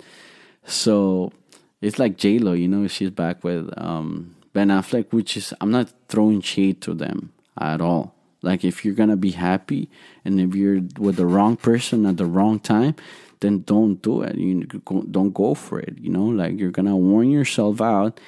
so 0.64 1.32
it's 1.80 1.98
like 1.98 2.16
j-lo 2.16 2.52
you 2.52 2.68
know 2.68 2.86
she's 2.86 3.10
back 3.10 3.42
with 3.44 3.70
um, 3.76 4.34
ben 4.52 4.68
affleck 4.68 5.12
which 5.12 5.36
is 5.36 5.54
i'm 5.60 5.70
not 5.70 5.92
throwing 6.08 6.40
shade 6.40 6.80
to 6.80 6.94
them 6.94 7.32
at 7.58 7.80
all 7.80 8.14
like 8.42 8.64
if 8.64 8.84
you're 8.84 8.94
gonna 8.94 9.16
be 9.16 9.32
happy 9.32 9.90
and 10.24 10.40
if 10.40 10.54
you're 10.54 10.80
with 10.98 11.16
the 11.16 11.26
wrong 11.26 11.56
person 11.56 12.06
at 12.06 12.16
the 12.16 12.26
wrong 12.26 12.58
time, 12.58 12.96
then 13.40 13.62
don't 13.62 14.02
do 14.02 14.22
it. 14.22 14.36
You 14.36 14.64
don't 14.64 15.32
go 15.32 15.54
for 15.54 15.80
it. 15.80 15.98
You 15.98 16.10
know, 16.10 16.24
like 16.24 16.58
you're 16.58 16.70
gonna 16.70 16.96
warn 16.96 17.30
yourself 17.30 17.80
out. 17.80 18.20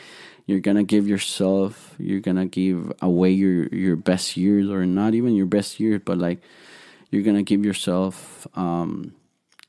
You're 0.46 0.60
gonna 0.60 0.84
give 0.84 1.06
yourself. 1.06 1.94
You're 1.98 2.20
gonna 2.20 2.46
give 2.46 2.92
away 3.00 3.30
your 3.30 3.68
your 3.68 3.96
best 3.96 4.36
years, 4.36 4.68
or 4.68 4.84
not 4.86 5.14
even 5.14 5.34
your 5.34 5.46
best 5.46 5.78
years, 5.78 6.00
but 6.04 6.18
like 6.18 6.42
you're 7.10 7.22
gonna 7.22 7.42
give 7.42 7.64
yourself 7.64 8.46
um, 8.54 9.14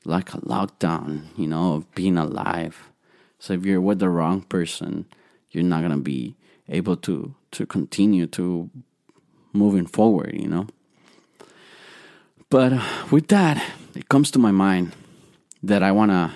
like 0.04 0.34
a 0.34 0.38
lockdown. 0.38 1.26
You 1.36 1.46
know, 1.46 1.74
of 1.74 1.94
being 1.94 2.18
alive. 2.18 2.90
So 3.38 3.52
if 3.52 3.64
you're 3.64 3.80
with 3.80 3.98
the 3.98 4.08
wrong 4.08 4.42
person, 4.42 5.06
you're 5.50 5.64
not 5.64 5.82
gonna 5.82 5.98
be 5.98 6.34
able 6.68 6.96
to 6.98 7.34
to 7.52 7.66
continue 7.66 8.26
to 8.26 8.70
moving 9.52 9.86
forward, 9.86 10.34
you 10.34 10.48
know. 10.48 10.66
But 12.50 12.72
with 13.10 13.28
that, 13.28 13.62
it 13.94 14.08
comes 14.08 14.30
to 14.32 14.38
my 14.38 14.50
mind 14.50 14.92
that 15.62 15.82
I 15.82 15.92
wanna 15.92 16.34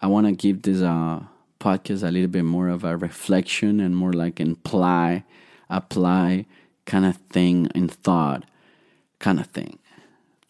I 0.00 0.06
wanna 0.08 0.32
give 0.32 0.62
this 0.62 0.82
uh, 0.82 1.22
podcast 1.62 2.02
a 2.02 2.10
little 2.10 2.28
bit 2.28 2.44
more 2.44 2.68
of 2.68 2.84
a 2.84 2.96
reflection 2.96 3.80
and 3.80 3.96
more 3.96 4.12
like 4.12 4.40
imply, 4.40 5.24
apply 5.70 6.46
kind 6.84 7.06
of 7.06 7.16
thing 7.30 7.68
in 7.74 7.88
thought, 7.88 8.44
kind 9.18 9.38
of 9.38 9.46
thing, 9.46 9.78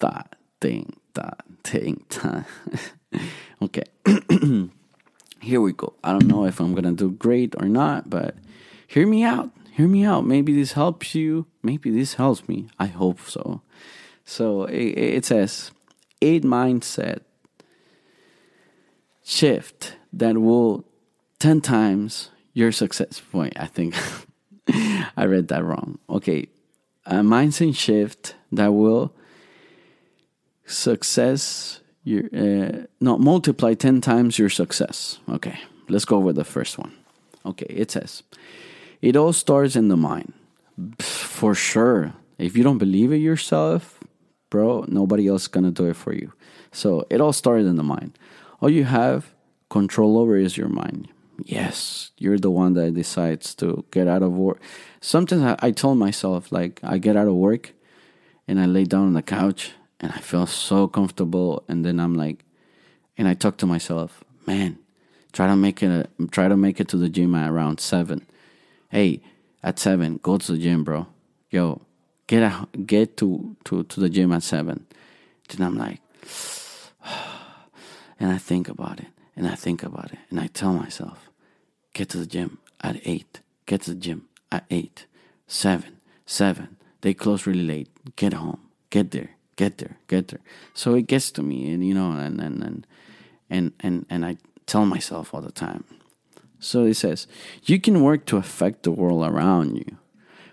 thought 0.01 0.37
thing, 0.61 0.97
thought 1.15 1.45
thing, 1.65 2.05
thought. 2.09 2.45
okay. 3.63 3.85
Here 5.41 5.61
we 5.61 5.73
go. 5.73 5.95
I 6.03 6.13
don't 6.13 6.27
know 6.27 6.47
if 6.47 6.61
I'm 6.61 6.75
gonna 6.75 6.93
do 6.93 7.11
great 7.11 7.55
or 7.59 7.67
not, 7.67 8.09
but 8.09 8.37
hear 8.87 9.07
me 9.07 9.25
out 9.25 9.51
hear 9.73 9.89
me 9.89 10.05
out. 10.05 10.25
Maybe 10.25 10.55
this 10.55 10.73
helps 10.73 11.15
you. 11.15 11.47
Maybe 11.63 11.91
this 11.91 12.15
helps 12.15 12.47
me. 12.49 12.69
I 12.79 12.87
hope 12.87 13.21
so. 13.21 13.63
So 14.25 14.65
it, 14.65 14.99
it 14.99 15.25
says 15.25 15.73
eight 16.21 16.45
mindset 16.45 17.21
shift 19.25 19.97
that 20.13 20.39
will 20.39 20.85
10 21.43 21.61
times 21.61 22.31
your 22.55 22.71
success 22.71 23.21
point. 23.21 23.53
I 23.57 23.67
think 23.67 23.97
I 25.17 25.25
read 25.25 25.49
that 25.49 25.65
wrong. 25.65 25.99
Okay. 26.09 26.47
A 27.05 27.17
mindset 27.17 27.77
shift 27.77 28.37
that 28.53 28.73
will 28.73 29.13
success 30.65 31.81
your 32.05 32.23
uh, 32.33 32.87
not 33.01 33.19
multiply 33.19 33.75
10 33.75 34.01
times 34.01 34.39
your 34.39 34.51
success. 34.51 35.19
Okay. 35.29 35.59
Let's 35.89 36.05
go 36.05 36.21
with 36.21 36.37
the 36.37 36.45
first 36.45 36.79
one. 36.79 36.93
Okay, 37.45 37.67
it 37.69 37.91
says 37.91 38.23
it 39.01 39.17
all 39.17 39.33
starts 39.33 39.75
in 39.75 39.89
the 39.89 39.97
mind. 39.97 40.33
For 41.01 41.57
sure. 41.57 42.13
If 42.39 42.57
you 42.57 42.63
don't 42.63 42.79
believe 42.79 43.11
it 43.11 43.17
yourself, 43.17 43.99
bro, 44.49 44.85
nobody 44.87 45.27
else 45.27 45.43
is 45.43 45.49
going 45.49 45.65
to 45.65 45.73
do 45.73 45.91
it 45.91 45.97
for 45.97 46.13
you. 46.13 46.33
So 46.71 47.05
it 47.11 47.21
all 47.21 47.33
starts 47.33 47.67
in 47.67 47.75
the 47.75 47.83
mind. 47.83 48.17
All 48.61 48.71
you 48.71 48.85
have 48.85 49.35
control 49.71 50.19
over 50.19 50.37
is 50.37 50.57
your 50.57 50.69
mind. 50.69 51.09
Yes, 51.45 52.11
you're 52.19 52.39
the 52.39 52.51
one 52.51 52.75
that 52.75 52.95
decides 52.95 53.55
to 53.57 53.85
get 53.91 54.07
out 54.07 54.23
of 54.23 54.33
work. 54.33 54.61
Sometimes 55.01 55.43
I, 55.43 55.57
I 55.61 55.71
tell 55.71 55.95
myself, 55.95 56.53
like, 56.53 56.81
I 56.83 56.99
get 56.99 57.17
out 57.17 57.27
of 57.27 57.35
work 57.35 57.73
and 58.47 58.61
I 58.61 58.67
lay 58.67 58.85
down 58.85 59.07
on 59.07 59.13
the 59.13 59.23
couch 59.23 59.73
and 60.01 60.13
I 60.13 60.19
feel 60.19 60.47
so 60.47 60.89
comfortable. 60.89 61.65
And 61.69 61.85
then 61.85 61.99
I'm 61.99 62.15
like, 62.15 62.45
and 63.17 63.27
I 63.29 63.35
talk 63.35 63.57
to 63.59 63.67
myself, 63.67 64.23
man, 64.47 64.79
try 65.33 65.47
to 65.47 65.57
make 65.57 65.83
it, 65.83 66.11
try 66.31 66.49
to 66.49 66.57
make 66.57 66.81
it 66.81 66.89
to 66.89 66.97
the 66.97 67.09
gym 67.09 67.35
at 67.35 67.51
around 67.51 67.81
seven. 67.81 68.27
Hey, 68.91 69.21
at 69.63 69.79
seven, 69.79 70.19
go 70.23 70.39
to 70.39 70.53
the 70.53 70.59
gym, 70.59 70.85
bro. 70.85 71.07
Yo, 71.51 71.83
get 72.27 72.43
out, 72.43 72.87
get 72.87 73.17
to, 73.19 73.57
to, 73.65 73.85
to 73.85 74.01
the 74.01 74.09
gym 74.09 74.33
at 74.33 74.43
seven. 74.43 74.87
Then 75.49 75.67
I'm 75.67 75.77
like, 75.77 76.01
and 78.21 78.31
I 78.31 78.39
think 78.39 78.69
about 78.69 79.01
it 79.01 79.07
and 79.37 79.47
I 79.47 79.55
think 79.55 79.83
about 79.83 80.13
it 80.13 80.19
and 80.31 80.39
I 80.39 80.47
tell 80.47 80.73
myself, 80.73 81.31
get 81.93 82.09
to 82.11 82.19
the 82.19 82.27
gym 82.27 82.59
at 82.81 83.01
eight, 83.05 83.41
get 83.67 83.83
to 83.83 83.91
the 83.91 84.01
gym 84.01 84.29
at 84.51 84.65
eight, 84.71 85.07
seven, 85.47 85.99
seven. 86.27 86.77
They 87.01 87.15
close 87.15 87.47
really 87.47 87.65
late. 87.65 87.89
Get 88.17 88.33
home, 88.33 88.61
get 88.91 89.11
there, 89.11 89.31
get 89.57 89.79
there, 89.79 89.99
get 90.09 90.29
there. 90.29 90.41
So 90.75 90.95
it 90.95 91.07
gets 91.07 91.31
to 91.33 91.43
me, 91.43 91.73
and 91.73 91.87
you 91.87 91.95
know, 91.95 92.13
and 92.13 92.41
and 92.41 92.63
and 92.63 92.87
and 93.51 93.73
and, 93.81 94.07
and 94.09 94.25
I 94.25 94.37
tell 94.67 94.87
myself 94.87 95.35
all 95.35 95.41
the 95.41 95.53
time. 95.53 95.85
So 96.59 96.85
it 96.85 96.95
says, 96.95 97.27
you 97.65 97.81
can 97.81 98.03
work 98.03 98.25
to 98.27 98.37
affect 98.37 98.85
the 98.85 98.93
world 98.93 99.27
around 99.27 99.77
you, 99.77 99.97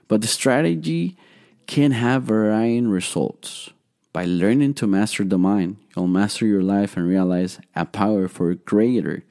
but 0.08 0.22
the 0.22 0.28
strategy 0.28 1.16
can 1.68 1.92
have 1.92 2.24
varying 2.24 2.88
results. 2.88 3.70
By 4.12 4.26
learning 4.26 4.74
to 4.76 4.88
master 4.88 5.24
the 5.24 5.38
mind, 5.38 5.78
you'll 5.96 6.08
master 6.08 6.48
your 6.48 6.64
life 6.64 6.98
and 6.98 7.08
realize 7.08 7.60
a 7.76 7.86
power 7.86 8.28
for 8.28 8.56
greater 8.56 9.24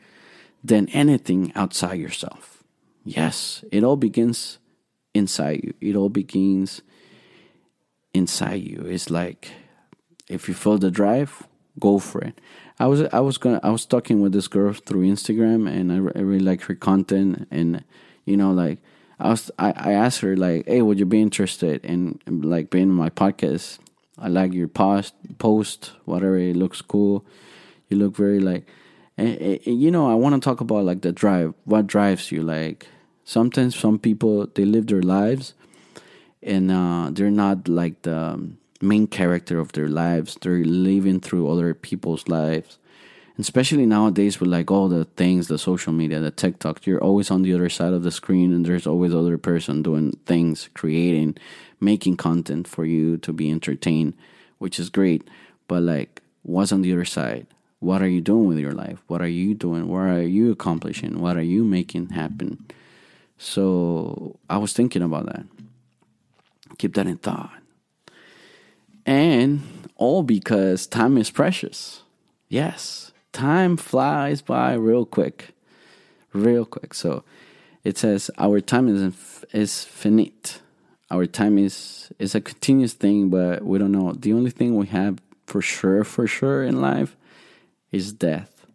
than 0.62 0.88
anything 0.90 1.52
outside 1.54 1.98
yourself. 1.98 2.62
Yes, 3.04 3.64
it 3.70 3.84
all 3.84 3.96
begins 3.96 4.58
inside 5.14 5.64
you. 5.64 5.74
It 5.80 5.96
all 5.96 6.08
begins 6.08 6.82
inside 8.12 8.62
you. 8.62 8.82
It's 8.82 9.10
like 9.10 9.52
if 10.28 10.48
you 10.48 10.54
feel 10.54 10.78
the 10.78 10.90
drive, 10.90 11.46
go 11.78 11.98
for 11.98 12.20
it. 12.20 12.40
I 12.78 12.86
was 12.86 13.02
I 13.12 13.20
was 13.20 13.38
gonna 13.38 13.60
I 13.62 13.70
was 13.70 13.86
talking 13.86 14.20
with 14.20 14.32
this 14.32 14.48
girl 14.48 14.72
through 14.72 15.06
Instagram, 15.06 15.68
and 15.68 15.92
I, 15.92 15.96
I 15.96 16.22
really 16.22 16.44
like 16.44 16.62
her 16.62 16.74
content, 16.74 17.48
and 17.50 17.84
you 18.24 18.36
know 18.36 18.52
like 18.52 18.78
I 19.18 19.30
was 19.30 19.50
I, 19.58 19.72
I 19.76 19.92
asked 19.92 20.20
her 20.20 20.36
like, 20.36 20.66
hey, 20.66 20.82
would 20.82 20.98
you 20.98 21.06
be 21.06 21.20
interested 21.20 21.84
in 21.84 22.20
like 22.26 22.70
being 22.70 22.90
in 22.90 22.94
my 22.94 23.10
podcast? 23.10 23.78
I 24.16 24.28
like 24.28 24.52
your 24.52 24.68
post 24.68 25.14
post 25.38 25.92
whatever 26.04 26.36
it 26.36 26.56
looks 26.56 26.82
cool. 26.82 27.24
You 27.88 27.96
look 27.96 28.14
very 28.16 28.38
like, 28.40 28.68
and, 29.18 29.60
and, 29.66 29.82
you 29.82 29.90
know 29.90 30.10
I 30.10 30.14
want 30.14 30.34
to 30.36 30.40
talk 30.40 30.60
about 30.60 30.84
like 30.84 31.02
the 31.02 31.12
drive. 31.12 31.52
What 31.64 31.86
drives 31.86 32.30
you? 32.32 32.42
Like 32.42 32.86
sometimes 33.24 33.76
some 33.76 33.98
people 33.98 34.46
they 34.54 34.64
live 34.64 34.86
their 34.86 35.02
lives, 35.02 35.54
and 36.42 36.70
uh, 36.70 37.10
they're 37.12 37.30
not 37.30 37.68
like 37.68 38.02
the 38.02 38.50
main 38.80 39.08
character 39.08 39.58
of 39.58 39.72
their 39.72 39.88
lives. 39.88 40.38
They're 40.40 40.64
living 40.64 41.20
through 41.20 41.50
other 41.50 41.74
people's 41.74 42.28
lives. 42.28 42.78
And 43.36 43.44
especially 43.44 43.86
nowadays 43.86 44.40
with 44.40 44.48
like 44.48 44.70
all 44.70 44.88
the 44.88 45.04
things, 45.04 45.48
the 45.48 45.58
social 45.58 45.92
media, 45.92 46.20
the 46.20 46.30
TikTok, 46.30 46.86
you're 46.86 47.02
always 47.02 47.30
on 47.30 47.42
the 47.42 47.54
other 47.54 47.68
side 47.68 47.92
of 47.92 48.02
the 48.02 48.10
screen 48.10 48.52
and 48.52 48.64
there's 48.64 48.86
always 48.86 49.14
other 49.14 49.38
person 49.38 49.82
doing 49.82 50.12
things, 50.26 50.68
creating, 50.74 51.36
making 51.80 52.16
content 52.16 52.66
for 52.66 52.84
you 52.84 53.16
to 53.18 53.32
be 53.32 53.50
entertained, 53.50 54.14
which 54.58 54.78
is 54.78 54.90
great. 54.90 55.28
But 55.68 55.82
like 55.82 56.22
what's 56.42 56.72
on 56.72 56.82
the 56.82 56.92
other 56.92 57.04
side? 57.04 57.46
What 57.80 58.02
are 58.02 58.08
you 58.08 58.20
doing 58.20 58.48
with 58.48 58.58
your 58.58 58.72
life? 58.72 59.02
What 59.06 59.22
are 59.22 59.28
you 59.28 59.54
doing? 59.54 59.88
What 59.88 60.08
are 60.08 60.22
you 60.22 60.50
accomplishing? 60.50 61.20
What 61.20 61.36
are 61.36 61.42
you 61.42 61.64
making 61.64 62.10
happen? 62.10 62.66
So 63.38 64.38
I 64.50 64.58
was 64.58 64.72
thinking 64.72 65.02
about 65.02 65.26
that. 65.26 65.46
Keep 66.78 66.94
that 66.94 67.06
in 67.06 67.18
thought. 67.18 67.52
And 69.06 69.62
all 69.96 70.22
because 70.22 70.86
time 70.86 71.16
is 71.16 71.30
precious. 71.30 72.02
Yes, 72.48 73.12
time 73.32 73.76
flies 73.76 74.42
by 74.42 74.74
real 74.74 75.06
quick. 75.06 75.54
Real 76.32 76.64
quick. 76.64 76.94
So 76.94 77.22
it 77.84 77.96
says 77.96 78.30
our 78.38 78.60
time 78.60 78.88
is 78.88 79.44
is 79.52 79.84
finite. 79.84 80.60
Our 81.10 81.26
time 81.26 81.58
is 81.58 82.12
is 82.18 82.34
a 82.34 82.40
continuous 82.40 82.92
thing, 82.92 83.28
but 83.30 83.64
we 83.64 83.78
don't 83.78 83.92
know. 83.92 84.12
The 84.12 84.32
only 84.32 84.50
thing 84.50 84.76
we 84.76 84.88
have 84.88 85.20
for 85.46 85.62
sure, 85.62 86.04
for 86.04 86.26
sure 86.26 86.62
in 86.64 86.80
life 86.80 87.16
is 87.92 88.12
death. 88.12 88.66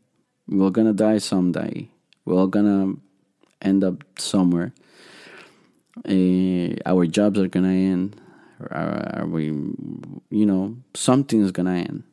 We're 0.48 0.72
gonna 0.72 0.94
die 0.94 1.20
someday. 1.20 1.90
We're 2.26 2.48
gonna 2.48 2.96
end 3.62 3.84
up 3.84 4.04
somewhere. 4.18 4.74
Uh, 6.08 6.76
our 6.86 7.06
jobs 7.06 7.40
are 7.40 7.48
gonna 7.48 7.70
end. 7.70 8.20
Are, 8.72 9.22
are 9.22 9.26
we, 9.26 9.46
you 9.46 10.46
know, 10.46 10.78
something 10.94 11.42
is 11.42 11.52
gonna 11.52 11.76
end. 11.76 12.04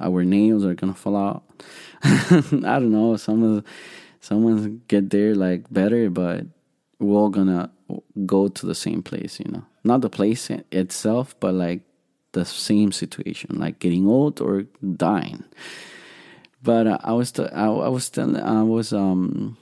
Our 0.00 0.24
nails 0.24 0.64
are 0.64 0.74
gonna 0.74 0.94
fall 0.94 1.16
out. 1.16 1.44
I 2.04 2.78
don't 2.78 2.92
know. 2.92 3.16
Some 3.16 3.64
someone's 4.20 4.80
get 4.88 5.10
there 5.10 5.34
like 5.34 5.72
better, 5.72 6.10
but 6.10 6.46
we're 6.98 7.18
all 7.18 7.30
gonna 7.30 7.70
go 8.26 8.48
to 8.48 8.66
the 8.66 8.74
same 8.74 9.02
place. 9.02 9.40
You 9.40 9.50
know, 9.50 9.64
not 9.82 10.00
the 10.00 10.10
place 10.10 10.50
itself, 10.50 11.34
but 11.40 11.54
like 11.54 11.82
the 12.32 12.44
same 12.44 12.92
situation, 12.92 13.58
like 13.58 13.78
getting 13.78 14.06
old 14.06 14.40
or 14.40 14.64
dying. 14.96 15.44
But 16.64 16.86
uh, 16.86 16.98
I 17.04 17.12
was, 17.12 17.30
t- 17.30 17.44
I, 17.44 17.66
I 17.66 17.88
was 17.88 18.10
telling, 18.10 18.36
I 18.36 18.62
was, 18.62 18.92
um, 18.92 19.56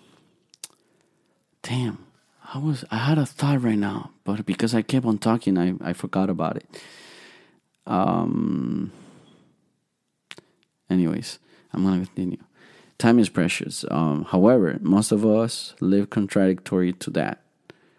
damn 1.62 2.06
I 2.54 2.58
was 2.58 2.84
I 2.90 2.96
had 2.96 3.18
a 3.18 3.24
thought 3.24 3.62
right 3.62 3.78
now, 3.78 4.10
but 4.24 4.44
because 4.44 4.74
I 4.74 4.82
kept 4.82 5.06
on 5.06 5.18
talking, 5.18 5.56
I, 5.56 5.74
I 5.80 5.92
forgot 5.94 6.28
about 6.28 6.56
it. 6.56 6.82
Um. 7.86 8.92
Anyways, 10.90 11.38
I'm 11.72 11.84
gonna 11.84 12.04
continue. 12.04 12.38
Time 12.98 13.18
is 13.18 13.30
precious. 13.30 13.86
Um, 13.90 14.24
however, 14.24 14.78
most 14.82 15.12
of 15.12 15.24
us 15.24 15.74
live 15.80 16.10
contradictory 16.10 16.92
to 16.92 17.10
that. 17.10 17.42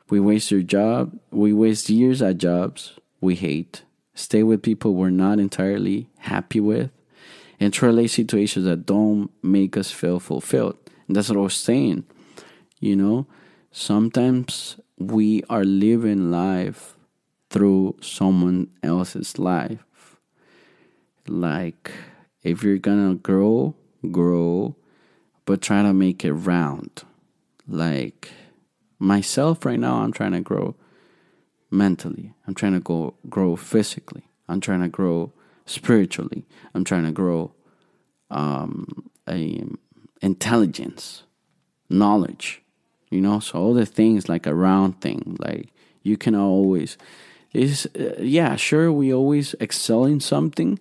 We 0.09 0.19
waste 0.19 0.51
your 0.51 0.61
job. 0.61 1.17
We 1.31 1.51
waste 1.51 1.89
years 1.89 2.21
at 2.21 2.37
jobs 2.37 2.99
we 3.19 3.35
hate. 3.35 3.81
Stay 4.13 4.43
with 4.43 4.61
people 4.61 4.93
we're 4.93 5.09
not 5.09 5.39
entirely 5.39 6.09
happy 6.19 6.59
with, 6.59 6.91
and 7.59 7.81
relate 7.81 8.07
situations 8.07 8.65
that 8.65 8.85
don't 8.85 9.31
make 9.41 9.77
us 9.77 9.91
feel 9.91 10.19
fulfilled. 10.19 10.77
And 11.07 11.15
that's 11.15 11.29
what 11.29 11.37
I 11.37 11.41
was 11.41 11.55
saying. 11.55 12.05
You 12.79 12.95
know 12.95 13.27
sometimes 13.73 14.77
we 14.97 15.43
are 15.49 15.65
living 15.65 16.31
life 16.31 16.95
through 17.49 17.97
someone 17.99 18.69
else's 18.81 19.37
life. 19.37 19.83
Like, 21.27 21.91
if 22.43 22.63
you're 22.63 22.77
gonna 22.77 23.15
grow, 23.15 23.75
grow, 24.11 24.75
but 25.45 25.61
try 25.61 25.81
to 25.81 25.93
make 25.93 26.23
it 26.23 26.33
round. 26.33 27.03
Like, 27.67 28.31
myself 28.99 29.65
right 29.65 29.79
now, 29.79 30.03
I'm 30.03 30.13
trying 30.13 30.33
to 30.33 30.41
grow 30.41 30.75
mentally, 31.71 32.33
I'm 32.47 32.53
trying 32.53 32.73
to 32.73 32.79
go, 32.79 33.15
grow 33.29 33.55
physically, 33.55 34.29
I'm 34.47 34.61
trying 34.61 34.81
to 34.81 34.89
grow 34.89 35.33
spiritually, 35.65 36.45
I'm 36.73 36.83
trying 36.83 37.05
to 37.05 37.11
grow 37.11 37.53
um, 38.29 39.09
a, 39.27 39.63
intelligence, 40.21 41.23
knowledge 41.89 42.63
you 43.13 43.21
know? 43.21 43.39
So 43.39 43.59
all 43.59 43.73
the 43.73 43.85
things 43.85 44.27
like 44.27 44.45
a 44.45 44.55
round 44.55 44.99
thing 44.99 45.37
like 45.39 45.69
you 46.01 46.17
can 46.17 46.35
always 46.35 46.97
is 47.53 47.87
uh, 47.97 48.15
yeah 48.19 48.55
sure 48.55 48.91
we 48.91 49.13
always 49.13 49.53
excel 49.59 50.05
in 50.05 50.19
something 50.19 50.79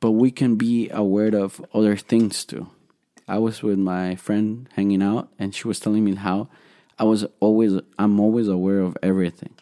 but 0.00 0.10
we 0.10 0.30
can 0.30 0.56
be 0.56 0.90
aware 0.90 1.34
of 1.34 1.64
other 1.72 1.96
things 1.96 2.44
too. 2.44 2.68
I 3.26 3.38
was 3.38 3.62
with 3.62 3.78
my 3.78 4.16
friend 4.16 4.68
hanging 4.74 5.02
out 5.02 5.30
and 5.38 5.54
she 5.54 5.66
was 5.66 5.80
telling 5.80 6.04
me 6.04 6.14
how 6.14 6.48
i 6.98 7.04
was 7.04 7.24
always 7.40 7.72
i'm 7.98 8.20
always 8.20 8.46
aware 8.46 8.80
of 8.80 8.96
everything 9.02 9.54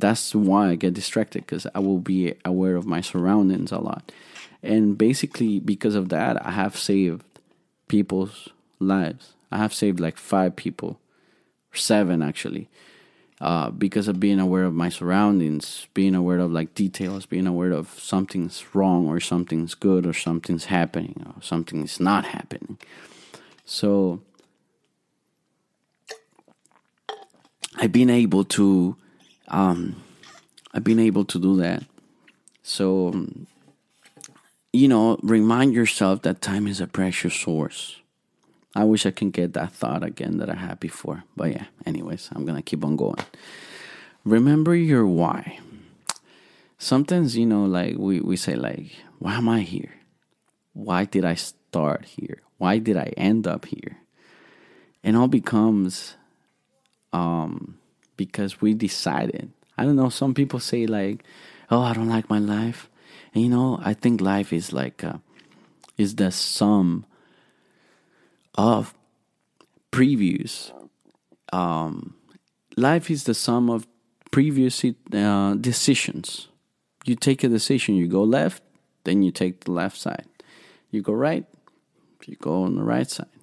that's 0.00 0.34
why 0.34 0.70
i 0.70 0.74
get 0.74 0.94
distracted 0.94 1.42
because 1.42 1.66
i 1.74 1.78
will 1.78 1.98
be 1.98 2.34
aware 2.44 2.76
of 2.76 2.86
my 2.86 3.00
surroundings 3.00 3.72
a 3.72 3.78
lot 3.78 4.12
and 4.62 4.96
basically 4.98 5.60
because 5.60 5.94
of 5.94 6.08
that 6.08 6.44
i 6.44 6.50
have 6.50 6.76
saved 6.76 7.24
people's 7.88 8.48
lives 8.80 9.34
i 9.50 9.56
have 9.58 9.72
saved 9.72 10.00
like 10.00 10.16
five 10.16 10.56
people 10.56 10.98
seven 11.78 12.22
actually, 12.22 12.68
uh, 13.40 13.70
because 13.70 14.08
of 14.08 14.18
being 14.18 14.40
aware 14.40 14.64
of 14.64 14.74
my 14.74 14.88
surroundings, 14.88 15.86
being 15.94 16.14
aware 16.14 16.38
of 16.38 16.50
like 16.50 16.74
details, 16.74 17.26
being 17.26 17.46
aware 17.46 17.72
of 17.72 17.88
something's 17.98 18.64
wrong 18.74 19.06
or 19.06 19.20
something's 19.20 19.74
good 19.74 20.06
or 20.06 20.12
something's 20.12 20.66
happening 20.66 21.22
or 21.26 21.42
something's 21.42 22.00
not 22.00 22.24
happening. 22.24 22.78
So 23.64 24.20
I've 27.76 27.92
been 27.92 28.10
able 28.10 28.44
to, 28.44 28.96
um, 29.48 30.02
I've 30.72 30.84
been 30.84 30.98
able 30.98 31.24
to 31.26 31.38
do 31.38 31.56
that. 31.56 31.84
So, 32.62 33.26
you 34.72 34.88
know, 34.88 35.18
remind 35.22 35.72
yourself 35.72 36.22
that 36.22 36.40
time 36.40 36.66
is 36.66 36.80
a 36.80 36.86
precious 36.86 37.34
source. 37.34 38.00
I 38.74 38.84
wish 38.84 39.06
I 39.06 39.10
can 39.10 39.30
get 39.30 39.54
that 39.54 39.72
thought 39.72 40.02
again 40.02 40.36
that 40.38 40.50
I 40.50 40.54
had 40.54 40.80
before. 40.80 41.24
But 41.34 41.52
yeah, 41.52 41.64
anyways, 41.86 42.28
I'm 42.34 42.44
gonna 42.44 42.62
keep 42.62 42.84
on 42.84 42.96
going. 42.96 43.24
Remember 44.24 44.74
your 44.74 45.06
why. 45.06 45.60
Sometimes, 46.78 47.38
you 47.38 47.46
know, 47.46 47.64
like 47.64 47.96
we, 47.96 48.20
we 48.20 48.36
say 48.36 48.54
like, 48.54 48.90
why 49.18 49.36
am 49.36 49.48
I 49.48 49.60
here? 49.60 49.94
Why 50.74 51.04
did 51.04 51.24
I 51.24 51.34
start 51.34 52.04
here? 52.04 52.42
Why 52.58 52.78
did 52.78 52.98
I 52.98 53.14
end 53.16 53.46
up 53.46 53.64
here? 53.64 53.98
And 55.02 55.16
all 55.16 55.28
becomes 55.28 56.16
um 57.12 57.78
because 58.16 58.60
we 58.60 58.74
decided. 58.74 59.50
I 59.78 59.84
don't 59.84 59.96
know, 59.96 60.08
some 60.08 60.34
people 60.34 60.60
say 60.60 60.86
like, 60.86 61.24
oh, 61.70 61.82
I 61.82 61.92
don't 61.92 62.08
like 62.08 62.30
my 62.30 62.38
life. 62.38 62.88
And 63.34 63.42
you 63.42 63.50
know, 63.50 63.78
I 63.82 63.94
think 63.94 64.20
life 64.20 64.52
is 64.52 64.72
like 64.72 65.04
uh, 65.04 65.18
is 65.98 66.16
the 66.16 66.30
sum 66.30 67.04
of 68.54 68.94
previews. 69.92 70.72
Um, 71.52 72.14
life 72.76 73.10
is 73.10 73.24
the 73.24 73.34
sum 73.34 73.70
of 73.70 73.86
previous 74.30 74.84
uh, 74.84 75.54
decisions. 75.54 76.48
You 77.04 77.14
take 77.14 77.44
a 77.44 77.48
decision, 77.48 77.94
you 77.94 78.08
go 78.08 78.22
left, 78.22 78.62
then 79.04 79.22
you 79.22 79.30
take 79.30 79.64
the 79.64 79.70
left 79.72 79.96
side. 79.96 80.26
You 80.90 81.02
go 81.02 81.12
right, 81.12 81.44
you 82.26 82.36
go 82.36 82.62
on 82.62 82.76
the 82.76 82.82
right 82.82 83.08
side. 83.08 83.35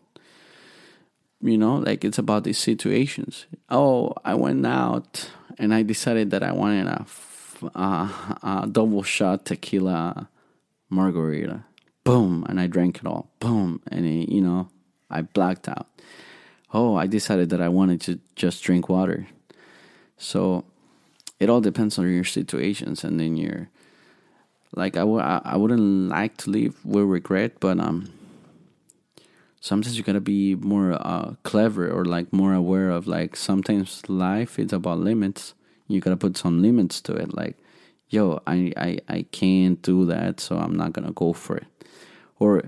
You 1.43 1.57
know, 1.57 1.75
like 1.75 2.05
it's 2.05 2.17
about 2.17 2.45
these 2.45 2.57
situations. 2.57 3.47
Oh, 3.69 4.13
I 4.23 4.33
went 4.33 4.65
out 4.65 5.29
and 5.57 5.73
I 5.73 5.83
decided 5.83 6.31
that 6.31 6.41
I 6.41 6.53
wanted 6.53 6.87
a, 6.87 7.05
a, 7.75 8.67
double 8.71 9.03
shot 9.03 9.45
tequila 9.45 10.29
margarita. 10.89 11.65
Boom, 12.05 12.45
and 12.47 12.61
I 12.61 12.67
drank 12.67 12.99
it 12.99 13.05
all. 13.05 13.29
Boom, 13.39 13.81
and 13.91 14.05
it, 14.05 14.29
you 14.29 14.39
know, 14.39 14.69
I 15.09 15.23
blacked 15.23 15.67
out. 15.67 15.87
Oh, 16.73 16.95
I 16.95 17.07
decided 17.07 17.49
that 17.49 17.61
I 17.61 17.67
wanted 17.67 17.99
to 18.01 18.19
just 18.37 18.63
drink 18.63 18.87
water. 18.87 19.27
So 20.17 20.63
it 21.41 21.49
all 21.49 21.59
depends 21.59 21.99
on 21.99 22.09
your 22.09 22.23
situations 22.23 23.03
and 23.03 23.19
then 23.19 23.35
your 23.35 23.69
like 24.75 24.95
I 24.95 25.01
w- 25.01 25.19
I 25.19 25.57
wouldn't 25.57 26.07
like 26.09 26.37
to 26.37 26.49
live 26.49 26.85
with 26.85 27.03
regret, 27.03 27.59
but 27.59 27.79
um 27.81 28.09
sometimes 29.63 29.97
you 29.97 30.03
gotta 30.03 30.19
be 30.19 30.55
more 30.55 30.91
uh, 30.91 31.35
clever 31.43 31.89
or 31.89 32.03
like 32.03 32.33
more 32.33 32.53
aware 32.53 32.89
of 32.89 33.07
like 33.07 33.33
sometimes 33.37 34.03
life 34.09 34.59
is 34.59 34.73
about 34.73 34.99
limits. 34.99 35.53
You 35.87 36.01
gotta 36.01 36.17
put 36.17 36.35
some 36.35 36.61
limits 36.61 36.99
to 37.01 37.13
it. 37.13 37.33
Like, 37.33 37.55
yo, 38.09 38.41
I, 38.45 38.73
I, 38.75 38.99
I 39.07 39.21
can't 39.31 39.81
do 39.81 40.05
that, 40.07 40.41
so 40.41 40.57
I'm 40.57 40.75
not 40.75 40.91
gonna 40.91 41.13
go 41.13 41.31
for 41.31 41.55
it. 41.55 41.67
Or 42.39 42.63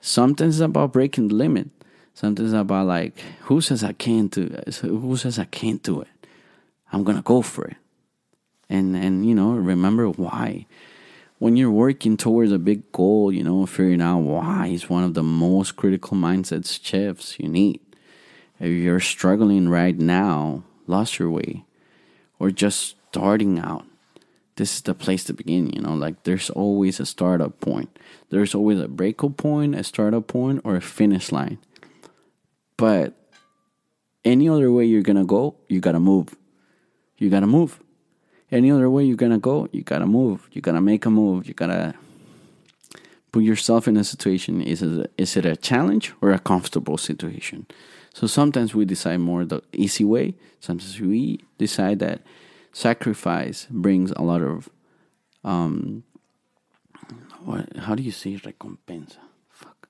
sometimes 0.00 0.56
it's 0.56 0.64
about 0.64 0.92
breaking 0.92 1.28
the 1.28 1.36
limit. 1.36 1.70
Something's 2.12 2.52
about 2.52 2.88
like, 2.88 3.20
who 3.42 3.60
says 3.60 3.84
I 3.84 3.92
can't 3.92 4.30
do 4.32 4.42
it? 4.42 4.74
Who 4.78 5.16
says 5.16 5.38
I 5.38 5.44
can't 5.44 5.82
do 5.82 6.00
it? 6.00 6.08
I'm 6.92 7.04
gonna 7.04 7.22
go 7.22 7.42
for 7.42 7.66
it. 7.66 7.76
And 8.68 8.96
and 8.96 9.24
you 9.24 9.36
know, 9.36 9.52
remember 9.52 10.08
why. 10.08 10.66
When 11.42 11.56
you're 11.56 11.72
working 11.72 12.16
towards 12.16 12.52
a 12.52 12.58
big 12.58 12.92
goal, 12.92 13.32
you 13.32 13.42
know, 13.42 13.66
figuring 13.66 14.00
out 14.00 14.18
why 14.18 14.68
is 14.68 14.88
one 14.88 15.02
of 15.02 15.14
the 15.14 15.24
most 15.24 15.74
critical 15.74 16.16
mindsets 16.16 16.78
shifts 16.80 17.40
you 17.40 17.48
need. 17.48 17.80
If 18.60 18.68
you're 18.70 19.00
struggling 19.00 19.68
right 19.68 19.98
now, 19.98 20.62
lost 20.86 21.18
your 21.18 21.30
way, 21.30 21.64
or 22.38 22.52
just 22.52 22.94
starting 23.10 23.58
out, 23.58 23.84
this 24.54 24.76
is 24.76 24.82
the 24.82 24.94
place 24.94 25.24
to 25.24 25.34
begin, 25.34 25.70
you 25.70 25.82
know, 25.82 25.94
like 25.94 26.22
there's 26.22 26.48
always 26.50 27.00
a 27.00 27.06
startup 27.06 27.60
point. 27.60 27.98
There's 28.30 28.54
always 28.54 28.78
a 28.78 28.86
breakup 28.86 29.36
point, 29.36 29.74
a 29.74 29.82
startup 29.82 30.28
point, 30.28 30.60
or 30.62 30.76
a 30.76 30.80
finish 30.80 31.32
line 31.32 31.58
but 32.82 33.14
any 34.24 34.48
other 34.48 34.72
way 34.72 34.84
you're 34.84 35.02
gonna 35.02 35.24
go, 35.24 35.54
you 35.68 35.78
gotta 35.78 36.00
move. 36.00 36.34
You 37.16 37.30
gotta 37.30 37.46
move. 37.46 37.80
Any 38.52 38.70
other 38.70 38.90
way 38.90 39.02
you're 39.04 39.16
gonna 39.16 39.38
go, 39.38 39.66
you 39.72 39.82
gotta 39.82 40.06
move. 40.06 40.48
You 40.52 40.60
gotta 40.60 40.80
make 40.82 41.06
a 41.06 41.10
move. 41.10 41.48
You 41.48 41.54
gotta 41.54 41.94
put 43.32 43.42
yourself 43.42 43.88
in 43.88 43.96
a 43.96 44.04
situation. 44.04 44.60
Is 44.60 44.82
it, 44.82 45.10
is 45.16 45.36
it 45.38 45.46
a 45.46 45.56
challenge 45.56 46.12
or 46.20 46.32
a 46.32 46.38
comfortable 46.38 46.98
situation? 46.98 47.66
So 48.12 48.26
sometimes 48.26 48.74
we 48.74 48.84
decide 48.84 49.20
more 49.20 49.44
the 49.46 49.62
easy 49.72 50.04
way. 50.04 50.34
Sometimes 50.60 51.00
we 51.00 51.40
decide 51.56 51.98
that 52.00 52.20
sacrifice 52.72 53.66
brings 53.70 54.12
a 54.12 54.22
lot 54.22 54.42
of 54.42 54.68
um 55.44 56.04
what 57.44 57.76
how 57.78 57.94
do 57.94 58.02
you 58.02 58.12
say 58.12 58.36
recompensa? 58.36 59.16
fuck 59.50 59.88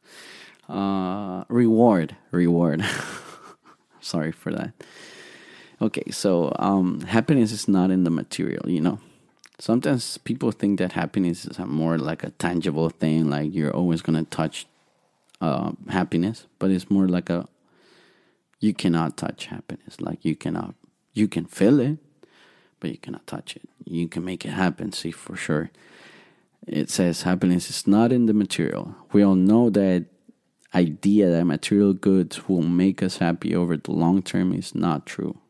Uh, 0.69 1.45
reward, 1.49 2.17
reward. 2.31 2.85
Sorry 4.01 4.33
for 4.33 4.53
that. 4.53 4.73
Okay, 5.83 6.13
so 6.13 6.53
um, 6.61 7.01
happiness 7.01 7.51
is 7.51 7.67
not 7.67 7.91
in 7.91 8.05
the 8.05 8.11
material, 8.11 8.71
you 8.71 8.81
know. 8.81 9.01
Sometimes 9.59 10.17
people 10.19 10.53
think 10.53 10.79
that 10.79 10.93
happiness 10.93 11.45
is 11.45 11.59
more 11.59 11.99
like 11.99 12.23
a 12.23 12.31
tangible 12.31 12.89
thing, 12.89 13.29
like 13.29 13.53
you're 13.53 13.75
always 13.75 14.01
gonna 14.01 14.23
touch 14.23 14.67
uh, 15.41 15.73
happiness, 15.89 16.47
but 16.61 16.71
it's 16.71 16.89
more 16.89 17.09
like 17.09 17.29
a 17.29 17.49
you 18.61 18.73
cannot 18.73 19.17
touch 19.17 19.47
happiness. 19.47 20.01
Like 20.01 20.25
you 20.25 20.37
cannot, 20.37 20.77
you 21.15 21.27
can 21.27 21.47
feel 21.47 21.81
it, 21.81 21.99
but 22.79 22.93
you 22.93 22.99
cannot 22.99 23.27
touch 23.27 23.57
it. 23.57 23.69
You 23.85 24.07
can 24.07 24.25
make 24.25 24.45
it 24.45 24.51
happen, 24.51 24.93
see 24.93 25.11
for 25.11 25.35
sure. 25.35 25.73
It 26.65 26.91
says 26.91 27.23
happiness 27.23 27.69
is 27.69 27.89
not 27.89 28.13
in 28.13 28.27
the 28.27 28.35
material. 28.35 28.95
We 29.13 29.25
all 29.25 29.35
know 29.35 29.69
that 29.71 30.05
idea 30.77 31.29
that 31.31 31.45
material 31.45 31.93
goods 31.93 32.49
will 32.49 32.63
make 32.63 33.03
us 33.03 33.17
happy 33.17 33.53
over 33.53 33.77
the 33.77 33.91
long 33.91 34.23
term 34.23 34.53
is 34.53 34.77
not 34.77 35.07
true. 35.07 35.42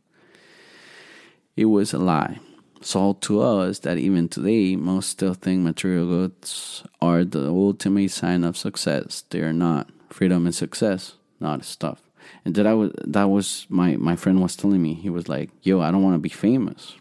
It 1.57 1.67
was 1.67 1.93
a 1.93 1.99
lie. 1.99 2.41
Sold 2.81 3.23
to 3.23 3.41
us 3.41 3.81
that 3.81 3.99
even 3.99 4.29
today, 4.29 4.75
most 4.75 5.11
still 5.11 5.35
think 5.35 5.63
material 5.63 6.07
goods 6.07 6.83
are 7.01 7.25
the 7.25 7.49
ultimate 7.49 8.11
sign 8.11 8.43
of 8.43 8.57
success. 8.57 9.25
They 9.31 9.41
are 9.41 9.53
not. 9.53 9.91
Freedom 10.09 10.47
and 10.47 10.55
success, 10.55 11.15
not 11.41 11.65
stuff. 11.65 12.03
And 12.45 12.55
that 12.55 12.67
I 12.67 12.75
was 12.75 12.93
that 13.05 13.29
was 13.29 13.67
my 13.69 13.97
my 13.97 14.17
friend 14.17 14.41
was 14.41 14.57
telling 14.57 14.83
me. 14.83 14.95
He 14.95 15.11
was 15.11 15.29
like, 15.29 15.51
"Yo, 15.63 15.81
I 15.81 15.91
don't 15.91 16.03
want 16.03 16.15
to 16.15 16.19
be 16.19 16.29
famous." 16.29 16.97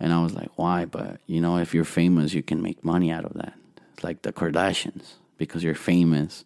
And 0.00 0.12
I 0.12 0.22
was 0.22 0.34
like, 0.34 0.50
"Why?" 0.56 0.84
But 0.84 1.20
you 1.26 1.40
know, 1.40 1.58
if 1.58 1.74
you're 1.74 1.84
famous, 1.84 2.34
you 2.34 2.42
can 2.42 2.62
make 2.62 2.84
money 2.84 3.10
out 3.10 3.24
of 3.24 3.34
that. 3.34 3.54
It's 3.92 4.04
like 4.04 4.22
the 4.22 4.32
Kardashians 4.32 5.14
because 5.38 5.62
you're 5.62 5.74
famous 5.74 6.44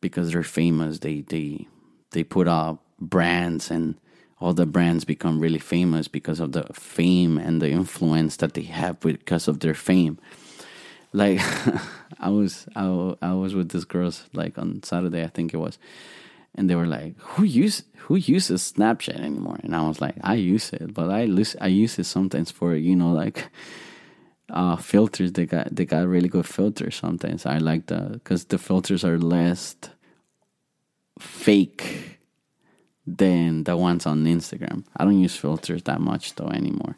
because 0.00 0.32
they're 0.32 0.42
famous. 0.42 1.00
They 1.00 1.22
they 1.22 1.66
they 2.10 2.24
put 2.24 2.48
out 2.48 2.80
brands 3.00 3.70
and 3.70 3.96
all 4.40 4.52
the 4.52 4.66
brands 4.66 5.04
become 5.04 5.40
really 5.40 5.58
famous 5.58 6.08
because 6.08 6.40
of 6.40 6.52
the 6.52 6.64
fame 6.72 7.38
and 7.38 7.62
the 7.62 7.70
influence 7.70 8.36
that 8.36 8.54
they 8.54 8.62
have 8.62 9.00
because 9.00 9.48
of 9.48 9.60
their 9.60 9.74
fame. 9.74 10.18
Like 11.12 11.40
I 12.18 12.30
was 12.30 12.66
I, 12.74 13.14
I 13.22 13.32
was 13.34 13.54
with 13.54 13.70
this 13.70 13.84
girls 13.84 14.24
like 14.32 14.58
on 14.58 14.82
Saturday 14.82 15.22
I 15.22 15.28
think 15.28 15.54
it 15.54 15.58
was, 15.58 15.78
and 16.54 16.68
they 16.68 16.74
were 16.74 16.86
like, 16.86 17.16
"Who 17.18 17.44
use 17.44 17.84
who 17.98 18.16
uses 18.16 18.72
Snapchat 18.72 19.20
anymore?" 19.20 19.60
And 19.62 19.74
I 19.76 19.86
was 19.86 20.00
like, 20.00 20.16
"I 20.22 20.34
use 20.34 20.72
it, 20.72 20.92
but 20.92 21.10
I 21.10 21.22
use 21.22 21.56
I 21.60 21.68
use 21.68 21.98
it 21.98 22.04
sometimes 22.04 22.50
for 22.50 22.74
you 22.74 22.96
know 22.96 23.12
like." 23.12 23.48
uh, 24.50 24.76
filters 24.76 25.32
they 25.32 25.46
got 25.46 25.74
they 25.74 25.86
got 25.86 26.06
really 26.06 26.28
good 26.28 26.46
filters 26.46 26.96
sometimes 26.96 27.46
i 27.46 27.56
like 27.56 27.86
the 27.86 28.10
because 28.12 28.44
the 28.44 28.58
filters 28.58 29.02
are 29.02 29.18
less 29.18 29.74
fake 31.18 32.13
than 33.06 33.64
the 33.64 33.76
ones 33.76 34.06
on 34.06 34.24
Instagram. 34.24 34.84
I 34.96 35.04
don't 35.04 35.20
use 35.20 35.36
filters 35.36 35.82
that 35.84 36.00
much 36.00 36.34
though 36.34 36.48
anymore. 36.48 36.96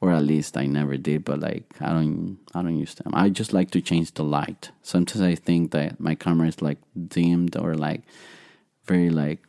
Or 0.00 0.12
at 0.12 0.24
least 0.24 0.56
I 0.56 0.66
never 0.66 0.96
did, 0.96 1.24
but 1.24 1.40
like 1.40 1.64
I 1.80 1.90
don't 1.90 2.38
I 2.54 2.62
don't 2.62 2.78
use 2.78 2.94
them. 2.94 3.12
I 3.14 3.30
just 3.30 3.52
like 3.52 3.70
to 3.72 3.80
change 3.80 4.12
the 4.12 4.24
light. 4.24 4.70
Sometimes 4.82 5.22
I 5.22 5.34
think 5.34 5.70
that 5.72 5.98
my 5.98 6.14
camera 6.14 6.48
is 6.48 6.60
like 6.60 6.78
dimmed 7.08 7.56
or 7.56 7.74
like 7.74 8.02
very 8.84 9.10
like 9.10 9.40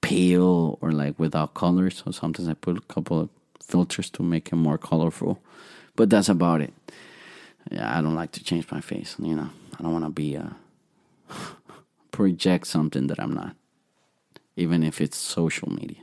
pale 0.00 0.78
or 0.80 0.92
like 0.92 1.18
without 1.18 1.54
color. 1.54 1.90
So 1.90 2.10
sometimes 2.10 2.48
I 2.48 2.54
put 2.54 2.76
a 2.76 2.82
couple 2.82 3.20
of 3.20 3.28
filters 3.62 4.10
to 4.10 4.22
make 4.22 4.48
it 4.52 4.56
more 4.56 4.78
colorful. 4.78 5.40
But 5.96 6.10
that's 6.10 6.28
about 6.28 6.60
it. 6.60 6.72
Yeah, 7.70 7.98
I 7.98 8.00
don't 8.00 8.14
like 8.14 8.32
to 8.32 8.44
change 8.44 8.70
my 8.70 8.80
face, 8.80 9.16
you 9.18 9.34
know. 9.34 9.50
I 9.78 9.82
don't 9.82 9.92
want 9.92 10.04
to 10.04 10.10
be 10.10 10.36
uh, 10.36 10.50
a 11.28 11.34
project 12.12 12.66
something 12.66 13.08
that 13.08 13.20
I'm 13.20 13.34
not, 13.34 13.54
even 14.58 14.82
if 14.82 15.00
it's 15.00 15.16
social 15.16 15.70
media. 15.70 16.02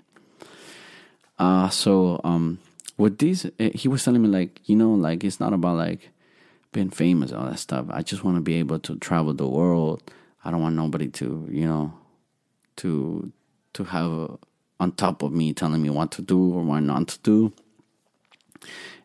Uh, 1.37 1.69
so 1.69 2.21
um, 2.23 2.59
with 2.97 3.17
these, 3.17 3.45
eh, 3.59 3.71
he 3.73 3.87
was 3.87 4.03
telling 4.03 4.21
me 4.21 4.29
like, 4.29 4.61
you 4.65 4.75
know, 4.75 4.93
like 4.93 5.23
it's 5.23 5.39
not 5.39 5.53
about 5.53 5.77
like 5.77 6.09
being 6.71 6.89
famous, 6.89 7.31
all 7.31 7.45
that 7.45 7.59
stuff. 7.59 7.85
I 7.89 8.01
just 8.01 8.23
want 8.23 8.37
to 8.37 8.41
be 8.41 8.55
able 8.55 8.79
to 8.79 8.95
travel 8.97 9.33
the 9.33 9.47
world. 9.47 10.01
I 10.43 10.51
don't 10.51 10.61
want 10.61 10.75
nobody 10.75 11.09
to, 11.09 11.47
you 11.51 11.65
know, 11.65 11.93
to 12.77 13.31
to 13.73 13.83
have 13.83 14.37
on 14.79 14.91
top 14.93 15.21
of 15.21 15.31
me 15.31 15.53
telling 15.53 15.81
me 15.81 15.89
what 15.89 16.11
to 16.11 16.21
do 16.21 16.53
or 16.53 16.63
what 16.63 16.81
not 16.81 17.07
to 17.09 17.19
do. 17.19 17.53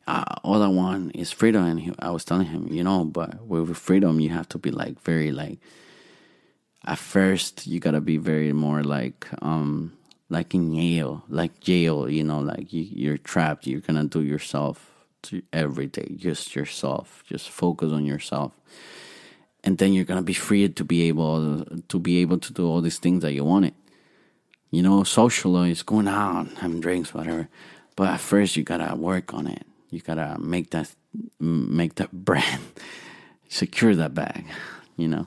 Uh, 0.06 0.24
all 0.42 0.62
I 0.62 0.68
want 0.68 1.14
is 1.14 1.30
freedom, 1.30 1.64
and 1.64 1.80
he, 1.80 1.92
I 2.00 2.10
was 2.10 2.24
telling 2.24 2.46
him, 2.46 2.68
you 2.68 2.82
know, 2.82 3.04
but 3.04 3.46
with 3.46 3.76
freedom, 3.76 4.18
you 4.18 4.30
have 4.30 4.48
to 4.50 4.58
be 4.58 4.70
like 4.70 5.00
very 5.02 5.30
like 5.30 5.58
at 6.84 6.98
first 6.98 7.66
you 7.66 7.80
gotta 7.80 8.00
be 8.00 8.16
very 8.16 8.52
more 8.52 8.82
like 8.82 9.26
um 9.42 9.92
like 10.28 10.54
in 10.54 10.74
jail 10.74 11.24
like 11.28 11.60
jail 11.60 12.08
you 12.08 12.24
know 12.24 12.40
like 12.40 12.72
you, 12.72 12.86
you're 12.90 13.18
trapped 13.18 13.66
you're 13.66 13.80
gonna 13.80 14.04
do 14.04 14.22
yourself 14.22 14.90
to 15.22 15.42
every 15.52 15.86
day 15.86 16.14
just 16.16 16.54
yourself 16.54 17.22
just 17.26 17.48
focus 17.48 17.92
on 17.92 18.06
yourself. 18.06 18.52
And 19.62 19.76
then 19.76 19.92
you're 19.92 20.04
gonna 20.06 20.22
be 20.22 20.32
free 20.32 20.68
to 20.68 20.84
be 20.84 21.02
able 21.08 21.64
to 21.88 21.98
be 21.98 22.18
able 22.18 22.38
to 22.38 22.52
do 22.52 22.66
all 22.66 22.80
these 22.80 22.98
things 22.98 23.22
that 23.22 23.32
you 23.32 23.44
wanted. 23.44 23.74
You 24.70 24.82
know 24.82 25.04
socialize 25.04 25.82
going 25.82 26.08
out 26.08 26.48
having 26.58 26.80
drinks 26.80 27.12
whatever. 27.12 27.48
But 27.96 28.08
at 28.08 28.20
first 28.20 28.56
you 28.56 28.62
gotta 28.62 28.96
work 28.96 29.34
on 29.34 29.46
it. 29.46 29.64
You 29.90 30.00
gotta 30.00 30.38
make 30.38 30.70
that 30.70 30.94
make 31.38 31.96
that 31.96 32.12
brand 32.26 32.62
secure 33.48 33.96
that 33.96 34.14
bag 34.14 34.46
you 34.96 35.08
know 35.08 35.26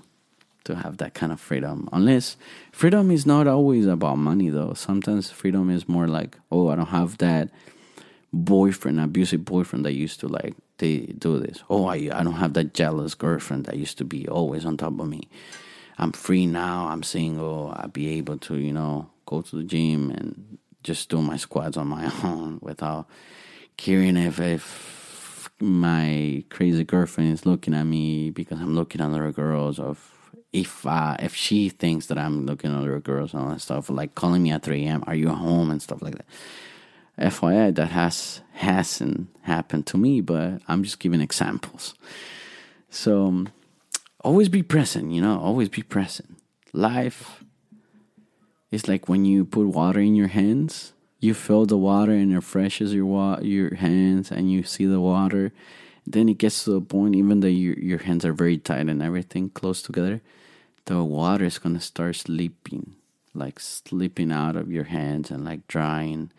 to 0.66 0.76
have 0.76 0.98
that 0.98 1.14
kind 1.14 1.32
of 1.32 1.40
freedom. 1.40 1.90
Unless 1.92 2.38
freedom 2.72 3.12
is 3.12 3.26
not 3.26 3.48
always 3.48 3.86
about 3.86 4.18
money, 4.18 4.50
though. 4.50 4.74
Sometimes 4.74 5.30
freedom 5.30 5.70
is 5.70 5.88
more 5.88 6.08
like, 6.08 6.38
oh, 6.52 6.70
I 6.70 6.76
don't 6.76 6.88
have 6.88 7.18
that 7.20 7.50
boyfriend, 8.32 9.00
abusive 9.00 9.46
boyfriend 9.46 9.86
that 9.86 9.94
used 9.94 10.20
to 10.22 10.28
like 10.28 10.56
they 10.80 11.00
do 11.18 11.40
this. 11.40 11.64
Oh, 11.70 11.86
I 11.86 12.10
I 12.12 12.24
don't 12.24 12.34
have 12.34 12.54
that 12.54 12.74
jealous 12.74 13.14
girlfriend 13.14 13.66
that 13.66 13.78
used 13.78 13.98
to 14.00 14.06
be 14.06 14.28
always 14.28 14.66
on 14.66 14.78
top 14.78 15.00
of 15.00 15.08
me. 15.08 15.30
I'm 15.98 16.12
free 16.12 16.48
now. 16.48 16.88
I'm 16.88 17.04
single. 17.04 17.74
I'll 17.76 17.88
be 17.88 18.10
able 18.18 18.38
to, 18.40 18.58
you 18.58 18.74
know, 18.74 19.10
go 19.26 19.42
to 19.42 19.56
the 19.56 19.64
gym 19.64 20.10
and 20.10 20.58
just 20.84 21.10
do 21.10 21.22
my 21.22 21.38
squats 21.38 21.78
on 21.78 21.88
my 21.88 22.12
own 22.24 22.60
without 22.62 23.08
caring 23.78 24.18
if 24.18 24.40
if 24.40 25.50
my 25.60 26.44
crazy 26.50 26.84
girlfriend 26.84 27.32
is 27.32 27.46
looking 27.46 27.74
at 27.74 27.86
me 27.86 28.32
because 28.32 28.60
I'm 28.60 28.76
looking 28.76 29.00
at 29.00 29.08
other 29.08 29.32
girls 29.32 29.80
or 29.80 29.96
if 30.54 30.86
uh, 30.86 31.18
if 31.20 31.36
she 31.36 31.70
thinks 31.70 32.06
that 32.06 32.18
I'm 32.18 32.46
looking 32.46 32.72
at 32.72 32.78
other 32.78 33.00
girls 33.00 33.34
and 33.34 33.42
all 33.42 33.50
that 33.50 33.62
stuff, 33.62 33.90
like 33.90 34.16
calling 34.16 34.44
me 34.44 34.52
at 34.52 34.64
3 34.64 34.86
a.m., 34.86 35.04
are 35.08 35.16
you 35.16 35.30
home 35.30 35.72
and 35.72 35.82
stuff 35.82 36.02
like 36.02 36.16
that. 36.16 36.26
FYI, 37.20 37.76
that 37.76 37.90
has 37.90 38.42
hasn't 38.54 39.28
happened 39.42 39.86
to 39.88 39.98
me, 39.98 40.22
but 40.22 40.62
I'm 40.68 40.84
just 40.84 41.00
giving 41.00 41.22
examples. 41.22 41.96
So 42.90 43.26
um, 43.26 43.50
always 44.22 44.50
be 44.50 44.64
present, 44.64 45.12
you 45.12 45.22
know, 45.22 45.40
always 45.40 45.70
be 45.70 45.82
present. 45.82 46.38
Life 46.72 47.44
is 48.72 48.88
like 48.88 49.10
when 49.10 49.26
you 49.26 49.46
put 49.46 49.68
water 49.68 50.00
in 50.00 50.16
your 50.16 50.28
hands, 50.28 50.94
you 51.20 51.34
feel 51.34 51.66
the 51.66 51.78
water 51.78 52.12
and 52.12 52.32
it 52.32 52.36
refreshes 52.36 52.94
your 52.94 53.06
wa- 53.06 53.40
your 53.42 53.76
hands, 53.76 54.32
and 54.32 54.52
you 54.52 54.64
see 54.64 54.86
the 54.86 55.00
water. 55.00 55.52
Then 56.06 56.28
it 56.28 56.38
gets 56.38 56.66
to 56.66 56.76
a 56.76 56.82
point, 56.82 57.16
even 57.16 57.40
though 57.40 57.48
your 57.48 57.78
your 57.80 58.00
hands 58.00 58.26
are 58.26 58.34
very 58.34 58.58
tight 58.58 58.90
and 58.90 59.02
everything 59.02 59.50
close 59.50 59.82
together, 59.82 60.22
the 60.86 61.04
water 61.04 61.46
is 61.46 61.60
gonna 61.60 61.82
start 61.82 62.16
slipping, 62.16 62.96
like 63.34 63.60
slipping 63.60 64.32
out 64.32 64.56
of 64.56 64.72
your 64.72 64.86
hands 64.86 65.32
and 65.32 65.46
like 65.46 65.68
drying. 65.68 66.32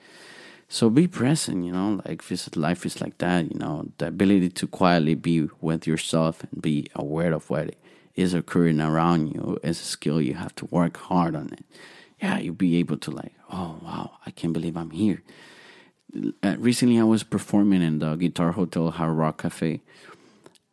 So 0.68 0.90
be 0.90 1.06
present, 1.06 1.64
you 1.64 1.72
know, 1.72 2.00
like 2.04 2.22
visit 2.22 2.56
life 2.56 2.84
is 2.84 3.00
like 3.00 3.18
that, 3.18 3.52
you 3.52 3.58
know, 3.58 3.90
the 3.98 4.08
ability 4.08 4.50
to 4.50 4.66
quietly 4.66 5.14
be 5.14 5.48
with 5.60 5.86
yourself 5.86 6.42
and 6.42 6.60
be 6.60 6.88
aware 6.94 7.32
of 7.32 7.48
what 7.50 7.76
is 8.14 8.34
occurring 8.34 8.80
around 8.80 9.28
you 9.28 9.58
is 9.62 9.80
a 9.80 9.84
skill 9.84 10.20
you 10.20 10.34
have 10.34 10.54
to 10.56 10.66
work 10.66 10.96
hard 10.96 11.34
on 11.34 11.52
it. 11.52 11.64
Yeah, 12.20 12.38
you'll 12.38 12.54
be 12.54 12.76
able 12.78 12.96
to 12.98 13.10
like, 13.10 13.32
oh 13.50 13.78
wow, 13.82 14.12
I 14.24 14.30
can't 14.30 14.52
believe 14.52 14.76
I'm 14.76 14.90
here. 14.90 15.22
Uh, 16.42 16.56
recently, 16.58 16.98
I 17.00 17.04
was 17.04 17.24
performing 17.24 17.82
in 17.82 17.98
the 17.98 18.14
Guitar 18.14 18.52
Hotel 18.52 18.90
Hard 18.90 19.16
Rock 19.16 19.42
Cafe, 19.42 19.80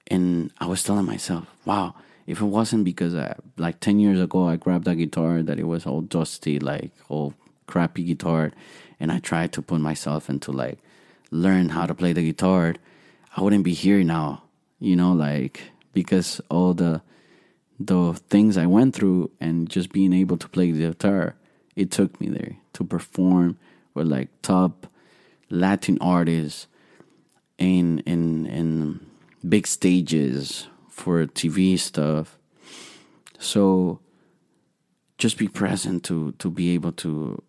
and 0.07 0.51
I 0.59 0.67
was 0.67 0.83
telling 0.83 1.05
myself, 1.05 1.47
wow, 1.65 1.95
if 2.27 2.41
it 2.41 2.45
wasn't 2.45 2.85
because 2.85 3.15
I, 3.15 3.35
like 3.57 3.79
10 3.79 3.99
years 3.99 4.21
ago 4.21 4.47
I 4.47 4.55
grabbed 4.55 4.87
a 4.87 4.95
guitar 4.95 5.41
that 5.43 5.59
it 5.59 5.67
was 5.67 5.85
all 5.85 6.01
dusty, 6.01 6.59
like 6.59 6.91
all 7.09 7.33
crappy 7.67 8.03
guitar, 8.03 8.51
and 8.99 9.11
I 9.11 9.19
tried 9.19 9.53
to 9.53 9.61
put 9.61 9.79
myself 9.79 10.29
into 10.29 10.51
like 10.51 10.79
learn 11.31 11.69
how 11.69 11.85
to 11.85 11.95
play 11.95 12.13
the 12.13 12.23
guitar, 12.23 12.75
I 13.35 13.41
wouldn't 13.41 13.63
be 13.63 13.73
here 13.73 14.03
now, 14.03 14.43
you 14.79 14.95
know, 14.95 15.13
like 15.13 15.71
because 15.93 16.41
all 16.49 16.73
the 16.73 17.01
the 17.79 18.13
things 18.29 18.57
I 18.57 18.67
went 18.67 18.93
through 18.93 19.31
and 19.39 19.67
just 19.67 19.91
being 19.91 20.13
able 20.13 20.37
to 20.37 20.47
play 20.47 20.71
the 20.71 20.87
guitar, 20.87 21.35
it 21.75 21.89
took 21.89 22.19
me 22.21 22.29
there 22.29 22.57
to 22.73 22.83
perform 22.83 23.57
with 23.93 24.07
like 24.07 24.29
top 24.41 24.87
Latin 25.49 25.97
artists 25.99 26.67
in 27.57 27.99
in 27.99 28.45
in 28.45 28.99
big 29.47 29.65
stages 29.65 30.67
for 30.91 31.25
TV 31.25 31.79
stuff. 31.79 32.37
So 33.39 33.99
just 35.17 35.37
be 35.37 35.47
present 35.47 36.03
to 36.03 36.33
to 36.39 36.49
be 36.49 36.73
able 36.73 36.91
to 36.91 37.41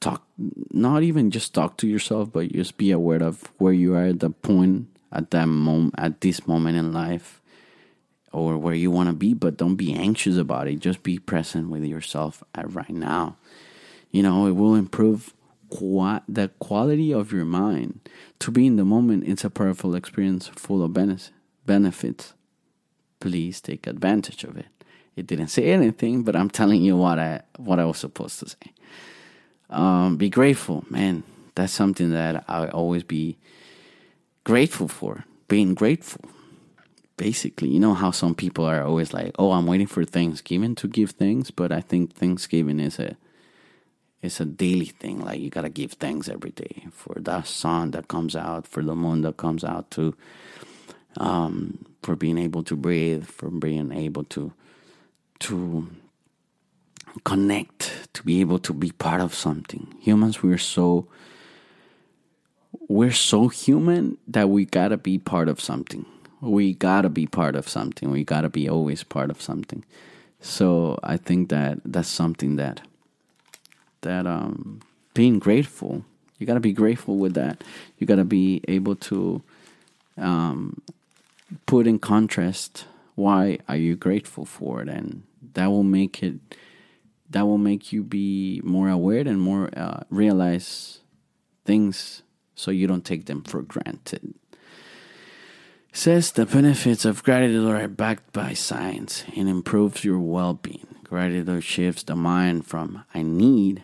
talk 0.00 0.26
not 0.72 1.02
even 1.02 1.30
just 1.30 1.52
talk 1.52 1.76
to 1.76 1.86
yourself 1.86 2.32
but 2.32 2.50
just 2.52 2.78
be 2.78 2.90
aware 2.90 3.22
of 3.22 3.52
where 3.58 3.72
you 3.72 3.94
are 3.94 4.06
at 4.06 4.20
the 4.20 4.30
point 4.30 4.88
at 5.12 5.30
that 5.30 5.46
moment 5.46 5.94
at 5.98 6.22
this 6.22 6.46
moment 6.46 6.76
in 6.76 6.92
life 6.92 7.42
or 8.32 8.56
where 8.56 8.74
you 8.74 8.90
want 8.90 9.08
to 9.08 9.14
be 9.14 9.34
but 9.34 9.58
don't 9.58 9.76
be 9.76 9.94
anxious 9.94 10.36
about 10.36 10.68
it. 10.68 10.80
Just 10.80 11.02
be 11.02 11.18
present 11.18 11.68
with 11.70 11.84
yourself 11.84 12.42
at 12.54 12.72
right 12.74 12.90
now. 12.90 13.36
You 14.10 14.22
know 14.22 14.46
it 14.46 14.52
will 14.52 14.74
improve 14.74 15.34
qua- 15.68 16.20
the 16.28 16.48
quality 16.58 17.12
of 17.12 17.30
your 17.32 17.44
mind. 17.44 18.00
To 18.40 18.50
be 18.50 18.66
in 18.66 18.76
the 18.76 18.84
moment 18.84 19.24
it's 19.26 19.44
a 19.44 19.50
powerful 19.50 19.94
experience 19.94 20.48
full 20.48 20.82
of 20.82 20.94
benefits 20.94 21.30
benefits, 21.68 22.34
please 23.20 23.60
take 23.60 23.86
advantage 23.86 24.42
of 24.44 24.56
it. 24.56 24.66
It 25.14 25.26
didn't 25.26 25.48
say 25.48 25.64
anything, 25.70 26.24
but 26.24 26.34
I'm 26.34 26.50
telling 26.50 26.82
you 26.82 26.96
what 26.96 27.18
I 27.18 27.42
what 27.68 27.78
I 27.78 27.84
was 27.84 27.98
supposed 27.98 28.38
to 28.40 28.48
say. 28.48 28.66
Um, 29.70 30.16
be 30.16 30.30
grateful, 30.30 30.84
man. 30.88 31.22
That's 31.54 31.72
something 31.72 32.10
that 32.12 32.44
I 32.48 32.68
always 32.68 33.04
be 33.04 33.36
grateful 34.44 34.88
for. 34.88 35.24
Being 35.48 35.74
grateful. 35.74 36.24
Basically, 37.16 37.68
you 37.68 37.80
know 37.80 37.94
how 37.94 38.12
some 38.12 38.34
people 38.34 38.64
are 38.64 38.84
always 38.84 39.12
like, 39.12 39.32
"Oh, 39.38 39.50
I'm 39.52 39.66
waiting 39.66 39.88
for 39.88 40.04
Thanksgiving 40.04 40.74
to 40.76 40.88
give 40.88 41.10
thanks," 41.10 41.50
but 41.50 41.70
I 41.72 41.80
think 41.90 42.14
Thanksgiving 42.14 42.80
is 42.80 42.98
a 42.98 43.16
it's 44.22 44.40
a 44.40 44.44
daily 44.44 44.90
thing. 45.00 45.18
Like 45.28 45.40
you 45.40 45.50
gotta 45.50 45.68
give 45.80 45.92
thanks 45.92 46.28
every 46.28 46.52
day 46.64 46.86
for 46.92 47.14
that 47.20 47.46
sun 47.46 47.90
that 47.90 48.06
comes 48.08 48.34
out, 48.36 48.66
for 48.72 48.82
the 48.84 48.94
moon 48.94 49.22
that 49.22 49.36
comes 49.36 49.64
out, 49.64 49.90
to 49.96 50.14
um, 51.18 51.84
for 52.02 52.16
being 52.16 52.38
able 52.38 52.62
to 52.64 52.76
breathe, 52.76 53.26
for 53.26 53.50
being 53.50 53.92
able 53.92 54.24
to 54.24 54.52
to 55.40 55.88
connect, 57.24 58.08
to 58.12 58.22
be 58.22 58.40
able 58.40 58.58
to 58.58 58.72
be 58.72 58.90
part 58.92 59.20
of 59.20 59.34
something. 59.34 59.94
Humans, 60.00 60.42
we're 60.42 60.58
so 60.58 61.06
we're 62.88 63.12
so 63.12 63.48
human 63.48 64.16
that 64.26 64.48
we 64.48 64.64
gotta 64.64 64.96
be 64.96 65.18
part 65.18 65.48
of 65.48 65.60
something. 65.60 66.06
We 66.40 66.74
gotta 66.74 67.08
be 67.08 67.26
part 67.26 67.56
of 67.56 67.68
something. 67.68 68.10
We 68.10 68.24
gotta 68.24 68.48
be 68.48 68.68
always 68.68 69.02
part 69.02 69.30
of 69.30 69.42
something. 69.42 69.84
So 70.40 70.98
I 71.02 71.16
think 71.16 71.48
that 71.48 71.80
that's 71.84 72.08
something 72.08 72.56
that 72.56 72.80
that 74.02 74.26
um, 74.26 74.80
being 75.14 75.38
grateful. 75.38 76.04
You 76.38 76.46
gotta 76.46 76.60
be 76.60 76.72
grateful 76.72 77.16
with 77.16 77.34
that. 77.34 77.64
You 77.98 78.06
gotta 78.06 78.24
be 78.24 78.62
able 78.68 78.94
to 78.96 79.42
um, 80.16 80.80
put 81.66 81.86
in 81.86 81.98
contrast 81.98 82.86
why 83.18 83.58
are 83.68 83.76
you 83.76 83.96
grateful 83.96 84.44
for 84.44 84.80
it? 84.80 84.88
And 84.88 85.24
that 85.54 85.66
will 85.66 85.82
make 85.82 86.22
it 86.22 86.36
that 87.30 87.46
will 87.46 87.58
make 87.58 87.92
you 87.92 88.02
be 88.02 88.60
more 88.64 88.88
aware 88.88 89.20
and 89.20 89.40
more 89.40 89.68
uh, 89.76 90.04
realize 90.08 91.00
things 91.66 92.22
so 92.54 92.70
you 92.70 92.86
don't 92.86 93.04
take 93.04 93.26
them 93.26 93.42
for 93.42 93.60
granted. 93.60 94.34
Says 95.92 96.32
the 96.32 96.46
benefits 96.46 97.04
of 97.04 97.24
gratitude 97.24 97.68
are 97.68 97.88
backed 97.88 98.32
by 98.32 98.54
science 98.54 99.24
and 99.36 99.48
improves 99.48 100.04
your 100.04 100.20
well-being. 100.20 100.86
Gratitude 101.02 101.64
shifts 101.64 102.04
the 102.04 102.14
mind 102.14 102.66
from 102.66 103.04
i 103.14 103.22
need 103.22 103.82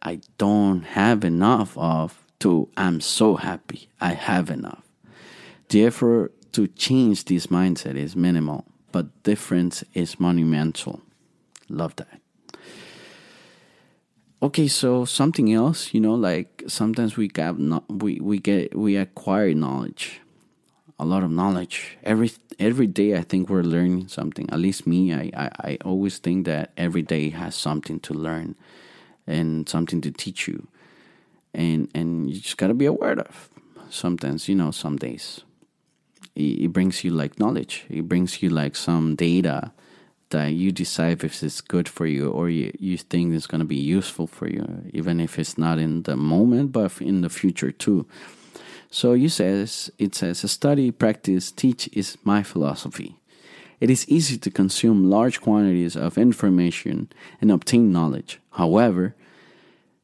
i 0.00 0.20
don't 0.38 0.82
have 0.82 1.24
enough 1.24 1.76
of 1.76 2.24
to 2.38 2.68
i'm 2.76 3.00
so 3.00 3.36
happy 3.36 3.88
i 4.00 4.14
have 4.14 4.48
enough. 4.48 4.84
The 5.68 5.84
effort 5.84 6.32
to 6.52 6.68
change 6.68 7.24
this 7.24 7.46
mindset 7.48 7.96
is 7.96 8.14
minimal, 8.14 8.64
but 8.92 9.22
difference 9.22 9.84
is 9.94 10.20
monumental. 10.20 11.00
Love 11.68 11.96
that. 11.96 12.20
Okay, 14.42 14.66
so 14.66 15.04
something 15.04 15.52
else, 15.52 15.94
you 15.94 16.00
know, 16.00 16.14
like 16.14 16.64
sometimes 16.66 17.16
we 17.16 17.28
get 17.28 17.58
no, 17.58 17.84
we 17.88 18.18
we 18.20 18.38
get 18.38 18.76
we 18.76 18.96
acquire 18.96 19.54
knowledge, 19.54 20.20
a 20.98 21.04
lot 21.04 21.22
of 21.22 21.30
knowledge. 21.30 21.96
Every 22.02 22.32
every 22.58 22.88
day, 22.88 23.16
I 23.16 23.22
think 23.22 23.48
we're 23.48 23.62
learning 23.62 24.08
something. 24.08 24.50
At 24.50 24.58
least 24.58 24.84
me, 24.84 25.14
I 25.14 25.30
I, 25.34 25.50
I 25.60 25.78
always 25.84 26.18
think 26.18 26.46
that 26.46 26.72
every 26.76 27.02
day 27.02 27.30
has 27.30 27.54
something 27.54 28.00
to 28.00 28.14
learn, 28.14 28.56
and 29.28 29.68
something 29.68 30.00
to 30.00 30.10
teach 30.10 30.48
you, 30.48 30.66
and 31.54 31.88
and 31.94 32.28
you 32.28 32.40
just 32.40 32.56
gotta 32.56 32.74
be 32.74 32.86
aware 32.86 33.20
of. 33.20 33.48
Sometimes, 33.90 34.48
you 34.48 34.56
know, 34.56 34.72
some 34.72 34.96
days 34.96 35.42
it, 36.34 36.72
brings 36.72 37.04
you 37.04 37.10
like 37.10 37.38
knowledge. 37.38 37.84
It 37.88 38.08
brings 38.08 38.42
you 38.42 38.50
like 38.50 38.76
some 38.76 39.14
data 39.14 39.72
that 40.30 40.48
you 40.48 40.72
decide 40.72 41.22
if 41.22 41.42
it's 41.42 41.60
good 41.60 41.88
for 41.88 42.06
you 42.06 42.30
or 42.30 42.48
you, 42.48 42.72
you 42.78 42.96
think 42.96 43.34
it's 43.34 43.46
going 43.46 43.60
to 43.60 43.66
be 43.66 43.76
useful 43.76 44.26
for 44.26 44.48
you, 44.48 44.84
even 44.92 45.20
if 45.20 45.38
it's 45.38 45.58
not 45.58 45.78
in 45.78 46.02
the 46.04 46.16
moment, 46.16 46.72
but 46.72 47.00
in 47.00 47.20
the 47.20 47.28
future 47.28 47.70
too. 47.70 48.06
So 48.90 49.12
you 49.12 49.28
says 49.28 49.90
it 49.98 50.14
says 50.14 50.50
study, 50.50 50.90
practice, 50.90 51.50
teach 51.50 51.88
is 51.92 52.16
my 52.24 52.42
philosophy. 52.42 53.16
It 53.80 53.90
is 53.90 54.08
easy 54.08 54.38
to 54.38 54.50
consume 54.50 55.10
large 55.10 55.40
quantities 55.40 55.96
of 55.96 56.16
information 56.16 57.10
and 57.40 57.50
obtain 57.50 57.92
knowledge. 57.92 58.38
However, 58.52 59.16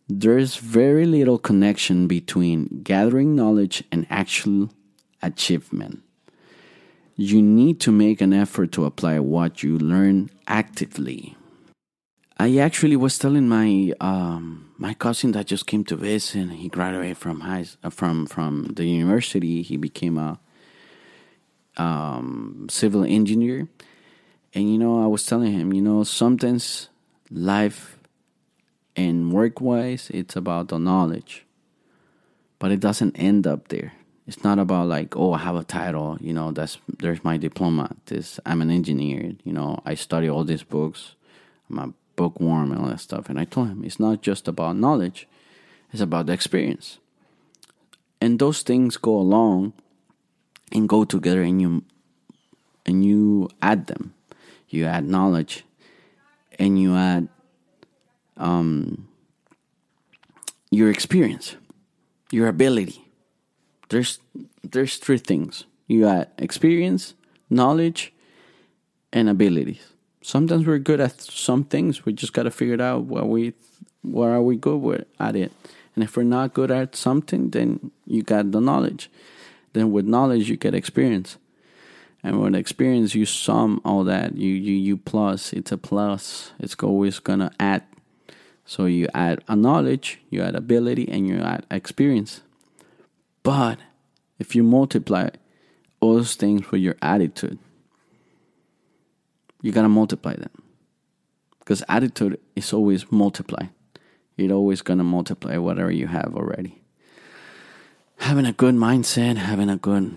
there's 0.09 0.57
very 0.57 1.07
little 1.07 1.39
connection 1.39 2.09
between 2.09 2.81
gathering 2.83 3.37
knowledge 3.37 3.85
and 3.93 4.07
actual 4.11 4.71
achievement 5.23 6.03
you 7.19 7.43
need 7.43 7.81
to 7.81 7.91
make 7.91 8.21
an 8.21 8.33
effort 8.33 8.71
to 8.71 8.85
apply 8.85 9.19
what 9.19 9.65
you 9.65 9.77
learn 9.77 10.31
actively. 10.47 11.37
I 12.39 12.59
actually 12.59 12.95
was 12.95 13.19
telling 13.19 13.49
my 13.49 13.93
um, 14.01 14.71
my 14.79 14.95
cousin 14.95 15.33
that 15.33 15.47
just 15.47 15.67
came 15.67 15.83
to 15.87 15.97
visit. 15.97 16.49
He 16.51 16.69
graduated 16.69 17.19
from 17.19 17.41
high 17.41 17.67
uh, 17.83 17.91
from 17.91 18.27
from 18.27 18.71
the 18.77 18.87
university. 18.87 19.63
He 19.63 19.77
became 19.77 20.17
a 20.17 20.39
um, 21.77 22.69
civil 22.71 23.03
engineer, 23.03 23.67
and 24.55 24.71
you 24.71 24.79
know 24.79 25.03
I 25.03 25.09
was 25.09 25.27
telling 25.27 25.53
him, 25.53 25.73
you 25.73 25.83
know, 25.83 26.05
sometimes 26.05 26.89
life 27.33 27.99
and 28.95 29.33
work 29.33 29.61
wise, 29.61 30.09
it's 30.15 30.37
about 30.37 30.69
the 30.69 30.79
knowledge, 30.79 31.45
but 32.61 32.71
it 32.71 32.79
doesn't 32.79 33.19
end 33.19 33.45
up 33.45 33.69
there. 33.69 33.95
It's 34.29 34.45
not 34.45 34.59
about 34.59 34.89
like, 34.89 35.17
oh, 35.17 35.33
I 35.33 35.39
have 35.39 35.57
a 35.57 35.65
title, 35.65 36.19
you 36.21 36.35
know, 36.35 36.53
that's 36.53 36.77
there's 36.99 37.25
my 37.25 37.39
diploma. 37.39 37.97
This 38.05 38.39
I'm 38.45 38.61
an 38.61 38.71
engineer, 38.71 39.33
you 39.43 39.55
know, 39.55 39.81
I 39.87 39.95
study 39.95 40.29
all 40.29 40.45
these 40.45 40.63
books. 40.63 41.15
I'm 41.71 41.79
a 41.79 41.95
bookworm 42.15 42.71
and 42.71 42.79
all 42.79 42.89
that 42.89 43.01
stuff. 43.01 43.31
And 43.31 43.41
I 43.41 43.47
told 43.47 43.69
him 43.69 43.83
it's 43.85 43.99
not 43.99 44.21
just 44.21 44.47
about 44.47 44.77
knowledge, 44.77 45.27
it's 45.93 46.03
about 46.03 46.27
the 46.27 46.35
experience. 46.35 46.99
And 48.21 48.39
those 48.39 48.61
things 48.61 48.99
go 48.99 49.17
along 49.17 49.73
and 50.73 50.87
go 50.87 51.07
together 51.07 51.41
and 51.41 51.63
you 51.63 51.85
and 52.85 53.03
you 53.03 53.49
add 53.63 53.87
them. 53.87 54.13
You 54.69 54.85
add 54.85 55.07
knowledge 55.07 55.65
and 56.59 56.79
you 56.79 56.95
add 56.95 57.31
um, 58.37 59.09
your 60.71 60.91
experience, 60.91 61.57
your 62.31 62.49
ability 62.49 63.08
there's 63.89 64.19
there's 64.63 64.97
three 64.97 65.19
things. 65.19 65.65
You 65.87 66.03
got 66.03 66.31
experience, 66.39 67.15
knowledge, 67.49 68.13
and 69.13 69.29
abilities. 69.29 69.93
Sometimes 70.23 70.67
we're 70.67 70.79
good 70.79 71.01
at 71.01 71.21
some 71.21 71.65
things. 71.65 72.05
We 72.05 72.13
just 72.13 72.33
gotta 72.33 72.51
figure 72.51 72.83
out 72.83 73.05
what 73.05 73.29
we 73.29 73.55
what 74.03 74.29
are 74.29 74.43
we 74.43 74.57
good 74.57 74.79
with 74.79 75.07
at 75.19 75.37
it. 75.37 75.53
And 75.95 76.05
if 76.05 76.17
we're 76.17 76.23
not 76.23 76.55
good 76.55 76.71
at 76.71 76.95
something, 76.95 77.51
then 77.51 77.91
you 78.07 78.23
got 78.23 78.53
the 78.53 78.61
knowledge. 78.61 79.11
Then 79.73 79.91
with 79.91 80.05
knowledge 80.05 80.49
you 80.49 80.57
get 80.57 80.75
experience. 80.75 81.39
And 82.23 82.41
with 82.41 82.55
experience 82.55 83.15
you 83.15 83.27
sum 83.27 83.81
all 83.85 84.05
that. 84.05 84.37
You 84.37 84.53
you 84.53 84.75
you 84.75 84.97
plus. 84.97 85.53
It's 85.53 85.73
a 85.73 85.79
plus. 85.79 86.53
It's 86.59 86.77
always 86.83 87.19
gonna 87.19 87.53
add. 87.59 87.85
So 88.67 88.85
you 88.85 89.09
add 89.15 89.43
a 89.49 89.57
knowledge, 89.57 90.21
you 90.29 90.43
add 90.43 90.55
ability, 90.55 91.09
and 91.09 91.27
you 91.27 91.39
add 91.41 91.65
experience. 91.71 92.43
But 93.43 93.79
if 94.39 94.55
you 94.55 94.63
multiply 94.63 95.31
all 96.01 96.15
those 96.15 96.35
things 96.35 96.71
with 96.71 96.81
your 96.81 96.97
attitude, 97.03 97.59
you 99.63 99.73
gotta 99.73 99.89
multiply 99.89 100.35
them. 100.35 100.51
Because 101.59 101.83
attitude 101.89 102.39
is 102.55 102.73
always 102.73 103.11
multiply. 103.11 103.67
It's 104.37 104.53
always 104.53 104.83
gonna 104.83 105.05
multiply 105.05 105.57
whatever 105.57 105.91
you 105.91 106.07
have 106.07 106.35
already. 106.35 106.81
Having 108.19 108.47
a 108.47 108.53
good 108.53 108.75
mindset, 108.75 109.37
having 109.37 109.69
a 109.69 109.77
good 109.77 110.17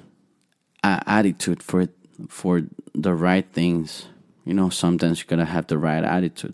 uh, 0.84 1.00
attitude 1.06 1.64
for 1.64 1.82
it, 1.82 1.90
for 2.30 2.64
the 2.94 3.14
right 3.14 3.48
things. 3.48 4.08
You 4.46 4.54
know, 4.54 4.70
sometimes 4.70 5.20
you 5.20 5.26
gotta 5.28 5.46
have 5.46 5.68
the 5.68 5.78
right 5.78 6.04
attitude. 6.04 6.54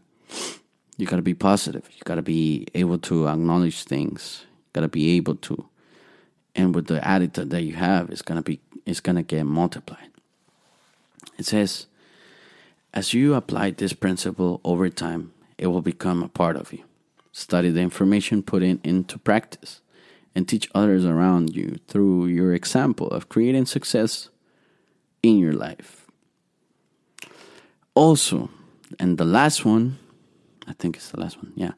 You 0.97 1.05
gotta 1.05 1.21
be 1.21 1.33
positive. 1.33 1.87
You 1.91 2.01
gotta 2.05 2.21
be 2.21 2.67
able 2.73 2.97
to 2.99 3.27
acknowledge 3.27 3.83
things. 3.83 4.45
You 4.49 4.69
gotta 4.73 4.87
be 4.87 5.15
able 5.17 5.35
to 5.35 5.67
and 6.57 6.73
with 6.73 6.87
the 6.87 7.07
attitude 7.07 7.51
that 7.51 7.61
you 7.61 7.75
have 7.75 8.09
it's 8.09 8.23
gonna 8.23 8.41
be 8.41 8.59
it's 8.85 8.99
gonna 8.99 9.23
get 9.23 9.45
multiplied. 9.45 10.09
It 11.37 11.45
says 11.45 11.85
as 12.93 13.13
you 13.13 13.35
apply 13.35 13.71
this 13.71 13.93
principle 13.93 14.59
over 14.65 14.89
time 14.89 15.31
it 15.57 15.67
will 15.67 15.81
become 15.81 16.23
a 16.23 16.27
part 16.27 16.57
of 16.57 16.73
you. 16.73 16.83
Study 17.31 17.69
the 17.69 17.81
information 17.81 18.41
put 18.41 18.63
in 18.63 18.81
into 18.83 19.19
practice 19.19 19.81
and 20.35 20.47
teach 20.47 20.69
others 20.73 21.05
around 21.05 21.55
you 21.55 21.77
through 21.87 22.25
your 22.25 22.53
example 22.53 23.07
of 23.07 23.29
creating 23.29 23.65
success 23.65 24.29
in 25.21 25.37
your 25.37 25.53
life. 25.53 26.07
Also 27.93 28.49
and 28.99 29.17
the 29.17 29.25
last 29.25 29.65
one 29.65 29.99
i 30.65 30.73
think 30.73 30.95
it's 30.95 31.09
the 31.11 31.19
last 31.19 31.37
one 31.37 31.51
yeah 31.55 31.73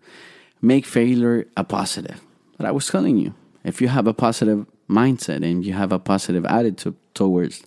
make 0.61 0.85
failure 0.85 1.47
a 1.57 1.63
positive. 1.63 2.21
But 2.57 2.65
i 2.65 2.71
was 2.71 2.87
telling 2.87 3.17
you 3.17 3.33
if 3.63 3.81
you 3.81 3.87
have 3.87 4.07
a 4.07 4.13
positive 4.13 4.65
mindset 4.89 5.43
and 5.43 5.65
you 5.65 5.73
have 5.73 5.91
a 5.91 5.99
positive 5.99 6.45
attitude 6.45 6.95
towards 7.13 7.63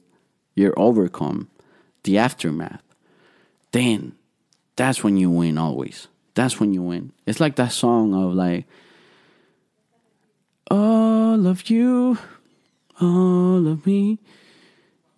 your 0.55 0.75
overcome, 0.79 1.49
the 2.05 2.19
aftermath, 2.19 2.83
then 3.73 4.15
that's 4.77 5.05
when 5.05 5.17
you 5.17 5.31
win 5.31 5.59
always. 5.59 6.09
That's 6.35 6.59
when 6.59 6.73
you 6.73 6.83
win. 6.83 7.13
It's 7.27 7.41
like 7.41 7.57
that 7.57 7.73
song 7.73 8.15
of 8.15 8.35
like, 8.35 8.67
all 10.71 11.47
of 11.47 11.69
you, 11.69 12.19
all 13.01 13.67
of 13.69 13.87
me, 13.87 14.19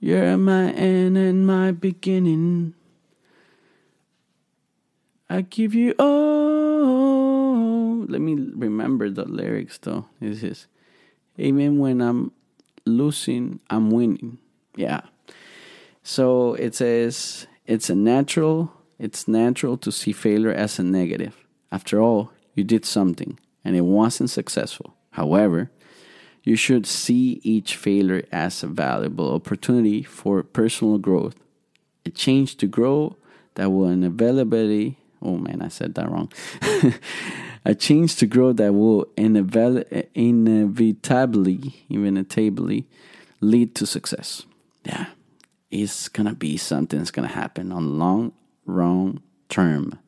you're 0.01 0.37
my 0.37 0.71
end 0.73 1.17
and 1.17 1.47
my 1.47 1.71
beginning. 1.71 2.75
I 5.31 5.43
give 5.43 5.75
you 5.75 5.95
all. 5.99 6.44
Let 8.09 8.21
me 8.21 8.35
remember 8.35 9.11
the 9.11 9.25
lyrics 9.25 9.79
though. 9.79 10.07
It 10.21 10.37
says, 10.37 10.67
even 11.37 11.79
when 11.79 12.01
I'm 12.01 12.33
losing, 12.87 13.61
I'm 13.71 13.91
winning. 13.91 14.39
Yeah. 14.77 15.01
So 16.03 16.55
it 16.55 16.75
says 16.75 17.47
it's 17.67 17.91
a 17.91 17.95
natural 17.95 18.73
it's 18.99 19.27
natural 19.27 19.77
to 19.79 19.91
see 19.91 20.13
failure 20.13 20.53
as 20.53 20.79
a 20.79 20.83
negative. 20.83 21.37
After 21.73 22.01
all, 22.01 22.31
you 22.55 22.63
did 22.63 22.85
something 22.85 23.39
and 23.65 23.75
it 23.75 23.83
wasn't 23.83 24.31
successful. 24.31 24.95
However, 25.11 25.71
you 26.45 26.57
should 26.57 26.87
see 26.87 27.41
each 27.43 27.77
failure 27.77 28.25
as 28.31 28.63
a 28.63 28.67
valuable 28.67 29.35
opportunity 29.35 30.03
for 30.03 30.43
personal 30.43 30.99
growth, 30.99 31.35
a 32.07 32.11
change 32.11 32.57
to 32.59 32.67
grow 32.67 33.17
that 33.55 33.71
will 33.71 33.89
inevitably 33.89 34.99
oh 35.25 35.39
man, 35.39 35.63
I 35.63 35.69
said 35.69 35.95
that 35.95 36.11
wrong. 36.11 36.31
a 37.65 37.75
change 37.75 38.17
to 38.17 38.27
grow 38.27 38.53
that 38.53 38.73
will 38.75 39.07
inevitably, 39.17 40.15
inevitably 41.89 42.87
lead 43.41 43.75
to 43.75 43.87
success. 43.87 44.43
Yeah, 44.85 45.07
it's 45.71 46.09
gonna 46.09 46.35
be 46.35 46.57
something 46.57 46.99
that's 46.99 47.11
gonna 47.11 47.29
happen 47.29 47.73
on 47.73 47.99
long, 47.99 48.33
long 48.67 49.23
term. 49.49 49.99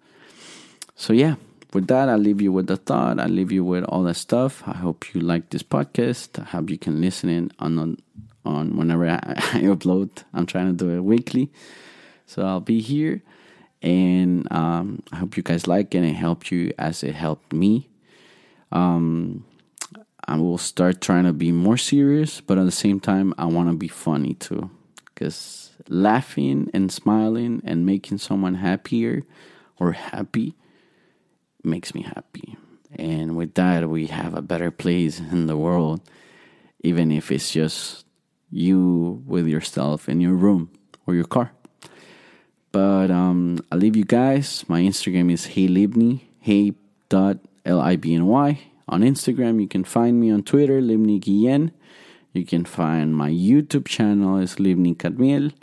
So 0.95 1.13
yeah, 1.13 1.37
with 1.73 1.87
that, 1.89 2.09
I 2.09 2.17
leave 2.17 2.41
you 2.41 2.53
with 2.53 2.67
the 2.67 2.77
thought. 2.77 3.19
I 3.19 3.27
leave 3.27 3.53
you 3.53 3.65
with 3.65 3.85
all 3.85 4.03
that 4.05 4.17
stuff. 4.17 4.63
I 4.67 4.77
hope 4.77 5.15
you 5.15 5.21
like 5.21 5.51
this 5.51 5.63
podcast. 5.63 6.41
I 6.41 6.45
hope 6.45 6.71
you 6.71 6.79
can 6.79 7.01
listen 7.01 7.31
in 7.31 7.53
on 7.59 7.97
on 8.45 8.77
whenever 8.77 9.09
I, 9.09 9.15
I 9.37 9.63
upload. 9.63 10.25
I'm 10.35 10.47
trying 10.47 10.77
to 10.77 10.85
do 10.85 10.91
it 10.91 11.01
weekly, 11.01 11.51
so 12.27 12.43
I'll 12.43 12.61
be 12.61 12.81
here 12.81 13.23
and 13.83 14.51
um, 14.53 15.03
I 15.13 15.17
hope 15.17 15.37
you 15.37 15.43
guys 15.43 15.67
like 15.67 15.95
it 15.95 15.99
and 15.99 16.17
help 16.17 16.51
you 16.51 16.73
as 16.79 17.03
it 17.03 17.15
helped 17.15 17.53
me. 17.53 17.89
Um, 18.73 19.45
I 20.27 20.37
will 20.37 20.59
start 20.59 21.01
trying 21.01 21.25
to 21.25 21.33
be 21.33 21.53
more 21.53 21.77
serious, 21.77 22.41
but 22.41 22.59
at 22.59 22.65
the 22.65 22.73
same 22.73 22.99
time, 22.99 23.33
I 23.39 23.47
want 23.47 23.69
to 23.69 23.77
be 23.77 23.89
funny 23.89 24.35
too. 24.35 24.71
Because 25.07 25.71
laughing 25.89 26.69
and 26.75 26.91
smiling 26.91 27.63
and 27.65 27.87
making 27.87 28.19
someone 28.19 28.55
happier 28.55 29.23
or 29.79 29.93
happy 29.93 30.55
makes 31.63 31.95
me 31.95 32.03
happy. 32.03 32.57
And 32.99 33.37
with 33.37 33.55
that, 33.55 33.89
we 33.89 34.07
have 34.07 34.35
a 34.35 34.43
better 34.43 34.71
place 34.71 35.21
in 35.21 35.47
the 35.47 35.57
world, 35.57 36.01
even 36.81 37.11
if 37.13 37.31
it's 37.31 37.51
just 37.51 38.05
you 38.51 39.23
with 39.27 39.47
yourself 39.47 40.09
in 40.09 40.21
your 40.21 40.35
room 40.35 40.71
or 41.07 41.15
your 41.15 41.25
car. 41.25 41.53
But 42.77 43.11
um, 43.11 43.65
I'll 43.73 43.79
leave 43.79 43.97
you 43.97 44.05
guys. 44.05 44.63
My 44.69 44.83
Instagram 44.83 45.33
is 45.33 45.47
heylibny, 45.47 46.21
hey 46.41 46.75
dot 47.09 47.39
L-I-B-N-Y. 47.65 48.61
On 48.87 49.01
Instagram, 49.01 49.63
you 49.63 49.67
can 49.67 49.83
find 49.83 50.21
me 50.21 50.31
on 50.31 50.43
Twitter, 50.43 50.83
Libny 50.83 51.19
Guillen. 51.19 51.73
You 52.35 52.45
can 52.45 52.67
find 52.67 53.17
my 53.17 53.31
YouTube 53.31 53.89
channel 53.89 54.37
is 54.37 54.57
Libny 54.57 54.95
Cadmiel. 54.95 55.55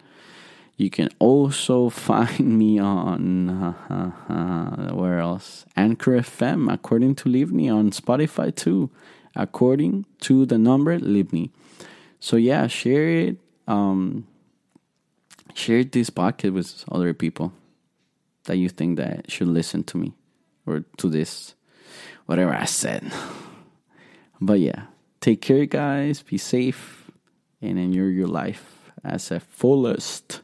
You 0.75 0.89
can 0.89 1.09
also 1.19 1.89
find 2.09 2.57
me 2.57 2.79
on 2.79 3.47
uh, 3.47 4.11
uh, 4.89 4.95
where 4.95 5.19
else? 5.19 5.67
Anchor 5.77 6.17
FM, 6.17 6.73
according 6.73 7.13
to 7.17 7.29
Libny, 7.29 7.71
on 7.71 7.91
Spotify 7.91 8.55
too, 8.55 8.89
according 9.35 10.07
to 10.21 10.47
the 10.47 10.57
number 10.57 10.97
Libny. 10.97 11.51
So 12.19 12.37
yeah, 12.37 12.65
share 12.65 13.07
it. 13.07 13.37
Um, 13.67 14.25
share 15.53 15.83
this 15.83 16.09
podcast 16.09 16.53
with 16.53 16.85
other 16.91 17.13
people 17.13 17.53
that 18.45 18.57
you 18.57 18.69
think 18.69 18.97
that 18.97 19.31
should 19.31 19.47
listen 19.47 19.83
to 19.85 19.97
me 19.97 20.13
or 20.65 20.83
to 20.97 21.09
this, 21.09 21.55
whatever 22.25 22.53
I 22.53 22.65
said. 22.65 23.11
But 24.41 24.59
yeah, 24.59 24.87
take 25.21 25.41
care, 25.41 25.65
guys. 25.65 26.21
Be 26.21 26.37
safe 26.37 27.09
and 27.61 27.79
enjoy 27.79 28.07
your 28.07 28.27
life 28.27 28.91
as 29.03 29.31
a 29.31 29.39
fullest. 29.39 30.41